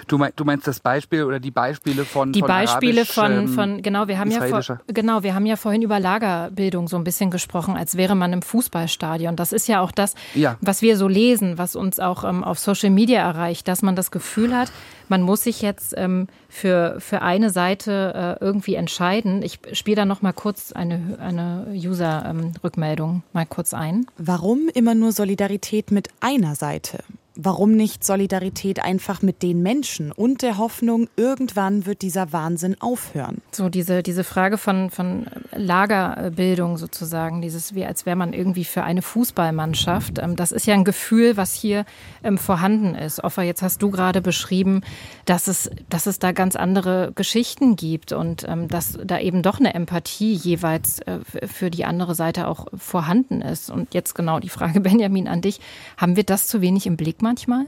Du, 0.08 0.17
mein, 0.17 0.32
du 0.36 0.45
meinst 0.45 0.67
das 0.67 0.80
Beispiel 0.80 1.23
oder 1.23 1.39
die 1.39 1.51
Beispiele 1.51 2.06
von 2.06 2.32
die 2.32 2.39
von 2.39 2.47
Beispiele 2.47 3.06
von, 3.06 3.32
ähm, 3.32 3.47
von 3.47 3.82
genau 3.82 4.08
wir 4.08 4.19
haben 4.19 4.32
ja 4.32 4.41
vor, 4.41 4.80
genau 4.88 5.23
wir 5.23 5.36
haben 5.36 5.45
ja 5.45 5.56
vorhin 5.56 5.82
über 5.82 5.99
Lagerbildung 5.99 6.88
so 6.88 6.97
ein 6.97 7.04
bisschen 7.04 7.32
gesprochen, 7.32 7.75
als 7.75 7.97
wäre 7.97 8.15
man 8.15 8.34
im 8.34 8.41
Fußballstadion. 8.41 9.36
Das 9.36 9.54
ist 9.54 9.67
ja 9.67 9.82
auch 9.82 9.91
das, 9.91 10.15
ja. 10.34 10.58
was 10.62 10.82
wir 10.82 10.97
so 10.97 11.08
lesen, 11.08 11.58
was 11.58 11.75
uns 11.75 11.99
auch 11.99 12.23
ähm, 12.23 12.43
auf 12.43 12.60
Social 12.60 12.89
Media 12.89 13.21
erreicht, 13.21 13.67
dass 13.67 13.82
man 13.82 13.95
das 13.95 14.12
Gefühl 14.12 14.56
hat, 14.56 14.71
man 15.10 15.21
muss 15.21 15.43
sich 15.43 15.62
jetzt 15.62 15.93
ähm, 15.97 16.27
für 16.47 16.95
für 16.99 17.21
eine 17.21 17.49
Seite 17.49 18.38
äh, 18.41 18.43
irgendwie 18.43 18.75
entscheiden. 18.75 19.41
Ich 19.43 19.60
spiele 19.73 19.97
da 19.97 20.06
noch 20.06 20.21
mal 20.21 20.34
kurz 20.34 20.71
eine 20.71 21.17
eine 21.19 21.67
User 21.73 22.34
Rückmeldung 22.63 23.23
mal 23.34 23.45
kurz 23.45 23.73
ein. 23.73 24.06
Warum 24.17 24.69
immer 24.73 24.95
nur 24.95 25.12
Solidarität 25.12 25.91
mit 25.91 26.10
einer 26.21 26.56
Seite? 26.56 26.99
Warum 27.35 27.71
nicht 27.71 28.03
Solidarität 28.03 28.83
einfach 28.83 29.21
mit 29.21 29.41
den 29.41 29.63
Menschen 29.63 30.11
und 30.11 30.41
der 30.41 30.57
Hoffnung, 30.57 31.07
irgendwann 31.15 31.85
wird 31.85 32.01
dieser 32.01 32.33
Wahnsinn 32.33 32.75
aufhören? 32.81 33.41
So 33.53 33.69
diese, 33.69 34.03
diese 34.03 34.25
Frage 34.25 34.57
von, 34.57 34.89
von 34.89 35.27
Lagerbildung 35.55 36.77
sozusagen, 36.77 37.41
dieses 37.41 37.73
wie 37.73 37.85
als 37.85 38.05
wäre 38.05 38.17
man 38.17 38.33
irgendwie 38.33 38.65
für 38.65 38.83
eine 38.83 39.01
Fußballmannschaft, 39.01 40.19
ähm, 40.19 40.35
das 40.35 40.51
ist 40.51 40.67
ja 40.67 40.73
ein 40.73 40.83
Gefühl, 40.83 41.37
was 41.37 41.53
hier 41.53 41.85
ähm, 42.21 42.37
vorhanden 42.37 42.95
ist. 42.95 43.23
Offer, 43.23 43.43
jetzt 43.43 43.61
hast 43.61 43.81
du 43.81 43.91
gerade 43.91 44.19
beschrieben, 44.19 44.81
dass 45.23 45.47
es, 45.47 45.71
dass 45.87 46.07
es 46.07 46.19
da 46.19 46.33
ganz 46.33 46.57
andere 46.57 47.13
Geschichten 47.15 47.77
gibt 47.77 48.11
und 48.11 48.45
ähm, 48.45 48.67
dass 48.67 48.97
da 49.05 49.19
eben 49.19 49.41
doch 49.41 49.59
eine 49.59 49.73
Empathie 49.73 50.33
jeweils 50.33 50.99
äh, 50.99 51.19
für 51.47 51.71
die 51.71 51.85
andere 51.85 52.13
Seite 52.13 52.47
auch 52.47 52.67
vorhanden 52.75 53.41
ist. 53.41 53.69
Und 53.69 53.93
jetzt 53.93 54.15
genau 54.15 54.41
die 54.41 54.49
Frage, 54.49 54.79
Benjamin, 54.81 55.29
an 55.29 55.41
dich. 55.41 55.61
Haben 55.95 56.17
wir 56.17 56.25
das 56.25 56.47
zu 56.47 56.59
wenig 56.59 56.87
im 56.87 56.97
Blick 56.97 57.20
manchmal? 57.21 57.65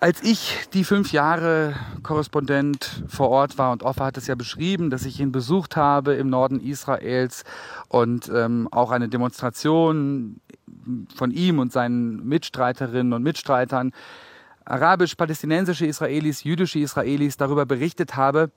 Als 0.00 0.22
ich 0.22 0.68
die 0.74 0.84
fünf 0.84 1.12
Jahre 1.12 1.74
Korrespondent 2.02 3.04
vor 3.08 3.30
Ort 3.30 3.56
war 3.56 3.72
und 3.72 3.82
Offa 3.82 4.06
hat 4.06 4.16
es 4.18 4.26
ja 4.26 4.34
beschrieben, 4.34 4.90
dass 4.90 5.06
ich 5.06 5.20
ihn 5.20 5.32
besucht 5.32 5.76
habe 5.76 6.14
im 6.14 6.28
Norden 6.28 6.60
Israels 6.60 7.44
und 7.88 8.30
ähm, 8.34 8.68
auch 8.70 8.90
eine 8.90 9.08
Demonstration 9.08 10.40
von 11.14 11.30
ihm 11.30 11.58
und 11.58 11.72
seinen 11.72 12.26
Mitstreiterinnen 12.26 13.12
und 13.12 13.22
Mitstreitern, 13.22 13.92
arabisch-palästinensische 14.66 15.86
Israelis, 15.86 16.44
jüdische 16.44 16.80
Israelis 16.80 17.36
darüber 17.36 17.64
berichtet 17.64 18.16
habe, 18.16 18.50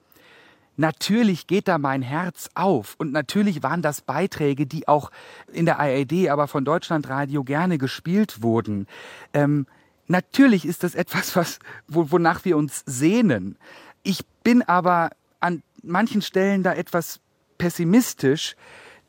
Natürlich 0.80 1.48
geht 1.48 1.67
da 1.67 1.80
mein 1.80 2.04
Herz 2.04 2.52
auf. 2.54 2.93
Und 3.00 3.12
natürlich 3.12 3.63
waren 3.63 3.82
das 3.82 4.02
Beiträge, 4.02 4.67
die 4.67 4.88
auch 4.88 5.10
in 5.52 5.65
der 5.65 5.80
ARD, 5.80 6.30
aber 6.30 6.48
von 6.48 6.65
Deutschlandradio 6.65 7.43
gerne 7.43 7.80
gespielt 7.80 8.43
wurden. 8.43 8.86
Ähm, 9.34 9.65
natürlich 10.08 10.65
ist 10.65 10.84
das 10.84 10.96
etwas, 10.96 11.36
was, 11.36 11.60
wonach 11.88 12.46
wir 12.46 12.58
uns 12.58 12.84
sehnen. 12.86 13.58
Ich 14.04 14.26
bin 14.43 14.62
aber 14.62 15.12
an 15.39 15.63
manchen 15.84 16.22
Stellen 16.22 16.63
da 16.63 16.74
etwas 16.74 17.20
pessimistisch, 17.58 18.56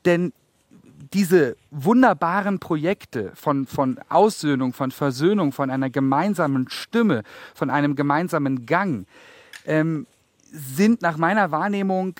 denn 0.05 0.33
diese 1.13 1.55
wunderbaren 1.71 2.59
Projekte 2.59 3.31
von, 3.35 3.65
von 3.65 3.99
Aussöhnung, 4.09 4.73
von 4.73 4.91
Versöhnung, 4.91 5.51
von 5.51 5.69
einer 5.69 5.89
gemeinsamen 5.89 6.69
Stimme, 6.69 7.23
von 7.55 7.69
einem 7.69 7.95
gemeinsamen 7.95 8.65
Gang, 8.65 9.07
ähm, 9.65 10.05
sind 10.51 11.01
nach 11.01 11.17
meiner 11.17 11.51
Wahrnehmung 11.51 12.15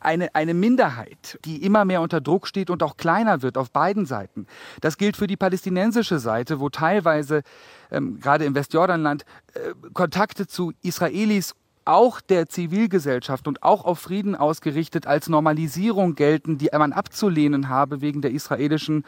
eine, 0.00 0.34
eine 0.34 0.54
Minderheit, 0.54 1.38
die 1.44 1.64
immer 1.64 1.84
mehr 1.84 2.00
unter 2.00 2.20
Druck 2.20 2.46
steht 2.46 2.70
und 2.70 2.82
auch 2.82 2.96
kleiner 2.96 3.42
wird 3.42 3.58
auf 3.58 3.70
beiden 3.70 4.06
Seiten. 4.06 4.46
Das 4.80 4.98
gilt 4.98 5.16
für 5.16 5.26
die 5.26 5.36
palästinensische 5.36 6.18
Seite, 6.18 6.60
wo 6.60 6.68
teilweise, 6.68 7.42
ähm, 7.90 8.20
gerade 8.20 8.44
im 8.44 8.54
Westjordanland, 8.54 9.24
äh, 9.54 9.72
Kontakte 9.92 10.46
zu 10.46 10.72
Israelis 10.82 11.54
auch 11.86 12.20
der 12.20 12.48
Zivilgesellschaft 12.48 13.46
und 13.46 13.62
auch 13.62 13.84
auf 13.84 14.00
Frieden 14.00 14.34
ausgerichtet 14.34 15.06
als 15.06 15.28
Normalisierung 15.28 16.16
gelten, 16.16 16.58
die 16.58 16.68
man 16.72 16.92
abzulehnen 16.92 17.68
habe 17.68 18.00
wegen 18.00 18.22
der 18.22 18.32
israelischen 18.32 19.04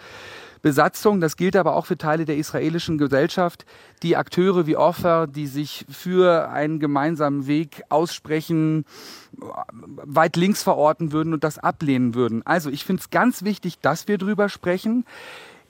Besatzung. 0.63 1.21
Das 1.21 1.37
gilt 1.37 1.57
aber 1.57 1.77
auch 1.77 1.87
für 1.87 1.99
Teile 1.99 2.25
der 2.25 2.37
israelischen 2.37 2.99
Gesellschaft, 2.99 3.65
die 4.03 4.17
Akteure 4.17 4.67
wie 4.67 4.77
Offer, 4.77 5.27
die 5.27 5.47
sich 5.47 5.85
für 5.89 6.51
einen 6.51 6.79
gemeinsamen 6.79 7.47
Weg 7.47 7.83
aussprechen, 7.89 8.85
weit 9.33 10.37
links 10.37 10.63
verorten 10.63 11.13
würden 11.13 11.33
und 11.35 11.45
das 11.45 11.59
ablehnen 11.59 12.15
würden. 12.15 12.45
Also 12.47 12.71
ich 12.71 12.85
finde 12.85 13.01
es 13.01 13.11
ganz 13.11 13.43
wichtig, 13.43 13.79
dass 13.81 14.09
wir 14.09 14.19
drüber 14.19 14.49
sprechen. 14.49 15.05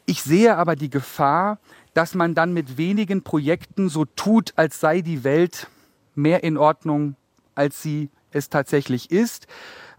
Ich 0.07 0.23
sehe 0.23 0.57
aber 0.57 0.75
die 0.75 0.91
Gefahr, 0.91 1.59
dass 1.95 2.15
man 2.15 2.35
dann 2.35 2.53
mit 2.53 2.79
wenigen 2.79 3.23
Projekten 3.23 3.89
so 3.89 4.05
tut, 4.05 4.53
als 4.57 4.81
sei 4.81 5.01
die 5.01 5.25
Welt 5.25 5.69
mehr 6.15 6.45
in 6.45 6.57
Ordnung, 6.57 7.17
als 7.55 7.83
sie 7.83 8.11
es 8.31 8.49
tatsächlich 8.49 9.11
ist. 9.11 9.47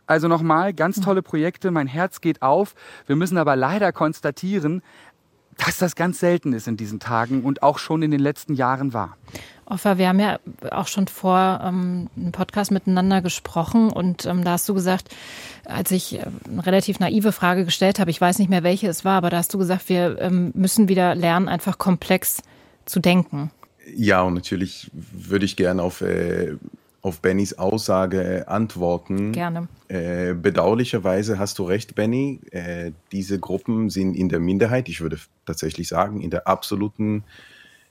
Also 0.09 0.27
nochmal, 0.27 0.73
ganz 0.73 0.95
hm. 0.97 1.03
tolle 1.03 1.21
Projekte, 1.21 1.69
mein 1.69 1.85
Herz 1.85 2.19
geht 2.19 2.41
auf. 2.41 2.73
Wir 3.05 3.15
müssen 3.15 3.37
aber 3.37 3.55
leider 3.55 3.91
konstatieren, 3.91 4.81
dass 5.63 5.77
das 5.77 5.95
ganz 5.95 6.19
selten 6.19 6.51
ist 6.53 6.67
in 6.67 6.77
diesen 6.77 6.99
Tagen 6.99 7.43
und 7.43 7.61
auch 7.61 7.77
schon 7.77 8.01
in 8.01 8.09
den 8.09 8.19
letzten 8.19 8.55
Jahren 8.55 8.91
war. 8.91 9.17
Offa, 9.65 9.99
wir 9.99 10.07
haben 10.07 10.19
ja 10.19 10.39
auch 10.71 10.87
schon 10.87 11.07
vor 11.07 11.61
ähm, 11.63 12.09
einem 12.17 12.31
Podcast 12.31 12.71
miteinander 12.71 13.21
gesprochen 13.21 13.91
und 13.91 14.25
ähm, 14.25 14.43
da 14.43 14.53
hast 14.53 14.67
du 14.67 14.73
gesagt, 14.73 15.09
als 15.65 15.91
ich 15.91 16.15
äh, 16.15 16.25
eine 16.49 16.65
relativ 16.65 16.99
naive 16.99 17.31
Frage 17.31 17.63
gestellt 17.63 17.99
habe, 17.99 18.09
ich 18.09 18.19
weiß 18.19 18.39
nicht 18.39 18.49
mehr, 18.49 18.63
welche 18.63 18.87
es 18.87 19.05
war, 19.05 19.17
aber 19.17 19.29
da 19.29 19.37
hast 19.37 19.53
du 19.53 19.59
gesagt, 19.59 19.89
wir 19.89 20.19
ähm, 20.19 20.49
müssen 20.55 20.87
wieder 20.87 21.13
lernen, 21.13 21.47
einfach 21.47 21.77
komplex 21.77 22.41
zu 22.85 22.99
denken. 22.99 23.51
Ja, 23.95 24.23
und 24.23 24.33
natürlich 24.33 24.89
würde 24.93 25.45
ich 25.45 25.55
gerne 25.55 25.83
auf 25.83 26.01
äh, 26.01 26.55
auf 27.09 27.21
Bennys 27.21 27.57
Aussage 27.57 28.47
antworten. 28.47 29.31
Gerne. 29.31 29.67
Äh, 29.87 30.35
bedauerlicherweise 30.35 31.39
hast 31.39 31.57
du 31.57 31.63
recht, 31.63 31.95
Benny. 31.95 32.39
Äh, 32.51 32.91
diese 33.11 33.39
Gruppen 33.39 33.89
sind 33.89 34.13
in 34.13 34.29
der 34.29 34.39
Minderheit. 34.39 34.87
Ich 34.87 35.01
würde 35.01 35.17
tatsächlich 35.45 35.87
sagen, 35.87 36.21
in 36.21 36.29
der 36.29 36.47
absoluten 36.47 37.23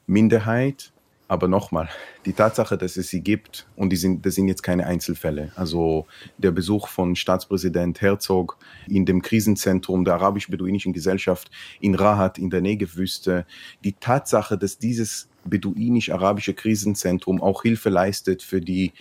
Minderheit. 0.07 0.92
Aber 1.31 1.46
nochmal, 1.46 1.90
die 2.24 2.33
Tatsache, 2.33 2.78
dass 2.78 2.96
es 2.96 3.09
sie 3.09 3.20
gibt, 3.20 3.66
und 3.76 3.90
die 3.90 3.96
sind, 3.96 4.24
das 4.24 4.37
sind 4.37 4.48
jetzt 4.48 4.62
keine 4.62 4.87
Einzelfälle. 4.87 5.52
Also 5.57 6.07
der 6.38 6.52
Besuch 6.52 6.88
von 6.88 7.16
Staatspräsident 7.16 8.00
Herzog 8.00 8.57
in 8.87 9.04
dem 9.04 9.20
Krisenzentrum 9.20 10.07
der 10.07 10.14
arabisch-beduinischen 10.14 10.94
Gesellschaft 10.94 11.50
in 11.81 11.96
Rahat 11.96 12.38
in 12.38 12.48
der 12.48 12.62
Negevwüste, 12.62 13.44
die 13.85 13.92
Tatsache, 13.92 14.57
dass 14.57 14.78
dieses 14.78 15.28
beduinisch-arabische 15.48 16.54
Krisenzentrum 16.54 17.42
auch 17.42 17.62
Hilfe 17.62 17.88
leistet 17.90 18.42
für 18.42 18.61
die 18.61 18.92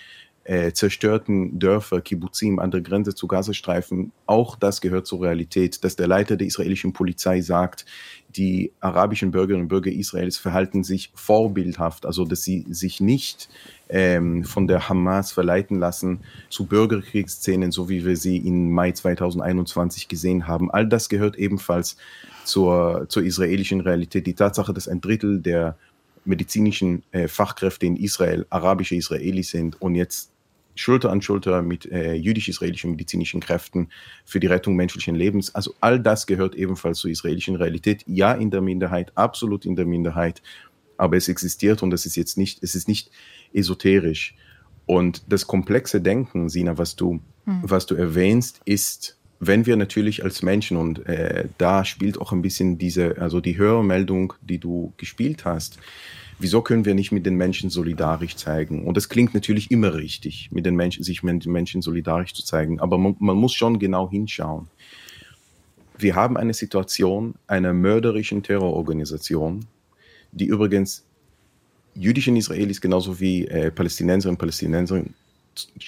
äh, 0.48 0.72
zerstörten 0.72 1.60
Dörfer, 1.60 2.00
Kibbuzim 2.00 2.60
an 2.60 2.72
der 2.72 2.80
Grenze 2.80 3.14
zu 3.14 3.28
Gazastreifen, 3.28 4.14
auch 4.26 4.56
das 4.56 4.80
gehört 4.80 5.06
zur 5.06 5.24
Realität, 5.24 5.84
dass 5.84 5.98
der 5.98 6.08
Leiter 6.08 6.38
der 6.38 6.48
israelischen 6.48 6.94
Polizei 6.94 7.42
sagt, 7.42 7.86
die 8.30 8.72
arabischen 8.80 9.32
Bürgerinnen 9.32 9.64
und 9.64 9.68
Bürger 9.68 9.92
Israels 9.92 10.38
verhalten 10.38 10.86
sich 10.86 11.12
vorbildhaft, 11.16 12.06
also 12.06 12.24
dass 12.24 12.44
sie 12.44 12.66
sich 12.70 13.02
nicht 13.02 13.50
ähm, 13.90 14.46
von 14.46 14.68
der 14.68 14.88
Hamas 14.88 15.34
verleiten 15.34 15.80
lassen 15.80 16.22
zu 16.50 16.66
Bürgerkriegsszenen, 16.66 17.72
so 17.72 17.90
wie 17.90 18.06
wir 18.06 18.16
sie 18.16 18.38
im 18.38 18.72
Mai 18.72 18.94
2021 18.94 20.08
gesehen 20.08 20.48
haben. 20.48 20.72
All 20.72 20.88
das 20.88 21.10
gehört 21.10 21.36
ebenfalls 21.36 21.98
zur, 22.46 23.08
zur 23.10 23.24
israelischen 23.24 23.82
Realität. 23.82 24.26
Die 24.26 24.34
Tatsache, 24.34 24.74
dass 24.74 24.88
ein 24.88 25.02
Drittel 25.02 25.42
der 25.42 25.78
medizinischen 26.28 27.04
äh, 27.12 27.28
Fachkräfte 27.28 27.86
in 27.86 27.96
Israel 27.96 28.46
arabische 28.50 28.96
Israelis 28.96 29.50
sind 29.50 29.82
und 29.82 29.96
jetzt 29.96 30.32
Schulter 30.76 31.12
an 31.12 31.22
Schulter 31.22 31.62
mit 31.62 31.86
äh, 31.88 32.14
jüdisch-israelischen 32.14 32.92
medizinischen 32.92 33.40
Kräften 33.40 33.90
für 34.26 34.40
die 34.40 34.48
Rettung 34.48 34.76
menschlichen 34.76 35.16
Lebens. 35.16 35.54
Also 35.56 35.74
all 35.82 36.00
das 36.00 36.28
gehört 36.28 36.56
ebenfalls 36.56 37.00
zur 37.00 37.10
israelischen 37.10 37.56
Realität. 37.56 38.04
Ja, 38.06 38.34
in 38.34 38.52
der 38.52 38.62
Minderheit, 38.62 39.12
absolut 39.16 39.66
in 39.66 39.76
der 39.76 39.86
Minderheit, 39.86 40.42
aber 40.98 41.18
es 41.18 41.28
existiert 41.28 41.84
und 41.84 41.94
es 41.94 42.06
ist 42.06 42.16
jetzt 42.16 42.38
nicht, 42.38 42.64
es 42.64 42.76
ist 42.76 42.88
nicht 42.88 43.12
esoterisch. 43.54 44.36
Und 44.86 45.24
das 45.28 45.48
komplexe 45.48 46.00
Denken, 46.00 46.50
Sina, 46.50 46.78
was 46.78 46.96
du, 46.96 47.20
hm. 47.46 47.62
was 47.64 47.86
du 47.86 47.96
erwähnst, 47.96 48.62
ist, 48.66 49.18
wenn 49.40 49.66
wir 49.66 49.76
natürlich 49.76 50.24
als 50.24 50.42
Menschen 50.42 50.78
und 50.78 51.06
äh, 51.06 51.48
da 51.58 51.86
spielt 51.86 52.20
auch 52.20 52.32
ein 52.32 52.42
bisschen 52.42 52.78
diese, 52.78 53.18
also 53.20 53.40
die 53.40 53.58
Hörmeldung, 53.58 54.34
die 54.42 54.58
du 54.58 54.94
gespielt 54.98 55.46
hast, 55.46 55.78
wieso 56.40 56.62
können 56.62 56.86
wir 56.86 56.96
nicht 56.96 57.12
mit 57.12 57.26
den 57.26 57.36
Menschen 57.36 57.70
solidarisch 57.70 58.36
zeigen? 58.36 58.86
Und 58.86 58.98
das 58.98 59.10
klingt 59.10 59.34
natürlich 59.34 59.72
immer 59.72 59.94
richtig, 59.94 60.50
mit 60.52 60.66
den 60.66 60.76
Menschen, 60.76 61.04
sich 61.04 61.24
mit 61.24 61.46
den 61.46 61.52
Menschen 61.52 61.82
solidarisch 61.82 62.34
zu 62.34 62.44
zeigen, 62.44 62.80
aber 62.80 62.98
man, 62.98 63.16
man 63.20 63.38
muss 63.38 63.54
schon 63.54 63.80
genau 63.80 64.10
hinschauen. 64.10 64.68
Wir 65.98 66.16
haben 66.16 66.38
eine 66.38 66.54
Situation 66.54 67.36
einer 67.48 67.74
mörderischen 67.74 68.44
Terrororganisation, 68.44 69.66
die 70.32 70.46
übrigens 70.46 71.04
jüdischen 71.96 72.36
Israelis 72.36 72.82
genauso 72.82 73.20
wie 73.20 73.48
äh, 73.48 73.72
Palästinenserinnen 73.72 74.36
und 74.36 74.40
Palästinenser 74.40 75.04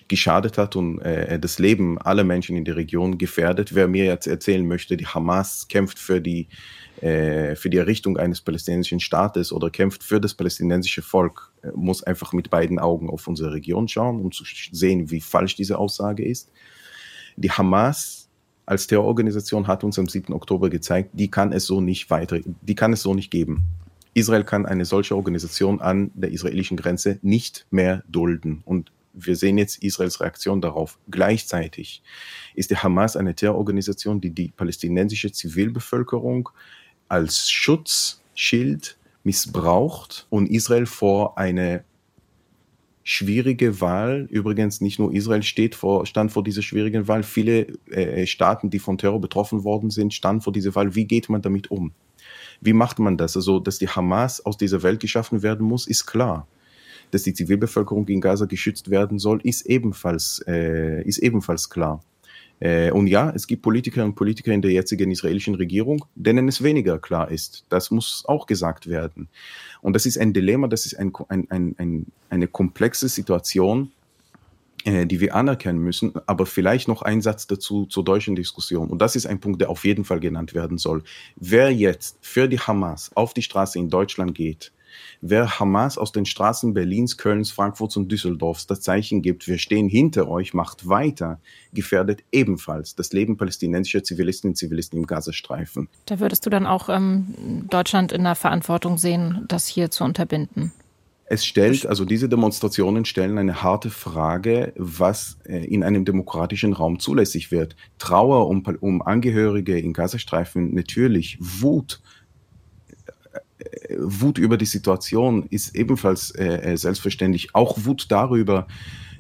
geschadet 0.08 0.58
hat 0.58 0.76
und 0.76 1.00
äh, 1.00 1.40
das 1.40 1.60
Leben 1.60 1.98
aller 2.00 2.24
Menschen 2.24 2.56
in 2.56 2.66
der 2.66 2.76
Region 2.76 3.18
gefährdet. 3.18 3.76
Wer 3.76 3.88
mir 3.88 4.06
jetzt 4.06 4.28
erzählen 4.28 4.68
möchte, 4.68 4.98
die 4.98 5.08
Hamas 5.08 5.68
kämpft 5.68 6.00
für 6.00 6.22
die 6.22 6.48
äh, 7.02 7.56
für 7.56 7.70
die 7.70 7.78
Errichtung 7.78 8.18
eines 8.18 8.42
palästinensischen 8.42 9.00
Staates 9.00 9.54
oder 9.54 9.70
kämpft 9.70 10.04
für 10.04 10.20
das 10.20 10.34
palästinensische 10.34 11.02
Volk, 11.02 11.54
äh, 11.62 11.70
muss 11.74 12.04
einfach 12.04 12.34
mit 12.34 12.50
beiden 12.50 12.78
Augen 12.78 13.10
auf 13.10 13.28
unsere 13.28 13.54
Region 13.54 13.88
schauen, 13.88 14.20
um 14.20 14.32
zu 14.32 14.44
sehen, 14.72 15.10
wie 15.10 15.22
falsch 15.22 15.56
diese 15.56 15.78
Aussage 15.78 16.26
ist. 16.26 16.52
Die 17.38 17.52
Hamas 17.52 18.28
als 18.66 18.86
Terrororganisation 18.88 19.68
hat 19.68 19.84
uns 19.84 19.98
am 19.98 20.08
7. 20.08 20.34
Oktober 20.34 20.70
gezeigt, 20.70 21.12
die 21.14 21.32
kann 21.32 21.54
es 21.54 21.66
so 21.66 21.80
nicht 21.80 22.10
weiter, 22.10 22.40
die 22.62 22.76
kann 22.76 22.94
es 22.94 23.02
so 23.02 23.14
nicht 23.14 23.32
geben. 23.32 23.64
Israel 24.14 24.44
kann 24.44 24.66
eine 24.66 24.86
solche 24.86 25.16
Organisation 25.16 25.80
an 25.80 26.12
der 26.14 26.32
israelischen 26.32 26.78
Grenze 26.78 27.18
nicht 27.22 27.66
mehr 27.72 28.04
dulden. 28.10 28.62
Und 28.66 28.92
wir 29.14 29.36
sehen 29.36 29.58
jetzt 29.58 29.84
Israels 29.84 30.20
Reaktion 30.22 30.62
darauf. 30.62 31.00
Gleichzeitig 31.10 32.04
ist 32.56 32.72
die 32.72 32.78
Hamas 32.78 33.16
eine 33.16 33.36
Terrororganisation, 33.36 34.22
die 34.22 34.32
die 34.32 34.50
palästinensische 34.50 35.32
Zivilbevölkerung 35.32 36.50
als 37.08 37.50
Schutzschild 37.50 38.98
missbraucht 39.24 40.28
und 40.30 40.48
Israel 40.48 40.86
vor 40.86 41.38
eine 41.38 41.84
schwierige 43.04 43.82
Wahl. 43.82 44.28
Übrigens 44.30 44.82
nicht 44.82 45.00
nur 45.00 45.14
Israel 45.14 45.44
steht 45.44 45.76
vor, 45.76 46.06
stand 46.06 46.32
vor 46.32 46.44
dieser 46.44 46.62
schwierigen 46.62 47.08
Wahl. 47.08 47.24
Viele 47.24 47.68
äh, 47.90 48.28
Staaten, 48.28 48.70
die 48.70 48.80
von 48.80 48.98
Terror 48.98 49.20
betroffen 49.20 49.64
worden 49.64 49.90
sind, 49.90 50.14
standen 50.14 50.42
vor 50.42 50.54
dieser 50.54 50.76
Wahl. 50.76 50.94
Wie 50.96 51.06
geht 51.06 51.28
man 51.28 51.42
damit 51.42 51.72
um? 51.72 51.92
Wie 52.62 52.74
macht 52.74 53.00
man 53.00 53.18
das? 53.18 53.36
Also, 53.36 53.60
dass 53.60 53.80
die 53.80 53.88
Hamas 53.88 54.46
aus 54.46 54.58
dieser 54.58 54.84
Welt 54.84 55.00
geschaffen 55.00 55.42
werden 55.42 55.66
muss, 55.66 55.88
ist 55.88 56.06
klar. 56.06 56.48
Dass 57.12 57.24
die 57.24 57.34
Zivilbevölkerung 57.34 58.08
in 58.08 58.22
Gaza 58.22 58.46
geschützt 58.46 58.90
werden 58.90 59.20
soll, 59.20 59.42
ist 59.44 59.66
ebenfalls, 59.66 60.44
äh, 60.48 61.02
ist 61.04 61.20
ebenfalls 61.20 61.70
klar. 61.70 62.04
Äh, 62.60 62.92
und 62.92 63.08
ja, 63.08 63.32
es 63.34 63.48
gibt 63.48 63.62
Politikerinnen 63.62 64.12
und 64.12 64.16
Politiker 64.16 64.52
in 64.52 64.62
der 64.62 64.72
jetzigen 64.72 65.10
israelischen 65.12 65.56
Regierung, 65.56 66.06
denen 66.16 66.48
es 66.48 66.62
weniger 66.62 67.00
klar 67.00 67.32
ist. 67.32 67.66
Das 67.70 67.90
muss 67.90 68.24
auch 68.28 68.46
gesagt 68.48 68.88
werden. 68.88 69.30
Und 69.82 69.94
das 69.94 70.06
ist 70.06 70.18
ein 70.18 70.34
Dilemma, 70.34 70.68
das 70.68 70.86
ist 70.86 71.00
ein, 71.00 71.14
ein, 71.30 71.76
ein 71.78 72.06
eine 72.30 72.48
komplexe 72.48 73.10
Situation, 73.10 73.92
äh, 74.86 75.06
die 75.06 75.20
wir 75.20 75.36
anerkennen 75.36 75.80
müssen. 75.80 76.14
Aber 76.26 76.46
vielleicht 76.46 76.88
noch 76.88 77.02
ein 77.02 77.22
Satz 77.22 77.48
dazu 77.48 77.86
zur 77.86 78.04
deutschen 78.04 78.36
Diskussion. 78.36 78.90
Und 78.90 79.02
das 79.02 79.16
ist 79.16 79.26
ein 79.26 79.40
Punkt, 79.40 79.62
der 79.62 79.70
auf 79.70 79.86
jeden 79.86 80.06
Fall 80.06 80.20
genannt 80.20 80.54
werden 80.54 80.78
soll. 80.78 81.04
Wer 81.36 81.74
jetzt 81.74 82.18
für 82.22 82.48
die 82.48 82.60
Hamas 82.60 83.12
auf 83.16 83.34
die 83.34 83.42
Straße 83.42 83.80
in 83.80 83.90
Deutschland 83.90 84.36
geht, 84.36 84.72
wer 85.22 85.60
Hamas 85.60 85.98
aus 85.98 86.12
den 86.12 86.26
Straßen 86.26 86.74
Berlins, 86.74 87.18
Kölns, 87.18 87.52
Frankfurts 87.52 87.98
und 87.98 88.12
Düsseldorfs 88.12 88.68
das 88.68 88.82
Zeichen 88.82 89.22
gibt, 89.22 89.48
wir 89.48 89.58
stehen 89.58 89.90
hinter 89.90 90.28
euch, 90.30 90.54
macht 90.54 90.88
weiter, 90.88 91.40
gefährdet 91.74 92.24
ebenfalls 92.32 92.96
das 92.96 93.14
Leben 93.14 93.38
palästinensischer 93.38 94.04
Zivilistinnen 94.04 94.52
und 94.52 94.56
Zivilisten 94.56 95.00
im 95.00 95.08
Gazastreifen. 95.08 95.90
Da 96.06 96.20
würdest 96.20 96.46
du 96.46 96.50
dann 96.50 96.66
auch 96.66 96.90
ähm, 96.90 97.66
Deutschland 97.70 98.12
in 98.12 98.24
der 98.24 98.36
Verantwortung 98.36 98.98
sehen, 98.98 99.46
das 99.48 99.68
hier 99.68 99.92
zu 99.92 100.04
unterbinden? 100.04 100.72
Es 101.32 101.46
stellt, 101.46 101.86
also 101.86 102.06
diese 102.06 102.28
Demonstrationen 102.28 103.06
stellen 103.06 103.38
eine 103.38 103.62
harte 103.62 103.92
Frage, 103.92 104.74
was 104.76 105.38
äh, 105.46 105.64
in 105.64 105.84
einem 105.84 106.04
demokratischen 106.04 106.74
Raum 106.74 107.00
zulässig 107.00 107.52
wird. 107.52 107.76
Trauer 108.00 108.48
um, 108.48 108.64
um 108.80 109.04
Angehörige 109.04 109.78
in 109.78 109.94
Gazastreifen, 109.94 110.74
natürlich 110.74 111.38
Wut, 111.40 112.02
Wut 113.98 114.38
über 114.38 114.58
die 114.58 114.66
Situation 114.66 115.46
ist 115.50 115.76
ebenfalls 115.76 116.32
äh, 116.32 116.74
äh, 116.74 116.78
selbstverständlich. 116.78 117.56
Auch 117.56 117.78
Wut 117.86 118.08
darüber, 118.10 118.68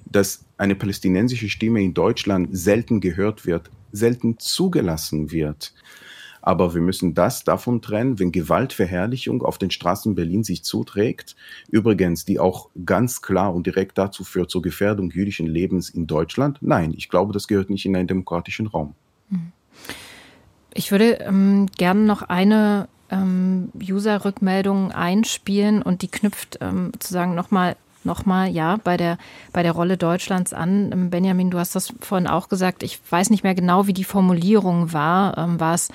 dass 0.05 0.45
eine 0.57 0.75
palästinensische 0.75 1.49
Stimme 1.49 1.81
in 1.81 1.93
Deutschland 1.93 2.49
selten 2.51 2.99
gehört 2.99 3.45
wird, 3.45 3.69
selten 3.91 4.37
zugelassen 4.39 5.31
wird. 5.31 5.73
Aber 6.41 6.73
wir 6.73 6.81
müssen 6.81 7.13
das 7.13 7.43
davon 7.43 7.81
trennen, 7.81 8.17
wenn 8.17 8.31
Gewaltverherrlichung 8.31 9.43
auf 9.43 9.57
den 9.57 9.71
Straßen 9.71 10.15
Berlin 10.15 10.43
sich 10.43 10.63
zuträgt, 10.63 11.35
übrigens, 11.69 12.23
die 12.23 12.39
auch 12.39 12.69
ganz 12.85 13.21
klar 13.21 13.53
und 13.53 13.67
direkt 13.67 13.97
dazu 13.97 14.23
führt 14.23 14.49
zur 14.49 14.61
Gefährdung 14.61 15.11
jüdischen 15.11 15.47
Lebens 15.47 15.89
in 15.89 16.07
Deutschland. 16.07 16.57
Nein, 16.61 16.93
ich 16.95 17.09
glaube, 17.09 17.33
das 17.33 17.47
gehört 17.47 17.69
nicht 17.69 17.85
in 17.85 17.95
einen 17.95 18.07
demokratischen 18.07 18.67
Raum. 18.67 18.95
Ich 20.73 20.91
würde 20.91 21.19
ähm, 21.19 21.67
gerne 21.77 22.01
noch 22.01 22.21
eine 22.21 22.87
ähm, 23.11 23.71
User-Rückmeldungen 23.81 24.91
einspielen 24.91 25.81
und 25.81 26.01
die 26.01 26.07
knüpft 26.09 26.59
ähm, 26.61 26.91
sozusagen 26.93 27.35
nochmal 27.35 27.75
nochmal, 28.03 28.49
ja, 28.49 28.77
bei 28.83 28.95
der, 28.95 29.17
bei 29.51 29.61
der 29.61 29.73
Rolle 29.73 29.97
Deutschlands 29.97 30.53
an. 30.53 30.91
Ähm, 30.91 31.09
Benjamin, 31.09 31.51
du 31.51 31.59
hast 31.59 31.75
das 31.75 31.93
vorhin 31.99 32.27
auch 32.27 32.49
gesagt. 32.49 32.81
Ich 32.83 32.99
weiß 33.09 33.29
nicht 33.29 33.43
mehr 33.43 33.55
genau, 33.55 33.87
wie 33.87 33.93
die 33.93 34.05
Formulierung 34.05 34.93
war. 34.93 35.37
Ähm, 35.37 35.59
war 35.59 35.73
es 35.73 35.89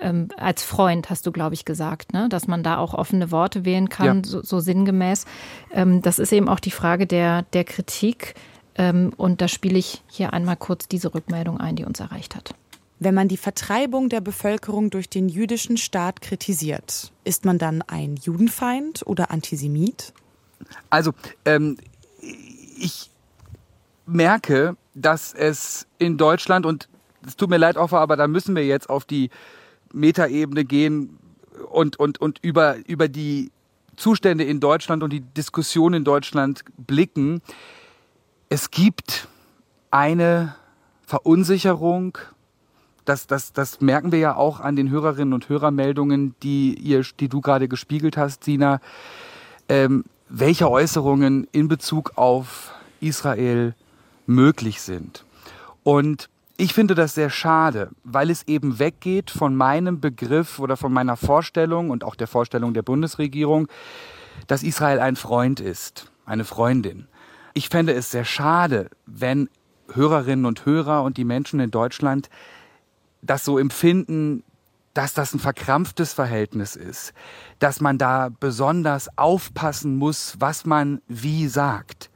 ähm, 0.00 0.28
als 0.36 0.62
Freund, 0.62 1.10
hast 1.10 1.26
du, 1.26 1.32
glaube 1.32 1.54
ich, 1.54 1.64
gesagt, 1.64 2.12
ne? 2.12 2.28
dass 2.28 2.48
man 2.48 2.62
da 2.62 2.78
auch 2.78 2.94
offene 2.94 3.30
Worte 3.30 3.64
wählen 3.64 3.88
kann, 3.88 4.18
ja. 4.18 4.24
so, 4.24 4.42
so, 4.42 4.60
sinngemäß. 4.60 5.26
Ähm, 5.72 6.02
das 6.02 6.18
ist 6.18 6.32
eben 6.32 6.48
auch 6.48 6.60
die 6.60 6.70
Frage 6.70 7.06
der, 7.06 7.42
der 7.52 7.64
Kritik. 7.64 8.34
Ähm, 8.76 9.12
und 9.16 9.40
da 9.40 9.48
spiele 9.48 9.78
ich 9.78 10.02
hier 10.08 10.32
einmal 10.32 10.56
kurz 10.56 10.88
diese 10.88 11.14
Rückmeldung 11.14 11.60
ein, 11.60 11.76
die 11.76 11.84
uns 11.84 12.00
erreicht 12.00 12.34
hat. 12.34 12.54
Wenn 13.02 13.14
man 13.14 13.28
die 13.28 13.38
Vertreibung 13.38 14.10
der 14.10 14.20
Bevölkerung 14.20 14.90
durch 14.90 15.08
den 15.08 15.30
jüdischen 15.30 15.78
Staat 15.78 16.20
kritisiert, 16.20 17.12
ist 17.24 17.46
man 17.46 17.56
dann 17.56 17.80
ein 17.80 18.16
Judenfeind 18.16 19.06
oder 19.06 19.30
Antisemit? 19.30 20.12
Also, 20.90 21.12
ähm, 21.46 21.78
ich 22.20 23.10
merke, 24.04 24.76
dass 24.94 25.32
es 25.32 25.86
in 25.98 26.18
Deutschland, 26.18 26.66
und 26.66 26.90
es 27.26 27.36
tut 27.36 27.48
mir 27.48 27.56
leid, 27.56 27.78
Offer, 27.78 28.00
aber 28.00 28.16
da 28.16 28.28
müssen 28.28 28.54
wir 28.54 28.66
jetzt 28.66 28.90
auf 28.90 29.06
die 29.06 29.30
Metaebene 29.94 30.66
gehen 30.66 31.18
und, 31.70 31.98
und, 31.98 32.20
und 32.20 32.38
über, 32.42 32.76
über 32.86 33.08
die 33.08 33.50
Zustände 33.96 34.44
in 34.44 34.60
Deutschland 34.60 35.02
und 35.02 35.10
die 35.10 35.20
Diskussion 35.20 35.94
in 35.94 36.04
Deutschland 36.04 36.64
blicken. 36.76 37.40
Es 38.50 38.70
gibt 38.70 39.26
eine 39.90 40.54
Verunsicherung 41.06 42.18
das, 43.04 43.26
das, 43.26 43.52
das 43.52 43.80
merken 43.80 44.12
wir 44.12 44.18
ja 44.18 44.36
auch 44.36 44.60
an 44.60 44.76
den 44.76 44.90
Hörerinnen 44.90 45.34
und 45.34 45.48
Hörermeldungen, 45.48 46.34
die, 46.42 46.74
ihr, 46.74 47.04
die 47.18 47.28
du 47.28 47.40
gerade 47.40 47.68
gespiegelt 47.68 48.16
hast, 48.16 48.44
Sina. 48.44 48.80
Ähm, 49.68 50.04
welche 50.28 50.70
Äußerungen 50.70 51.48
in 51.52 51.68
Bezug 51.68 52.12
auf 52.16 52.72
Israel 53.00 53.74
möglich 54.26 54.80
sind. 54.80 55.24
Und 55.82 56.28
ich 56.56 56.74
finde 56.74 56.94
das 56.94 57.14
sehr 57.14 57.30
schade, 57.30 57.90
weil 58.04 58.30
es 58.30 58.46
eben 58.46 58.78
weggeht 58.78 59.30
von 59.30 59.56
meinem 59.56 60.00
Begriff 60.00 60.58
oder 60.58 60.76
von 60.76 60.92
meiner 60.92 61.16
Vorstellung 61.16 61.90
und 61.90 62.04
auch 62.04 62.14
der 62.14 62.26
Vorstellung 62.26 62.74
der 62.74 62.82
Bundesregierung, 62.82 63.66
dass 64.46 64.62
Israel 64.62 65.00
ein 65.00 65.16
Freund 65.16 65.58
ist, 65.58 66.12
eine 66.26 66.44
Freundin. 66.44 67.06
Ich 67.54 67.68
fände 67.68 67.92
es 67.94 68.10
sehr 68.10 68.24
schade, 68.24 68.90
wenn 69.06 69.48
Hörerinnen 69.92 70.44
und 70.44 70.66
Hörer 70.66 71.02
und 71.02 71.16
die 71.16 71.24
Menschen 71.24 71.60
in 71.60 71.70
Deutschland 71.70 72.30
das 73.22 73.44
so 73.44 73.58
empfinden, 73.58 74.42
dass 74.94 75.14
das 75.14 75.34
ein 75.34 75.38
verkrampftes 75.38 76.12
Verhältnis 76.12 76.76
ist, 76.76 77.12
dass 77.58 77.80
man 77.80 77.98
da 77.98 78.28
besonders 78.40 79.08
aufpassen 79.16 79.96
muss, 79.96 80.36
was 80.38 80.66
man 80.66 81.00
wie 81.06 81.46
sagt. 81.48 82.10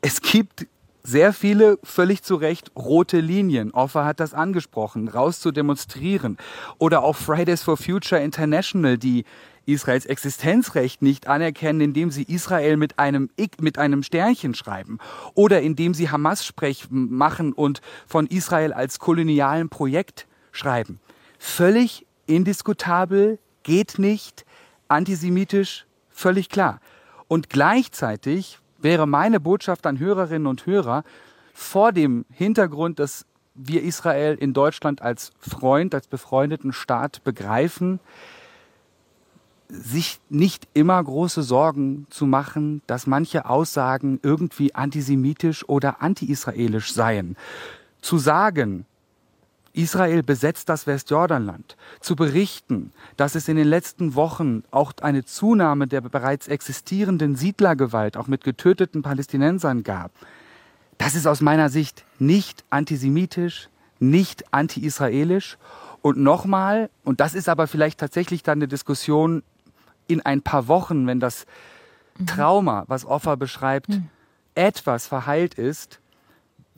Es 0.00 0.20
gibt 0.20 0.66
sehr 1.02 1.32
viele, 1.32 1.78
völlig 1.82 2.22
zu 2.22 2.36
Recht, 2.36 2.70
rote 2.76 3.20
Linien. 3.20 3.72
Offer 3.72 4.04
hat 4.04 4.20
das 4.20 4.34
angesprochen, 4.34 5.08
raus 5.08 5.40
zu 5.40 5.50
demonstrieren. 5.50 6.36
Oder 6.78 7.02
auch 7.02 7.16
Fridays 7.16 7.62
for 7.62 7.76
Future 7.76 8.22
International, 8.22 8.98
die 8.98 9.24
Israels 9.66 10.06
Existenzrecht 10.06 11.02
nicht 11.02 11.26
anerkennen, 11.26 11.80
indem 11.80 12.10
sie 12.10 12.24
Israel 12.24 12.76
mit 12.76 12.98
einem, 12.98 13.30
mit 13.60 13.78
einem 13.78 14.02
Sternchen 14.02 14.54
schreiben 14.54 14.98
oder 15.34 15.60
indem 15.60 15.94
sie 15.94 16.10
Hamas-Sprech 16.10 16.86
machen 16.90 17.52
und 17.52 17.80
von 18.06 18.26
Israel 18.26 18.72
als 18.72 18.98
kolonialen 18.98 19.68
Projekt 19.68 20.26
schreiben. 20.52 21.00
Völlig 21.38 22.06
indiskutabel, 22.26 23.38
geht 23.62 23.98
nicht, 23.98 24.44
antisemitisch, 24.88 25.86
völlig 26.10 26.48
klar. 26.48 26.80
Und 27.28 27.50
gleichzeitig 27.50 28.58
wäre 28.78 29.06
meine 29.06 29.40
Botschaft 29.40 29.86
an 29.86 29.98
Hörerinnen 29.98 30.46
und 30.46 30.66
Hörer 30.66 31.04
vor 31.52 31.92
dem 31.92 32.24
Hintergrund, 32.30 32.98
dass 32.98 33.26
wir 33.54 33.82
Israel 33.82 34.34
in 34.34 34.54
Deutschland 34.54 35.02
als 35.02 35.32
Freund, 35.38 35.94
als 35.94 36.06
befreundeten 36.06 36.72
Staat 36.72 37.22
begreifen, 37.24 38.00
sich 39.70 40.20
nicht 40.28 40.68
immer 40.74 41.02
große 41.02 41.42
Sorgen 41.42 42.06
zu 42.10 42.26
machen, 42.26 42.82
dass 42.86 43.06
manche 43.06 43.48
Aussagen 43.48 44.20
irgendwie 44.22 44.74
antisemitisch 44.74 45.68
oder 45.68 46.02
anti-israelisch 46.02 46.92
seien. 46.92 47.36
Zu 48.00 48.18
sagen, 48.18 48.86
Israel 49.72 50.22
besetzt 50.22 50.68
das 50.68 50.86
Westjordanland, 50.86 51.76
zu 52.00 52.16
berichten, 52.16 52.92
dass 53.16 53.36
es 53.36 53.46
in 53.48 53.56
den 53.56 53.68
letzten 53.68 54.14
Wochen 54.16 54.64
auch 54.72 54.92
eine 55.00 55.24
Zunahme 55.24 55.86
der 55.86 56.00
bereits 56.00 56.48
existierenden 56.48 57.36
Siedlergewalt, 57.36 58.16
auch 58.16 58.26
mit 58.26 58.42
getöteten 58.42 59.02
Palästinensern 59.02 59.84
gab, 59.84 60.10
das 61.00 61.14
ist 61.14 61.26
aus 61.26 61.40
meiner 61.40 61.70
Sicht 61.70 62.04
nicht 62.18 62.62
antisemitisch, 62.68 63.70
nicht 64.00 64.52
anti-israelisch. 64.52 65.56
Und 66.02 66.18
nochmal, 66.18 66.90
und 67.04 67.20
das 67.20 67.34
ist 67.34 67.48
aber 67.48 67.66
vielleicht 67.66 67.98
tatsächlich 67.98 68.42
dann 68.42 68.58
eine 68.58 68.68
Diskussion 68.68 69.42
in 70.10 70.20
ein 70.20 70.42
paar 70.42 70.68
Wochen, 70.68 71.06
wenn 71.06 71.20
das 71.20 71.46
mhm. 72.18 72.26
Trauma, 72.26 72.84
was 72.88 73.04
Offer 73.04 73.36
beschreibt, 73.36 73.90
mhm. 73.90 74.08
etwas 74.54 75.06
verheilt 75.06 75.54
ist, 75.54 76.00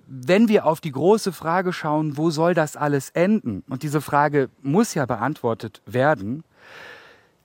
wenn 0.06 0.48
wir 0.48 0.66
auf 0.66 0.80
die 0.80 0.92
große 0.92 1.32
Frage 1.32 1.72
schauen, 1.72 2.18
wo 2.18 2.30
soll 2.30 2.52
das 2.52 2.76
alles 2.76 3.10
enden, 3.10 3.64
und 3.68 3.82
diese 3.82 4.02
Frage 4.02 4.50
muss 4.60 4.94
ja 4.94 5.06
beantwortet 5.06 5.80
werden, 5.86 6.44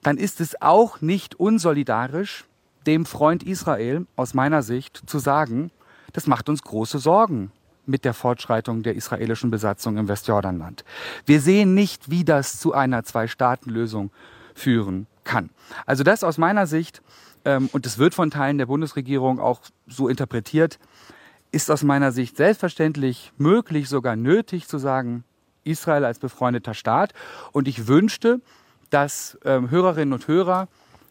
dann 0.03 0.17
ist 0.17 0.41
es 0.41 0.61
auch 0.61 1.01
nicht 1.01 1.35
unsolidarisch, 1.35 2.45
dem 2.85 3.05
Freund 3.05 3.43
Israel 3.43 4.05
aus 4.15 4.33
meiner 4.33 4.63
Sicht 4.63 5.01
zu 5.05 5.19
sagen, 5.19 5.71
das 6.13 6.27
macht 6.27 6.49
uns 6.49 6.61
große 6.61 6.99
Sorgen 6.99 7.51
mit 7.85 8.05
der 8.05 8.13
Fortschreitung 8.13 8.83
der 8.83 8.95
israelischen 8.95 9.49
Besatzung 9.49 9.97
im 9.97 10.07
Westjordanland. 10.07 10.83
Wir 11.25 11.41
sehen 11.41 11.73
nicht, 11.73 12.09
wie 12.09 12.25
das 12.25 12.59
zu 12.59 12.73
einer 12.73 13.03
Zwei-Staaten-Lösung 13.03 14.11
führen 14.57 15.07
kann. 15.23 15.49
Also 15.85 16.03
das 16.03 16.23
aus 16.23 16.37
meiner 16.37 16.67
Sicht, 16.67 17.01
ähm, 17.45 17.69
und 17.71 17.85
es 17.85 17.97
wird 17.97 18.13
von 18.13 18.31
Teilen 18.31 18.57
der 18.57 18.65
Bundesregierung 18.65 19.39
auch 19.39 19.61
so 19.87 20.07
interpretiert, 20.07 20.79
ist 21.51 21.71
aus 21.71 21.83
meiner 21.83 22.11
Sicht 22.11 22.37
selbstverständlich 22.37 23.31
möglich, 23.37 23.87
sogar 23.87 24.15
nötig 24.15 24.67
zu 24.67 24.77
sagen, 24.77 25.23
Israel 25.63 26.05
als 26.05 26.19
befreundeter 26.19 26.73
Staat. 26.73 27.13
Und 27.51 27.67
ich 27.67 27.87
wünschte, 27.87 28.41
dass 28.89 29.37
ähm, 29.45 29.69
Hörerinnen 29.69 30.13
und 30.13 30.27
Hörer 30.27 30.67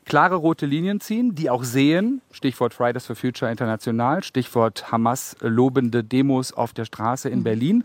klare 0.07 0.37
rote 0.37 0.65
Linien 0.67 1.01
ziehen, 1.01 1.35
die 1.35 1.51
auch 1.51 1.65
sehen, 1.65 2.23
Stichwort 2.31 2.73
Fridays 2.73 3.05
for 3.05 3.17
Future 3.17 3.51
International, 3.51 4.23
Stichwort 4.23 4.91
Hamas 4.91 5.37
lobende 5.41 6.03
Demos 6.03 6.53
auf 6.53 6.73
der 6.73 6.85
Straße 6.85 7.29
in 7.29 7.41
mhm. 7.41 7.45
Berlin, 7.45 7.85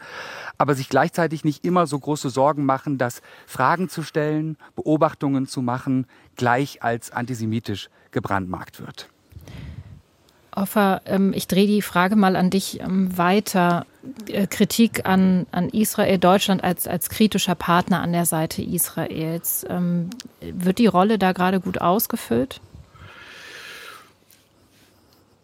aber 0.58 0.76
sich 0.76 0.88
gleichzeitig 0.88 1.44
nicht 1.44 1.66
immer 1.66 1.88
so 1.88 2.00
große 2.00 2.30
Sorgen 2.30 2.64
machen, 2.64 2.98
dass 2.98 3.22
Fragen 3.48 3.90
zu 3.90 4.04
stellen, 4.04 4.56
Beobachtungen 4.76 5.48
zu 5.48 5.62
machen, 5.62 6.06
gleich 6.36 6.84
als 6.84 7.12
antisemitisch 7.12 7.90
gebrandmarkt 8.12 8.80
wird. 8.80 9.10
Offer, 10.54 11.02
ähm, 11.06 11.32
ich 11.34 11.48
drehe 11.48 11.68
die 11.68 11.82
Frage 11.82 12.16
mal 12.16 12.36
an 12.36 12.50
dich 12.50 12.82
ähm, 12.82 13.18
weiter. 13.18 13.86
Äh, 14.28 14.48
Kritik 14.48 15.06
an, 15.06 15.46
an 15.52 15.70
Israel, 15.70 16.18
Deutschland 16.18 16.64
als, 16.64 16.88
als 16.88 17.10
kritischer 17.10 17.56
Partner 17.56 18.02
an 18.02 18.12
der 18.12 18.26
Seite 18.26 18.62
Israels. 18.62 19.66
Ähm, 19.70 20.10
wird 20.42 20.80
die 20.80 20.88
Rolle 20.88 21.18
da 21.18 21.32
gerade 21.32 21.60
gut 21.62 21.80
ausgefüllt? 21.80 22.60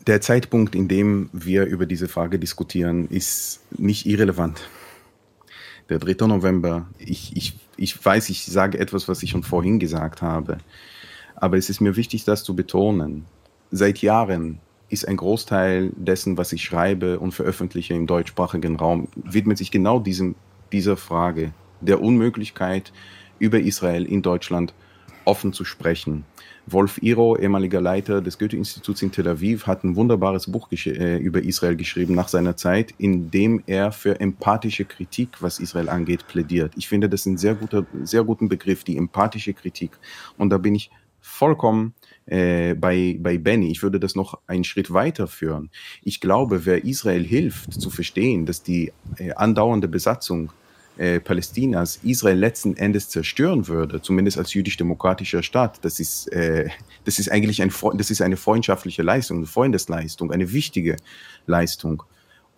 Der 0.07 0.21
Zeitpunkt, 0.21 0.75
in 0.75 0.87
dem 0.87 1.29
wir 1.33 1.65
über 1.65 1.85
diese 1.85 2.07
Frage 2.07 2.39
diskutieren, 2.39 3.07
ist 3.09 3.61
nicht 3.71 4.05
irrelevant. 4.05 4.61
Der 5.89 5.99
3. 5.99 6.27
November, 6.27 6.87
ich, 6.97 7.35
ich, 7.35 7.57
ich 7.77 8.05
weiß, 8.05 8.29
ich 8.29 8.45
sage 8.45 8.77
etwas, 8.77 9.07
was 9.07 9.23
ich 9.23 9.29
schon 9.29 9.43
vorhin 9.43 9.79
gesagt 9.79 10.21
habe, 10.21 10.57
aber 11.35 11.57
es 11.57 11.69
ist 11.69 11.79
mir 11.79 11.95
wichtig, 11.95 12.25
das 12.25 12.43
zu 12.43 12.55
betonen. 12.55 13.25
Seit 13.71 13.99
Jahren 13.99 14.59
ist 14.89 15.07
ein 15.07 15.17
Großteil 15.17 15.91
dessen, 15.95 16.37
was 16.37 16.53
ich 16.53 16.63
schreibe 16.63 17.19
und 17.19 17.33
veröffentliche 17.33 17.93
im 17.93 18.07
deutschsprachigen 18.07 18.75
Raum, 18.77 19.09
widmet 19.15 19.57
sich 19.57 19.71
genau 19.71 19.99
diesem, 19.99 20.35
dieser 20.71 20.97
Frage 20.97 21.53
der 21.81 22.01
Unmöglichkeit, 22.01 22.93
über 23.39 23.59
Israel 23.59 24.05
in 24.05 24.21
Deutschland 24.21 24.73
offen 25.25 25.53
zu 25.53 25.65
sprechen. 25.65 26.23
Wolf 26.65 26.99
Iro, 27.01 27.37
ehemaliger 27.37 27.79
Leiter 27.79 28.21
des 28.21 28.37
Goethe-Instituts 28.37 29.01
in 29.01 29.11
Tel 29.11 29.27
Aviv, 29.27 29.67
hat 29.67 29.83
ein 29.83 29.95
wunderbares 29.95 30.51
Buch 30.51 30.69
äh, 30.71 31.17
über 31.17 31.41
Israel 31.41 31.75
geschrieben 31.75 32.15
nach 32.15 32.27
seiner 32.27 32.57
Zeit, 32.57 32.93
in 32.97 33.29
dem 33.29 33.63
er 33.67 33.91
für 33.91 34.19
empathische 34.19 34.85
Kritik, 34.85 35.41
was 35.41 35.59
Israel 35.59 35.89
angeht, 35.89 36.27
plädiert. 36.27 36.73
Ich 36.75 36.87
finde 36.87 37.07
das 37.07 37.25
ein 37.25 37.37
sehr 37.37 37.55
guter, 37.55 37.85
sehr 38.03 38.23
guten 38.23 38.49
Begriff, 38.49 38.83
die 38.83 38.97
empathische 38.97 39.53
Kritik. 39.53 39.91
Und 40.37 40.49
da 40.49 40.57
bin 40.57 40.75
ich 40.75 40.89
vollkommen 41.21 41.93
äh, 42.27 42.75
bei, 42.75 43.17
bei 43.19 43.37
Benny. 43.37 43.71
Ich 43.71 43.83
würde 43.83 43.99
das 43.99 44.15
noch 44.15 44.39
einen 44.47 44.63
Schritt 44.63 44.93
weiter 44.93 45.27
führen. 45.27 45.69
Ich 46.03 46.21
glaube, 46.21 46.65
wer 46.65 46.83
Israel 46.83 47.23
hilft 47.23 47.73
zu 47.73 47.89
verstehen, 47.89 48.45
dass 48.45 48.63
die 48.63 48.91
äh, 49.17 49.31
andauernde 49.33 49.87
Besatzung 49.87 50.51
äh, 50.97 51.19
Palästinas 51.19 51.99
Israel 52.03 52.37
letzten 52.37 52.75
Endes 52.75 53.09
zerstören 53.09 53.67
würde, 53.67 54.01
zumindest 54.01 54.37
als 54.37 54.53
jüdisch-demokratischer 54.53 55.43
Staat, 55.43 55.83
das 55.85 55.99
ist, 55.99 56.27
äh, 56.33 56.69
das 57.05 57.19
ist 57.19 57.31
eigentlich 57.31 57.61
ein, 57.61 57.71
das 57.93 58.09
ist 58.09 58.21
eine 58.21 58.35
freundschaftliche 58.35 59.03
Leistung, 59.03 59.37
eine 59.37 59.45
Freundesleistung, 59.45 60.31
eine 60.31 60.51
wichtige 60.51 60.97
Leistung. 61.45 62.03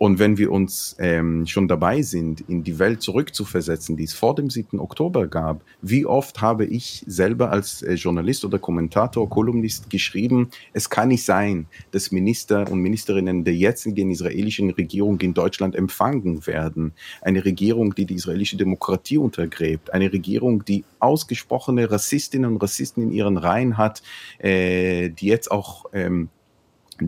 Und 0.02 0.18
wenn 0.18 0.38
wir 0.38 0.50
uns 0.50 0.96
ähm, 0.98 1.46
schon 1.46 1.68
dabei 1.68 2.00
sind, 2.00 2.40
in 2.48 2.64
die 2.64 2.78
Welt 2.78 3.02
zurückzuversetzen, 3.02 3.98
die 3.98 4.04
es 4.04 4.14
vor 4.14 4.34
dem 4.34 4.48
7. 4.48 4.80
Oktober 4.80 5.26
gab, 5.26 5.62
wie 5.82 6.06
oft 6.06 6.40
habe 6.40 6.64
ich 6.64 7.04
selber 7.06 7.50
als 7.50 7.82
äh, 7.82 7.96
Journalist 7.96 8.46
oder 8.46 8.58
Kommentator, 8.58 9.28
Kolumnist 9.28 9.90
geschrieben, 9.90 10.48
es 10.72 10.88
kann 10.88 11.08
nicht 11.08 11.26
sein, 11.26 11.66
dass 11.90 12.12
Minister 12.12 12.72
und 12.72 12.80
Ministerinnen 12.80 13.44
der 13.44 13.54
jetzigen 13.54 14.10
israelischen 14.10 14.70
Regierung 14.70 15.20
in 15.20 15.34
Deutschland 15.34 15.76
empfangen 15.76 16.46
werden. 16.46 16.94
Eine 17.20 17.44
Regierung, 17.44 17.94
die 17.94 18.06
die 18.06 18.14
israelische 18.14 18.56
Demokratie 18.56 19.18
untergräbt, 19.18 19.92
eine 19.92 20.10
Regierung, 20.10 20.64
die 20.64 20.82
ausgesprochene 20.98 21.90
Rassistinnen 21.90 22.52
und 22.52 22.62
Rassisten 22.62 23.02
in 23.02 23.12
ihren 23.12 23.36
Reihen 23.36 23.76
hat, 23.76 24.02
äh, 24.38 25.10
die 25.10 25.26
jetzt 25.26 25.50
auch 25.50 25.84
ähm, 25.92 26.30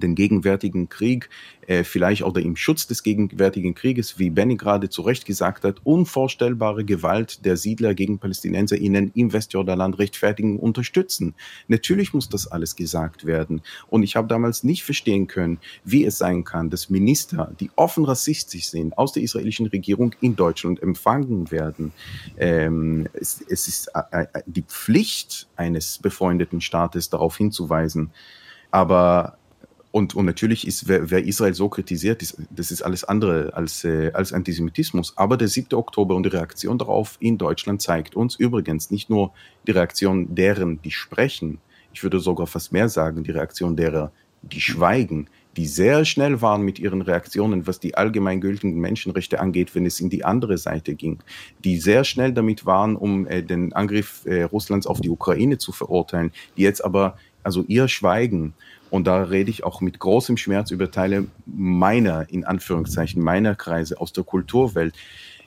den 0.01 0.15
gegenwärtigen 0.15 0.89
Krieg, 0.89 1.29
äh, 1.67 1.85
vielleicht 1.85 2.23
oder 2.23 2.41
im 2.41 2.57
Schutz 2.57 2.87
des 2.87 3.03
gegenwärtigen 3.03 3.75
Krieges, 3.75 4.19
wie 4.19 4.31
Benny 4.31 4.57
gerade 4.57 4.89
zu 4.89 5.03
Recht 5.03 5.25
gesagt 5.25 5.65
hat, 5.65 5.77
unvorstellbare 5.85 6.85
Gewalt 6.85 7.45
der 7.45 7.57
Siedler 7.57 7.95
gegen 7.95 8.19
PalästinenserInnen 8.19 9.13
im 9.15 9.33
Westjordanland 9.33 9.99
rechtfertigen, 9.99 10.59
unterstützen. 10.59 11.35
Natürlich 11.69 12.15
muss 12.15 12.29
das 12.29 12.47
alles 12.47 12.77
gesagt 12.77 13.25
werden. 13.25 13.63
Und 13.89 14.03
ich 14.03 14.17
habe 14.17 14.29
damals 14.29 14.65
nicht 14.65 14.83
verstehen 14.83 15.27
können, 15.27 15.59
wie 15.85 16.05
es 16.05 16.19
sein 16.19 16.45
kann, 16.45 16.71
dass 16.71 16.91
Minister, 16.91 17.53
die 17.61 17.71
offen 17.77 18.05
rassistisch 18.05 18.69
sind, 18.69 18.99
aus 18.99 19.13
der 19.13 19.23
israelischen 19.23 19.67
Regierung 19.67 20.15
in 20.21 20.37
Deutschland 20.37 20.83
empfangen 20.83 21.51
werden. 21.51 21.93
Ähm, 22.37 23.09
es, 23.13 23.43
es 23.49 23.69
ist 23.69 23.91
äh, 23.95 24.25
äh 24.33 24.43
die 24.47 24.63
Pflicht 24.63 25.49
eines 25.57 25.99
befreundeten 25.99 26.61
Staates 26.61 27.09
darauf 27.11 27.37
hinzuweisen. 27.37 28.11
Aber 28.71 29.39
und, 29.93 30.15
und 30.15 30.25
natürlich 30.25 30.67
ist, 30.67 30.89
wer, 30.89 31.11
wer 31.11 31.25
Israel 31.25 31.53
so 31.53 31.69
kritisiert, 31.69 32.23
ist, 32.23 32.39
das 32.51 32.71
ist 32.71 32.81
alles 32.81 33.05
andere 33.05 33.53
als, 33.55 33.85
äh, 33.85 34.11
als 34.15 34.33
Antisemitismus. 34.33 35.17
Aber 35.17 35.37
der 35.37 35.49
7. 35.49 35.75
Oktober 35.77 36.17
und 36.17 36.25
die 36.25 36.31
Reaktion 36.31 36.79
darauf 36.79 37.19
in 37.21 37.37
Deutschland 37.37 37.83
zeigt 37.83 38.17
uns 38.17 38.35
übrigens 38.37 38.91
nicht 38.91 39.11
nur 39.11 39.33
die 39.67 39.73
Reaktion 39.73 40.35
deren, 40.35 40.81
die 40.81 40.91
sprechen, 40.91 41.59
ich 41.93 42.03
würde 42.03 42.21
sogar 42.21 42.47
fast 42.47 42.73
mehr 42.73 42.89
sagen, 42.89 43.23
die 43.23 43.33
Reaktion 43.33 43.77
derer, 43.77 44.13
die 44.41 44.63
schweigen, 44.63 45.29
die 45.59 45.67
sehr 45.67 46.07
schnell 46.07 46.41
waren 46.41 46.63
mit 46.63 46.79
ihren 46.79 47.03
Reaktionen, 47.03 47.67
was 47.67 47.79
die 47.79 47.95
allgemeingültigen 47.95 48.81
Menschenrechte 48.81 49.41
angeht, 49.41 49.75
wenn 49.75 49.85
es 49.85 50.01
in 50.01 50.09
die 50.09 50.25
andere 50.25 50.57
Seite 50.57 50.95
ging, 50.95 51.19
die 51.65 51.77
sehr 51.77 52.05
schnell 52.05 52.33
damit 52.33 52.65
waren, 52.65 52.97
um 52.97 53.27
äh, 53.27 53.43
den 53.43 53.75
Angriff 53.75 54.25
äh, 54.25 54.45
Russlands 54.45 54.87
auf 54.87 55.03
die 55.03 55.11
Ukraine 55.11 55.59
zu 55.59 55.71
verurteilen, 55.71 56.33
die 56.57 56.63
jetzt 56.63 56.83
aber 56.83 57.19
also 57.43 57.63
ihr 57.69 57.89
Schweigen 57.89 58.55
und 58.93 59.07
da 59.07 59.23
rede 59.23 59.49
ich 59.49 59.65
auch 59.65 59.81
mit 59.81 59.99
großem 59.99 60.37
Schmerz 60.37 60.71
über 60.71 60.91
Teile 60.91 61.25
meiner, 61.47 62.29
in 62.29 62.45
Anführungszeichen, 62.45 63.23
meiner 63.23 63.55
Kreise 63.55 63.99
aus 63.99 64.13
der 64.13 64.23
Kulturwelt. 64.23 64.95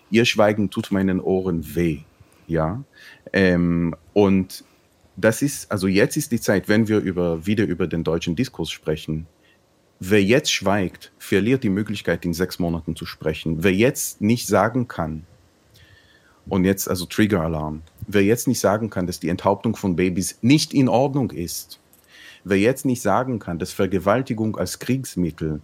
Ihr 0.10 0.25
Schweigen 0.25 0.71
tut 0.71 0.91
meinen 0.91 1.19
Ohren 1.19 1.75
weh. 1.75 1.99
Ja. 2.47 2.84
Ähm, 3.34 3.95
und 4.13 4.63
das 5.15 5.43
ist, 5.43 5.71
also 5.71 5.86
jetzt 5.86 6.17
ist 6.17 6.31
die 6.31 6.41
Zeit, 6.41 6.67
wenn 6.67 6.88
wir 6.88 6.97
über, 6.97 7.45
wieder 7.45 7.65
über 7.65 7.86
den 7.86 8.03
deutschen 8.03 8.36
Diskurs 8.36 8.71
sprechen. 8.71 9.27
Wer 9.99 10.23
jetzt 10.23 10.51
schweigt, 10.51 11.12
verliert 11.19 11.63
die 11.63 11.69
Möglichkeit, 11.69 12.25
in 12.25 12.34
sechs 12.34 12.58
Monaten 12.58 12.95
zu 12.95 13.05
sprechen. 13.05 13.63
Wer 13.63 13.73
jetzt 13.73 14.21
nicht 14.21 14.47
sagen 14.47 14.88
kann, 14.88 15.23
und 16.47 16.65
jetzt 16.65 16.89
also 16.89 17.05
Trigger-Alarm, 17.05 17.84
wer 18.08 18.23
jetzt 18.23 18.47
nicht 18.47 18.60
sagen 18.60 18.89
kann, 18.89 19.05
dass 19.05 19.19
die 19.19 19.29
Enthauptung 19.29 19.75
von 19.75 19.95
Babys 19.95 20.39
nicht 20.41 20.73
in 20.73 20.89
Ordnung 20.89 21.29
ist, 21.29 21.79
Wer 22.47 22.60
jetzt 22.60 22.86
nicht 22.86 23.01
sagen 23.01 23.39
kann, 23.39 23.58
dass 23.58 23.73
Vergewaltigung 23.73 24.55
als 24.55 24.77
Kriegsmittel 24.77 25.62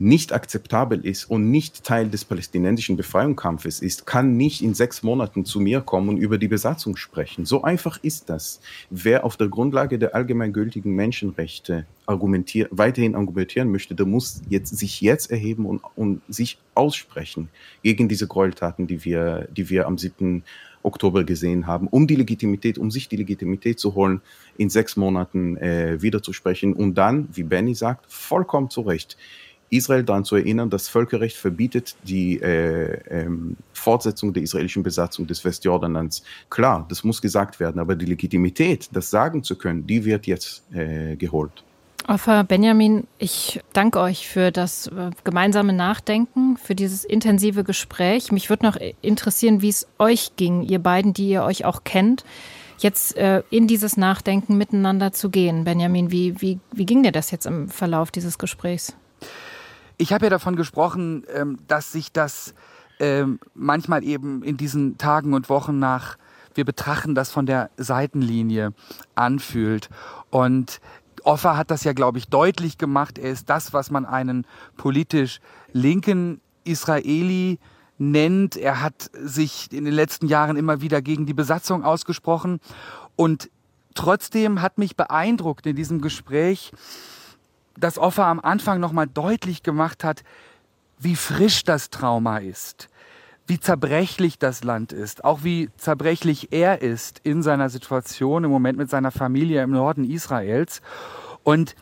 nicht 0.00 0.32
akzeptabel 0.32 1.04
ist 1.04 1.24
und 1.24 1.50
nicht 1.50 1.84
Teil 1.84 2.08
des 2.08 2.24
palästinensischen 2.24 2.96
Befreiungskampfes 2.96 3.80
ist, 3.80 4.04
kann 4.06 4.36
nicht 4.36 4.62
in 4.62 4.74
sechs 4.74 5.02
Monaten 5.02 5.44
zu 5.44 5.60
mir 5.60 5.80
kommen 5.80 6.08
und 6.08 6.16
über 6.18 6.38
die 6.38 6.48
Besatzung 6.48 6.96
sprechen. 6.96 7.44
So 7.44 7.62
einfach 7.62 7.98
ist 8.02 8.30
das. 8.30 8.60
Wer 8.90 9.24
auf 9.24 9.36
der 9.36 9.48
Grundlage 9.48 9.98
der 9.98 10.14
allgemeingültigen 10.14 10.92
Menschenrechte 10.92 11.86
argumentier 12.06 12.68
weiterhin 12.70 13.14
argumentieren 13.14 13.70
möchte, 13.70 13.94
der 13.94 14.06
muss 14.06 14.42
jetzt, 14.48 14.76
sich 14.76 15.00
jetzt 15.00 15.30
erheben 15.30 15.66
und, 15.66 15.82
und 15.96 16.22
sich 16.28 16.58
aussprechen 16.74 17.48
gegen 17.82 18.08
diese 18.08 18.26
Gräueltaten, 18.26 18.86
die 18.86 19.04
wir, 19.04 19.48
die 19.50 19.68
wir 19.70 19.86
am 19.86 19.98
7. 19.98 20.42
Oktober 20.88 21.24
gesehen 21.24 21.66
haben, 21.66 21.86
um 21.86 22.06
die 22.06 22.16
Legitimität, 22.16 22.78
um 22.78 22.90
sich 22.90 23.08
die 23.08 23.16
Legitimität 23.16 23.78
zu 23.78 23.94
holen, 23.94 24.20
in 24.56 24.70
sechs 24.70 24.96
Monaten 24.96 25.56
äh, 25.58 26.02
wieder 26.02 26.20
und 26.74 26.94
dann, 26.94 27.28
wie 27.32 27.44
Benny 27.44 27.74
sagt, 27.74 28.10
vollkommen 28.12 28.70
zu 28.70 28.80
Recht, 28.80 29.16
Israel 29.70 30.02
daran 30.02 30.24
zu 30.24 30.36
erinnern, 30.36 30.70
das 30.70 30.88
Völkerrecht 30.88 31.36
verbietet 31.36 31.96
die 32.04 32.40
äh, 32.40 33.00
ähm, 33.10 33.56
Fortsetzung 33.72 34.32
der 34.32 34.42
israelischen 34.42 34.82
Besatzung 34.82 35.26
des 35.26 35.44
Westjordanlands. 35.44 36.22
Klar, 36.48 36.86
das 36.88 37.04
muss 37.04 37.20
gesagt 37.20 37.60
werden, 37.60 37.78
aber 37.78 37.94
die 37.94 38.06
Legitimität, 38.06 38.88
das 38.92 39.10
sagen 39.10 39.42
zu 39.42 39.56
können, 39.56 39.86
die 39.86 40.04
wird 40.04 40.26
jetzt 40.26 40.62
äh, 40.72 41.16
geholt. 41.16 41.64
Offer 42.08 42.42
Benjamin, 42.42 43.06
ich 43.18 43.60
danke 43.74 44.00
euch 44.00 44.26
für 44.26 44.50
das 44.50 44.86
äh, 44.86 45.10
gemeinsame 45.24 45.74
Nachdenken, 45.74 46.56
für 46.56 46.74
dieses 46.74 47.04
intensive 47.04 47.64
Gespräch. 47.64 48.32
Mich 48.32 48.48
würde 48.48 48.64
noch 48.64 48.78
interessieren, 49.02 49.60
wie 49.60 49.68
es 49.68 49.86
euch 49.98 50.34
ging, 50.36 50.62
ihr 50.62 50.78
beiden, 50.78 51.12
die 51.12 51.28
ihr 51.28 51.42
euch 51.42 51.66
auch 51.66 51.84
kennt, 51.84 52.24
jetzt 52.78 53.14
äh, 53.18 53.42
in 53.50 53.66
dieses 53.66 53.98
Nachdenken 53.98 54.56
miteinander 54.56 55.12
zu 55.12 55.28
gehen. 55.28 55.64
Benjamin, 55.64 56.10
wie, 56.10 56.40
wie, 56.40 56.60
wie 56.72 56.86
ging 56.86 57.02
dir 57.02 57.12
das 57.12 57.30
jetzt 57.30 57.44
im 57.44 57.68
Verlauf 57.68 58.10
dieses 58.10 58.38
Gesprächs? 58.38 58.96
Ich 59.98 60.14
habe 60.14 60.24
ja 60.24 60.30
davon 60.30 60.56
gesprochen, 60.56 61.24
ähm, 61.34 61.58
dass 61.68 61.92
sich 61.92 62.10
das 62.10 62.54
ähm, 63.00 63.38
manchmal 63.52 64.02
eben 64.02 64.42
in 64.42 64.56
diesen 64.56 64.96
Tagen 64.96 65.34
und 65.34 65.50
Wochen 65.50 65.78
nach 65.78 66.16
wir 66.54 66.64
betrachten 66.64 67.14
das 67.14 67.30
von 67.30 67.46
der 67.46 67.70
Seitenlinie 67.76 68.72
anfühlt. 69.14 69.90
Und 70.30 70.80
Offer 71.28 71.58
hat 71.58 71.70
das 71.70 71.84
ja, 71.84 71.92
glaube 71.92 72.16
ich, 72.16 72.28
deutlich 72.28 72.78
gemacht. 72.78 73.18
Er 73.18 73.30
ist 73.30 73.50
das, 73.50 73.74
was 73.74 73.90
man 73.90 74.06
einen 74.06 74.46
politisch 74.78 75.40
linken 75.74 76.40
Israeli 76.64 77.58
nennt. 77.98 78.56
Er 78.56 78.80
hat 78.80 79.10
sich 79.12 79.70
in 79.70 79.84
den 79.84 79.92
letzten 79.92 80.26
Jahren 80.26 80.56
immer 80.56 80.80
wieder 80.80 81.02
gegen 81.02 81.26
die 81.26 81.34
Besatzung 81.34 81.84
ausgesprochen. 81.84 82.60
Und 83.14 83.50
trotzdem 83.94 84.62
hat 84.62 84.78
mich 84.78 84.96
beeindruckt 84.96 85.66
in 85.66 85.76
diesem 85.76 86.00
Gespräch, 86.00 86.72
dass 87.76 87.98
Offer 87.98 88.24
am 88.24 88.40
Anfang 88.40 88.80
nochmal 88.80 89.06
deutlich 89.06 89.62
gemacht 89.62 90.04
hat, 90.04 90.24
wie 90.98 91.14
frisch 91.14 91.62
das 91.62 91.90
Trauma 91.90 92.38
ist, 92.38 92.88
wie 93.48 93.58
zerbrechlich 93.58 94.38
das 94.38 94.62
Land 94.62 94.92
ist, 94.92 95.24
auch 95.24 95.42
wie 95.42 95.70
zerbrechlich 95.78 96.52
er 96.52 96.82
ist 96.82 97.20
in 97.24 97.42
seiner 97.42 97.70
Situation 97.70 98.44
im 98.44 98.50
Moment 98.50 98.78
mit 98.78 98.90
seiner 98.90 99.10
Familie 99.10 99.62
im 99.62 99.70
Norden 99.70 100.04
Israels. 100.04 100.82
Und 101.44 101.74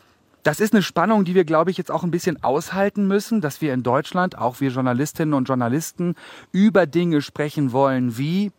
das 0.43 0.61
ist 0.61 0.73
eine 0.73 0.81
Spannung, 0.81 1.25
die 1.25 1.35
wir, 1.35 1.43
glaube 1.43 1.69
ich, 1.69 1.77
jetzt 1.77 1.91
auch 1.91 2.03
ein 2.03 2.11
bisschen 2.11 2.41
aushalten 2.41 3.05
müssen, 3.05 3.41
dass 3.41 3.59
wir 3.59 3.73
in 3.73 3.83
Deutschland, 3.83 4.37
auch 4.37 4.61
wir 4.61 4.69
Journalistinnen 4.69 5.33
und 5.33 5.49
Journalisten, 5.49 6.15
über 6.53 6.85
Dinge 6.85 7.21
sprechen 7.21 7.73
wollen 7.73 8.17
wie 8.17 8.53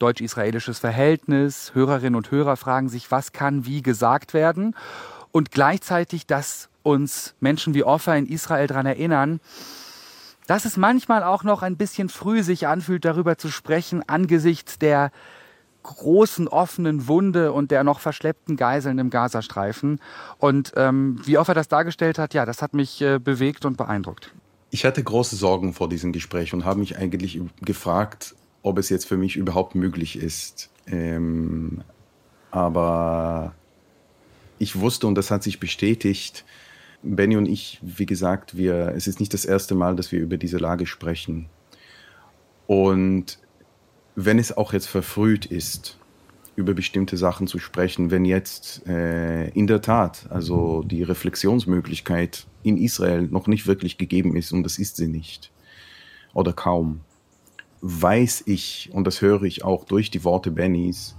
deutsch-israelisches 0.00 0.80
Verhältnis. 0.80 1.70
Hörerinnen 1.72 2.16
und 2.16 2.32
Hörer 2.32 2.56
fragen 2.56 2.88
sich, 2.88 3.12
was 3.12 3.30
kann 3.30 3.64
wie 3.64 3.80
gesagt 3.80 4.34
werden? 4.34 4.74
Und 5.30 5.52
gleichzeitig, 5.52 6.26
dass 6.26 6.68
uns 6.82 7.36
Menschen 7.38 7.74
wie 7.74 7.84
Offa 7.84 8.16
in 8.16 8.26
Israel 8.26 8.66
daran 8.66 8.86
erinnern, 8.86 9.38
dass 10.50 10.64
es 10.64 10.76
manchmal 10.76 11.22
auch 11.22 11.44
noch 11.44 11.62
ein 11.62 11.76
bisschen 11.76 12.08
früh 12.08 12.42
sich 12.42 12.66
anfühlt, 12.66 13.04
darüber 13.04 13.38
zu 13.38 13.52
sprechen, 13.52 14.02
angesichts 14.08 14.80
der 14.80 15.12
großen 15.84 16.48
offenen 16.48 17.06
Wunde 17.06 17.52
und 17.52 17.70
der 17.70 17.84
noch 17.84 18.00
verschleppten 18.00 18.56
Geiseln 18.56 18.98
im 18.98 19.10
Gazastreifen. 19.10 20.00
Und 20.38 20.72
ähm, 20.74 21.20
wie 21.24 21.38
Offer 21.38 21.54
das 21.54 21.68
dargestellt 21.68 22.18
hat, 22.18 22.34
ja, 22.34 22.46
das 22.46 22.62
hat 22.62 22.74
mich 22.74 23.00
äh, 23.00 23.20
bewegt 23.20 23.64
und 23.64 23.76
beeindruckt. 23.76 24.34
Ich 24.72 24.84
hatte 24.84 25.04
große 25.04 25.36
Sorgen 25.36 25.72
vor 25.72 25.88
diesem 25.88 26.10
Gespräch 26.10 26.52
und 26.52 26.64
habe 26.64 26.80
mich 26.80 26.98
eigentlich 26.98 27.40
gefragt, 27.60 28.34
ob 28.64 28.76
es 28.78 28.88
jetzt 28.88 29.06
für 29.06 29.16
mich 29.16 29.36
überhaupt 29.36 29.76
möglich 29.76 30.18
ist. 30.18 30.68
Ähm, 30.88 31.82
aber 32.50 33.54
ich 34.58 34.80
wusste, 34.80 35.06
und 35.06 35.14
das 35.14 35.30
hat 35.30 35.44
sich 35.44 35.60
bestätigt, 35.60 36.44
Benny 37.02 37.36
und 37.36 37.46
ich, 37.46 37.78
wie 37.82 38.06
gesagt, 38.06 38.56
wir, 38.56 38.92
es 38.96 39.06
ist 39.06 39.20
nicht 39.20 39.32
das 39.32 39.44
erste 39.44 39.74
Mal, 39.74 39.96
dass 39.96 40.12
wir 40.12 40.20
über 40.20 40.36
diese 40.36 40.58
Lage 40.58 40.86
sprechen. 40.86 41.48
Und 42.66 43.38
wenn 44.16 44.38
es 44.38 44.56
auch 44.56 44.72
jetzt 44.72 44.86
verfrüht 44.86 45.46
ist, 45.46 45.98
über 46.56 46.74
bestimmte 46.74 47.16
Sachen 47.16 47.46
zu 47.46 47.58
sprechen, 47.58 48.10
wenn 48.10 48.24
jetzt 48.24 48.86
äh, 48.86 49.48
in 49.50 49.66
der 49.66 49.80
Tat 49.80 50.26
also 50.30 50.82
die 50.82 51.02
Reflexionsmöglichkeit 51.02 52.46
in 52.62 52.76
Israel 52.76 53.22
noch 53.22 53.46
nicht 53.46 53.66
wirklich 53.66 53.98
gegeben 53.98 54.36
ist, 54.36 54.52
und 54.52 54.62
das 54.62 54.78
ist 54.78 54.96
sie 54.96 55.08
nicht, 55.08 55.50
oder 56.34 56.52
kaum, 56.52 57.00
weiß 57.80 58.44
ich, 58.46 58.90
und 58.92 59.06
das 59.06 59.22
höre 59.22 59.44
ich 59.44 59.64
auch 59.64 59.84
durch 59.84 60.10
die 60.10 60.22
Worte 60.24 60.50
Bennys, 60.50 61.16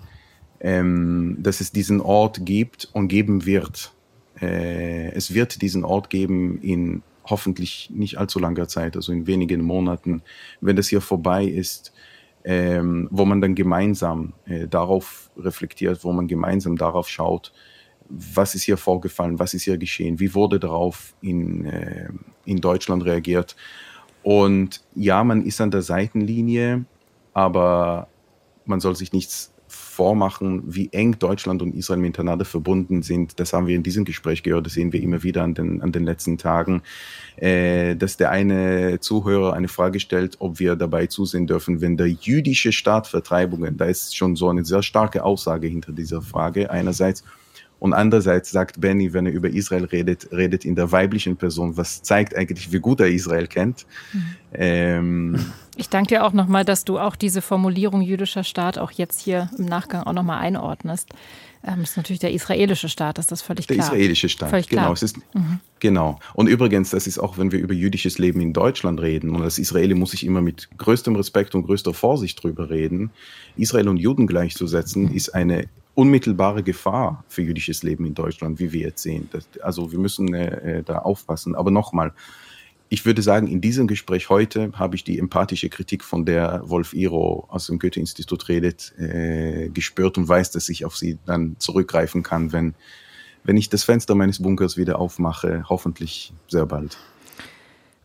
ähm, 0.59 1.38
dass 1.39 1.59
es 1.59 1.71
diesen 1.71 2.01
Ort 2.01 2.45
gibt 2.45 2.89
und 2.93 3.07
geben 3.07 3.45
wird, 3.45 3.93
äh, 4.41 5.11
es 5.11 5.33
wird 5.33 5.61
diesen 5.61 5.83
Ort 5.83 6.09
geben 6.09 6.59
in 6.61 7.03
hoffentlich 7.25 7.89
nicht 7.93 8.17
allzu 8.17 8.39
langer 8.39 8.67
Zeit, 8.67 8.95
also 8.95 9.11
in 9.11 9.27
wenigen 9.27 9.61
Monaten, 9.61 10.23
wenn 10.59 10.75
das 10.75 10.87
hier 10.87 11.01
vorbei 11.01 11.45
ist, 11.45 11.93
ähm, 12.43 13.07
wo 13.11 13.25
man 13.25 13.41
dann 13.41 13.55
gemeinsam 13.55 14.33
äh, 14.45 14.67
darauf 14.67 15.29
reflektiert, 15.37 16.03
wo 16.03 16.11
man 16.11 16.27
gemeinsam 16.27 16.75
darauf 16.77 17.07
schaut, 17.07 17.53
was 18.09 18.55
ist 18.55 18.63
hier 18.63 18.77
vorgefallen, 18.77 19.39
was 19.39 19.53
ist 19.53 19.63
hier 19.63 19.77
geschehen, 19.77 20.19
wie 20.19 20.33
wurde 20.33 20.59
darauf 20.59 21.13
in, 21.21 21.65
äh, 21.65 22.09
in 22.45 22.57
Deutschland 22.57 23.05
reagiert. 23.05 23.55
Und 24.23 24.81
ja, 24.95 25.23
man 25.23 25.45
ist 25.45 25.61
an 25.61 25.71
der 25.71 25.81
Seitenlinie, 25.81 26.85
aber 27.33 28.07
man 28.65 28.79
soll 28.79 28.95
sich 28.95 29.13
nichts 29.13 29.50
vormachen, 29.72 30.63
wie 30.65 30.89
eng 30.91 31.17
Deutschland 31.17 31.61
und 31.61 31.74
Israel 31.76 31.99
miteinander 31.99 32.45
verbunden 32.45 33.01
sind. 33.01 33.39
Das 33.39 33.53
haben 33.53 33.67
wir 33.67 33.76
in 33.76 33.84
diesem 33.84 34.05
Gespräch 34.05 34.43
gehört, 34.43 34.65
das 34.65 34.74
sehen 34.74 34.91
wir 34.93 35.01
immer 35.01 35.24
wieder 35.24 35.43
an 35.43 35.53
den, 35.53 35.82
an 35.82 35.91
den 35.91 36.03
letzten 36.03 36.38
Tagen, 36.38 36.82
äh, 37.38 37.95
dass 37.95 38.17
der 38.17 38.32
eine 38.32 38.99
Zuhörer 38.99 39.53
eine 39.53 39.67
Frage 39.67 39.99
stellt, 39.99 40.36
ob 40.39 40.59
wir 40.59 40.76
dabei 40.76 41.07
zusehen 41.07 41.47
dürfen, 41.47 41.82
wenn 41.82 41.97
der 41.97 42.07
jüdische 42.07 42.72
Staat 42.72 43.07
Vertreibungen, 43.07 43.78
da 43.78 43.86
ist 43.86 44.15
schon 44.15 44.36
so 44.36 44.49
eine 44.49 44.65
sehr 44.65 44.84
starke 44.84 45.24
Aussage 45.24 45.67
hinter 45.67 45.91
dieser 45.91 46.22
Frage 46.22 46.69
einerseits, 46.69 47.24
und 47.82 47.93
andererseits 47.93 48.51
sagt 48.51 48.80
Benny, 48.80 49.11
wenn 49.11 49.26
er 49.26 49.32
über 49.32 49.49
Israel 49.49 49.86
redet, 49.86 50.32
redet 50.32 50.65
in 50.65 50.76
der 50.76 50.91
weiblichen 50.91 51.36
Person, 51.36 51.78
was 51.78 52.03
zeigt 52.03 52.36
eigentlich, 52.36 52.72
wie 52.72 52.80
gut 52.80 52.99
er 52.99 53.07
Israel 53.07 53.47
kennt. 53.47 53.88
Mhm. 54.13 54.36
Ähm, 54.53 55.39
ich 55.82 55.89
danke 55.89 56.09
dir 56.09 56.25
auch 56.25 56.32
nochmal, 56.32 56.63
dass 56.63 56.86
du 56.86 56.99
auch 56.99 57.15
diese 57.15 57.41
Formulierung 57.41 58.01
jüdischer 58.01 58.43
Staat 58.43 58.77
auch 58.77 58.91
jetzt 58.91 59.19
hier 59.19 59.49
im 59.57 59.65
Nachgang 59.65 60.03
auch 60.03 60.13
nochmal 60.13 60.39
einordnest. 60.39 61.09
Ähm, 61.63 61.82
das 61.82 61.91
ist 61.91 61.97
natürlich 61.97 62.19
der 62.19 62.32
israelische 62.32 62.88
Staat, 62.88 63.17
das 63.17 63.32
ist 63.32 63.41
völlig 63.41 63.67
klar. 63.67 63.77
Der 63.77 63.86
israelische 63.86 64.29
Staat, 64.29 64.49
völlig 64.51 64.69
genau. 64.69 64.93
Es 64.93 65.03
ist, 65.03 65.17
mhm. 65.34 65.59
Genau. 65.79 66.19
Und 66.34 66.47
übrigens, 66.47 66.91
das 66.91 67.07
ist 67.07 67.19
auch, 67.19 67.38
wenn 67.38 67.51
wir 67.51 67.59
über 67.59 67.73
jüdisches 67.73 68.19
Leben 68.19 68.41
in 68.41 68.53
Deutschland 68.53 69.01
reden, 69.01 69.36
und 69.36 69.41
als 69.41 69.59
Israeli 69.59 69.95
muss 69.95 70.13
ich 70.13 70.25
immer 70.25 70.41
mit 70.41 70.69
größtem 70.77 71.15
Respekt 71.15 71.55
und 71.55 71.63
größter 71.63 71.93
Vorsicht 71.93 72.41
drüber 72.41 72.69
reden, 72.69 73.11
Israel 73.57 73.89
und 73.89 73.97
Juden 73.97 74.27
gleichzusetzen, 74.27 75.11
ist 75.13 75.29
eine 75.29 75.67
unmittelbare 75.93 76.63
Gefahr 76.63 77.23
für 77.27 77.41
jüdisches 77.41 77.84
Leben 77.84 78.05
in 78.05 78.13
Deutschland, 78.13 78.59
wie 78.59 78.71
wir 78.71 78.82
jetzt 78.82 79.01
sehen. 79.01 79.29
Das, 79.32 79.47
also 79.61 79.91
wir 79.91 79.99
müssen 79.99 80.34
äh, 80.34 80.79
äh 80.79 80.84
da 80.84 80.99
aufpassen. 80.99 81.55
Aber 81.55 81.69
nochmal, 81.69 82.13
ich 82.93 83.05
würde 83.05 83.21
sagen, 83.21 83.47
in 83.47 83.61
diesem 83.61 83.87
Gespräch 83.87 84.29
heute 84.29 84.73
habe 84.73 84.97
ich 84.97 85.05
die 85.05 85.17
empathische 85.17 85.69
Kritik, 85.69 86.03
von 86.03 86.25
der 86.25 86.61
Wolf 86.65 86.93
Iro 86.93 87.45
aus 87.47 87.67
dem 87.67 87.79
Goethe-Institut 87.79 88.49
redet, 88.49 88.93
äh, 88.99 89.69
gespürt 89.69 90.17
und 90.17 90.27
weiß, 90.27 90.51
dass 90.51 90.67
ich 90.67 90.83
auf 90.83 90.97
sie 90.97 91.17
dann 91.25 91.55
zurückgreifen 91.57 92.21
kann, 92.21 92.51
wenn, 92.51 92.75
wenn 93.45 93.55
ich 93.55 93.69
das 93.69 93.85
Fenster 93.85 94.13
meines 94.13 94.41
Bunkers 94.41 94.75
wieder 94.75 94.99
aufmache, 94.99 95.63
hoffentlich 95.69 96.33
sehr 96.49 96.65
bald. 96.65 96.97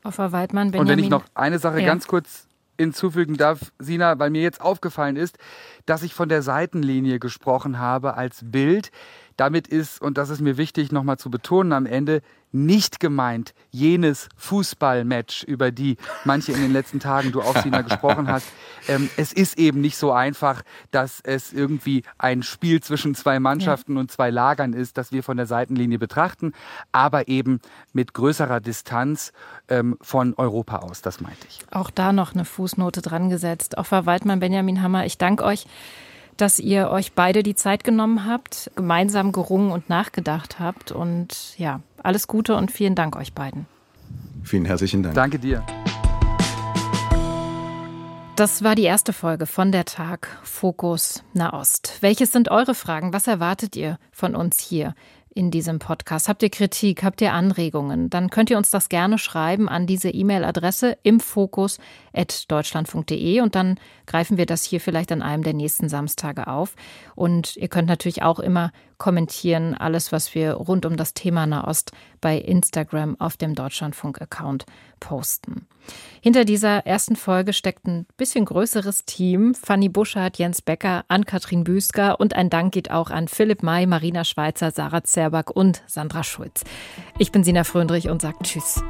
Offer 0.05 0.30
Weidmann, 0.30 0.70
Benjamin. 0.70 0.80
Und 0.80 0.89
wenn 0.89 1.05
ich 1.05 1.11
noch 1.11 1.24
eine 1.34 1.59
Sache 1.59 1.80
ja. 1.80 1.87
ganz 1.87 2.07
kurz 2.07 2.47
hinzufügen 2.78 3.37
darf, 3.37 3.72
Sina, 3.80 4.20
weil 4.20 4.30
mir 4.30 4.43
jetzt 4.43 4.61
aufgefallen 4.61 5.16
ist, 5.16 5.37
dass 5.87 6.05
ich 6.05 6.14
von 6.14 6.28
der 6.28 6.43
Seitenlinie 6.43 7.18
gesprochen 7.18 7.80
habe 7.80 8.14
als 8.14 8.43
Bild. 8.45 8.93
Damit 9.37 9.68
ist, 9.68 10.01
und 10.01 10.18
das 10.18 10.30
ist 10.30 10.41
mir 10.41 10.57
wichtig 10.57 10.93
nochmal 10.93 11.18
zu 11.18 11.30
betonen 11.30 11.72
am 11.72 11.87
Ende, 11.87 12.22
nicht 12.53 13.01
gemeint 13.01 13.55
jenes 13.70 14.28
Fußballmatch, 14.37 15.45
über 15.45 15.70
die 15.70 15.97
manche 16.24 16.53
in 16.53 16.61
den 16.61 16.72
letzten 16.72 17.01
Tagen 17.01 17.32
du 17.32 17.43
auch, 17.43 17.57
Sina, 17.59 17.82
gesprochen 17.82 18.28
hast. 18.28 18.47
Ähm, 18.89 19.11
es 19.16 19.32
ist 19.32 19.59
eben 19.59 19.80
nicht 19.80 19.97
so 19.97 20.12
einfach, 20.12 20.62
dass 20.93 21.20
es 21.20 21.53
irgendwie 21.53 22.05
ein 22.18 22.45
Spiel 22.45 22.80
zwischen 22.80 23.16
zwei 23.16 23.41
Mannschaften 23.41 23.95
ja. 23.95 24.01
und 24.01 24.12
zwei 24.12 24.30
Lagern 24.30 24.74
ist, 24.74 24.97
das 24.97 25.11
wir 25.11 25.24
von 25.24 25.37
der 25.37 25.47
Seitenlinie 25.47 25.99
betrachten, 25.99 26.53
aber 26.93 27.26
eben 27.26 27.59
mit 27.93 28.14
größerer 28.14 28.61
Distanz 28.61 29.32
ähm, 29.66 29.97
von 30.01 30.34
Europa 30.34 30.76
aus, 30.76 31.03
das 31.03 31.20
meinte 31.20 31.49
ich. 31.49 31.59
Auch 31.72 31.91
da 31.91 32.12
noch 32.12 32.34
eine 32.34 32.45
Fußnote 32.45 33.03
dran 33.03 33.28
gesetzt. 33.28 33.76
Offer 33.76 34.07
Waldmann, 34.07 34.39
Benjamin 34.39 34.80
Hammer, 34.82 35.05
ich 35.05 35.18
danke 35.18 35.43
euch 35.43 35.66
dass 36.37 36.59
ihr 36.59 36.91
euch 36.91 37.12
beide 37.12 37.43
die 37.43 37.55
Zeit 37.55 37.84
genommen 37.84 38.26
habt, 38.26 38.70
gemeinsam 38.76 39.32
gerungen 39.32 39.70
und 39.72 39.89
nachgedacht 39.89 40.59
habt. 40.59 40.93
Und 40.93 41.59
ja, 41.59 41.80
alles 42.03 42.28
Gute 42.28 42.57
und 42.57 42.70
vielen 42.70 42.95
Dank 42.95 43.16
euch 43.16 43.32
beiden. 43.32 43.66
Vielen 44.43 44.64
herzlichen 44.64 45.03
Dank. 45.03 45.14
Danke 45.14 45.39
dir. 45.39 45.64
Das 48.37 48.62
war 48.62 48.74
die 48.74 48.82
erste 48.82 49.14
Folge 49.14 49.47
von 49.47 49.72
der 49.72 49.87
Tag 49.87 50.28
Fokus 50.43 51.24
Nahost. 51.32 51.99
Welches 52.03 52.32
sind 52.32 52.51
eure 52.51 52.74
Fragen? 52.74 53.14
Was 53.14 53.26
erwartet 53.26 53.76
ihr 53.76 53.99
von 54.12 54.34
uns 54.34 54.59
hier? 54.59 54.95
in 55.37 55.51
diesem 55.51 55.78
Podcast. 55.78 56.28
Habt 56.28 56.43
ihr 56.43 56.49
Kritik, 56.49 57.05
habt 57.05 57.20
ihr 57.20 57.34
Anregungen, 57.34 58.09
dann 58.09 58.30
könnt 58.30 58.49
ihr 58.49 58.57
uns 58.57 58.70
das 58.70 58.89
gerne 58.89 59.18
schreiben 59.18 59.68
an 59.68 59.87
diese 59.87 60.09
E-Mail-Adresse 60.09 60.97
im 61.03 61.20
Fokus 61.20 61.78
deutschlandfunk.de 62.51 63.41
und 63.41 63.55
dann 63.55 63.79
greifen 64.07 64.39
wir 64.39 64.47
das 64.47 64.64
hier 64.64 64.81
vielleicht 64.81 65.12
an 65.12 65.23
einem 65.23 65.43
der 65.43 65.55
nächsten 65.55 65.89
Samstage 65.89 66.47
auf. 66.47 66.75
Und 67.14 67.57
ihr 67.57 67.69
könnt 67.69 67.89
natürlich 67.89 68.23
auch 68.23 68.39
immer 68.39 68.73
kommentieren, 68.99 69.75
alles, 69.75 70.12
was 70.12 70.35
wir 70.35 70.53
rund 70.53 70.87
um 70.87 70.97
das 70.97 71.14
Thema 71.14 71.47
Nahost 71.47 71.93
bei 72.21 72.39
Instagram 72.39 73.21
auf 73.21 73.37
dem 73.37 73.55
Deutschlandfunk-Account 73.55 74.64
posten. 75.01 75.67
Hinter 76.21 76.45
dieser 76.45 76.87
ersten 76.87 77.14
Folge 77.14 77.53
steckt 77.53 77.87
ein 77.87 78.07
bisschen 78.17 78.45
größeres 78.45 79.05
Team. 79.05 79.55
Fanny 79.55 79.89
Buschardt, 79.89 80.39
Jens 80.39 80.62
Becker, 80.62 81.05
Ann-Kathrin 81.09 81.64
Büsker 81.64 82.19
und 82.19 82.35
ein 82.35 82.51
Dank 82.51 82.73
geht 82.73 82.91
auch 82.91 83.11
an 83.11 83.29
Philipp 83.29 83.62
May, 83.62 83.87
Marina 83.87 84.25
Schweizer, 84.25 84.71
Sarah 84.71 85.05
Zerback 85.05 85.51
und 85.51 85.83
Sandra 85.87 86.25
Schulz. 86.25 86.64
Ich 87.19 87.31
bin 87.31 87.45
Sina 87.45 87.64
Fröndrich 87.64 88.09
und 88.09 88.23
sage 88.23 88.39
Tschüss. 88.43 88.83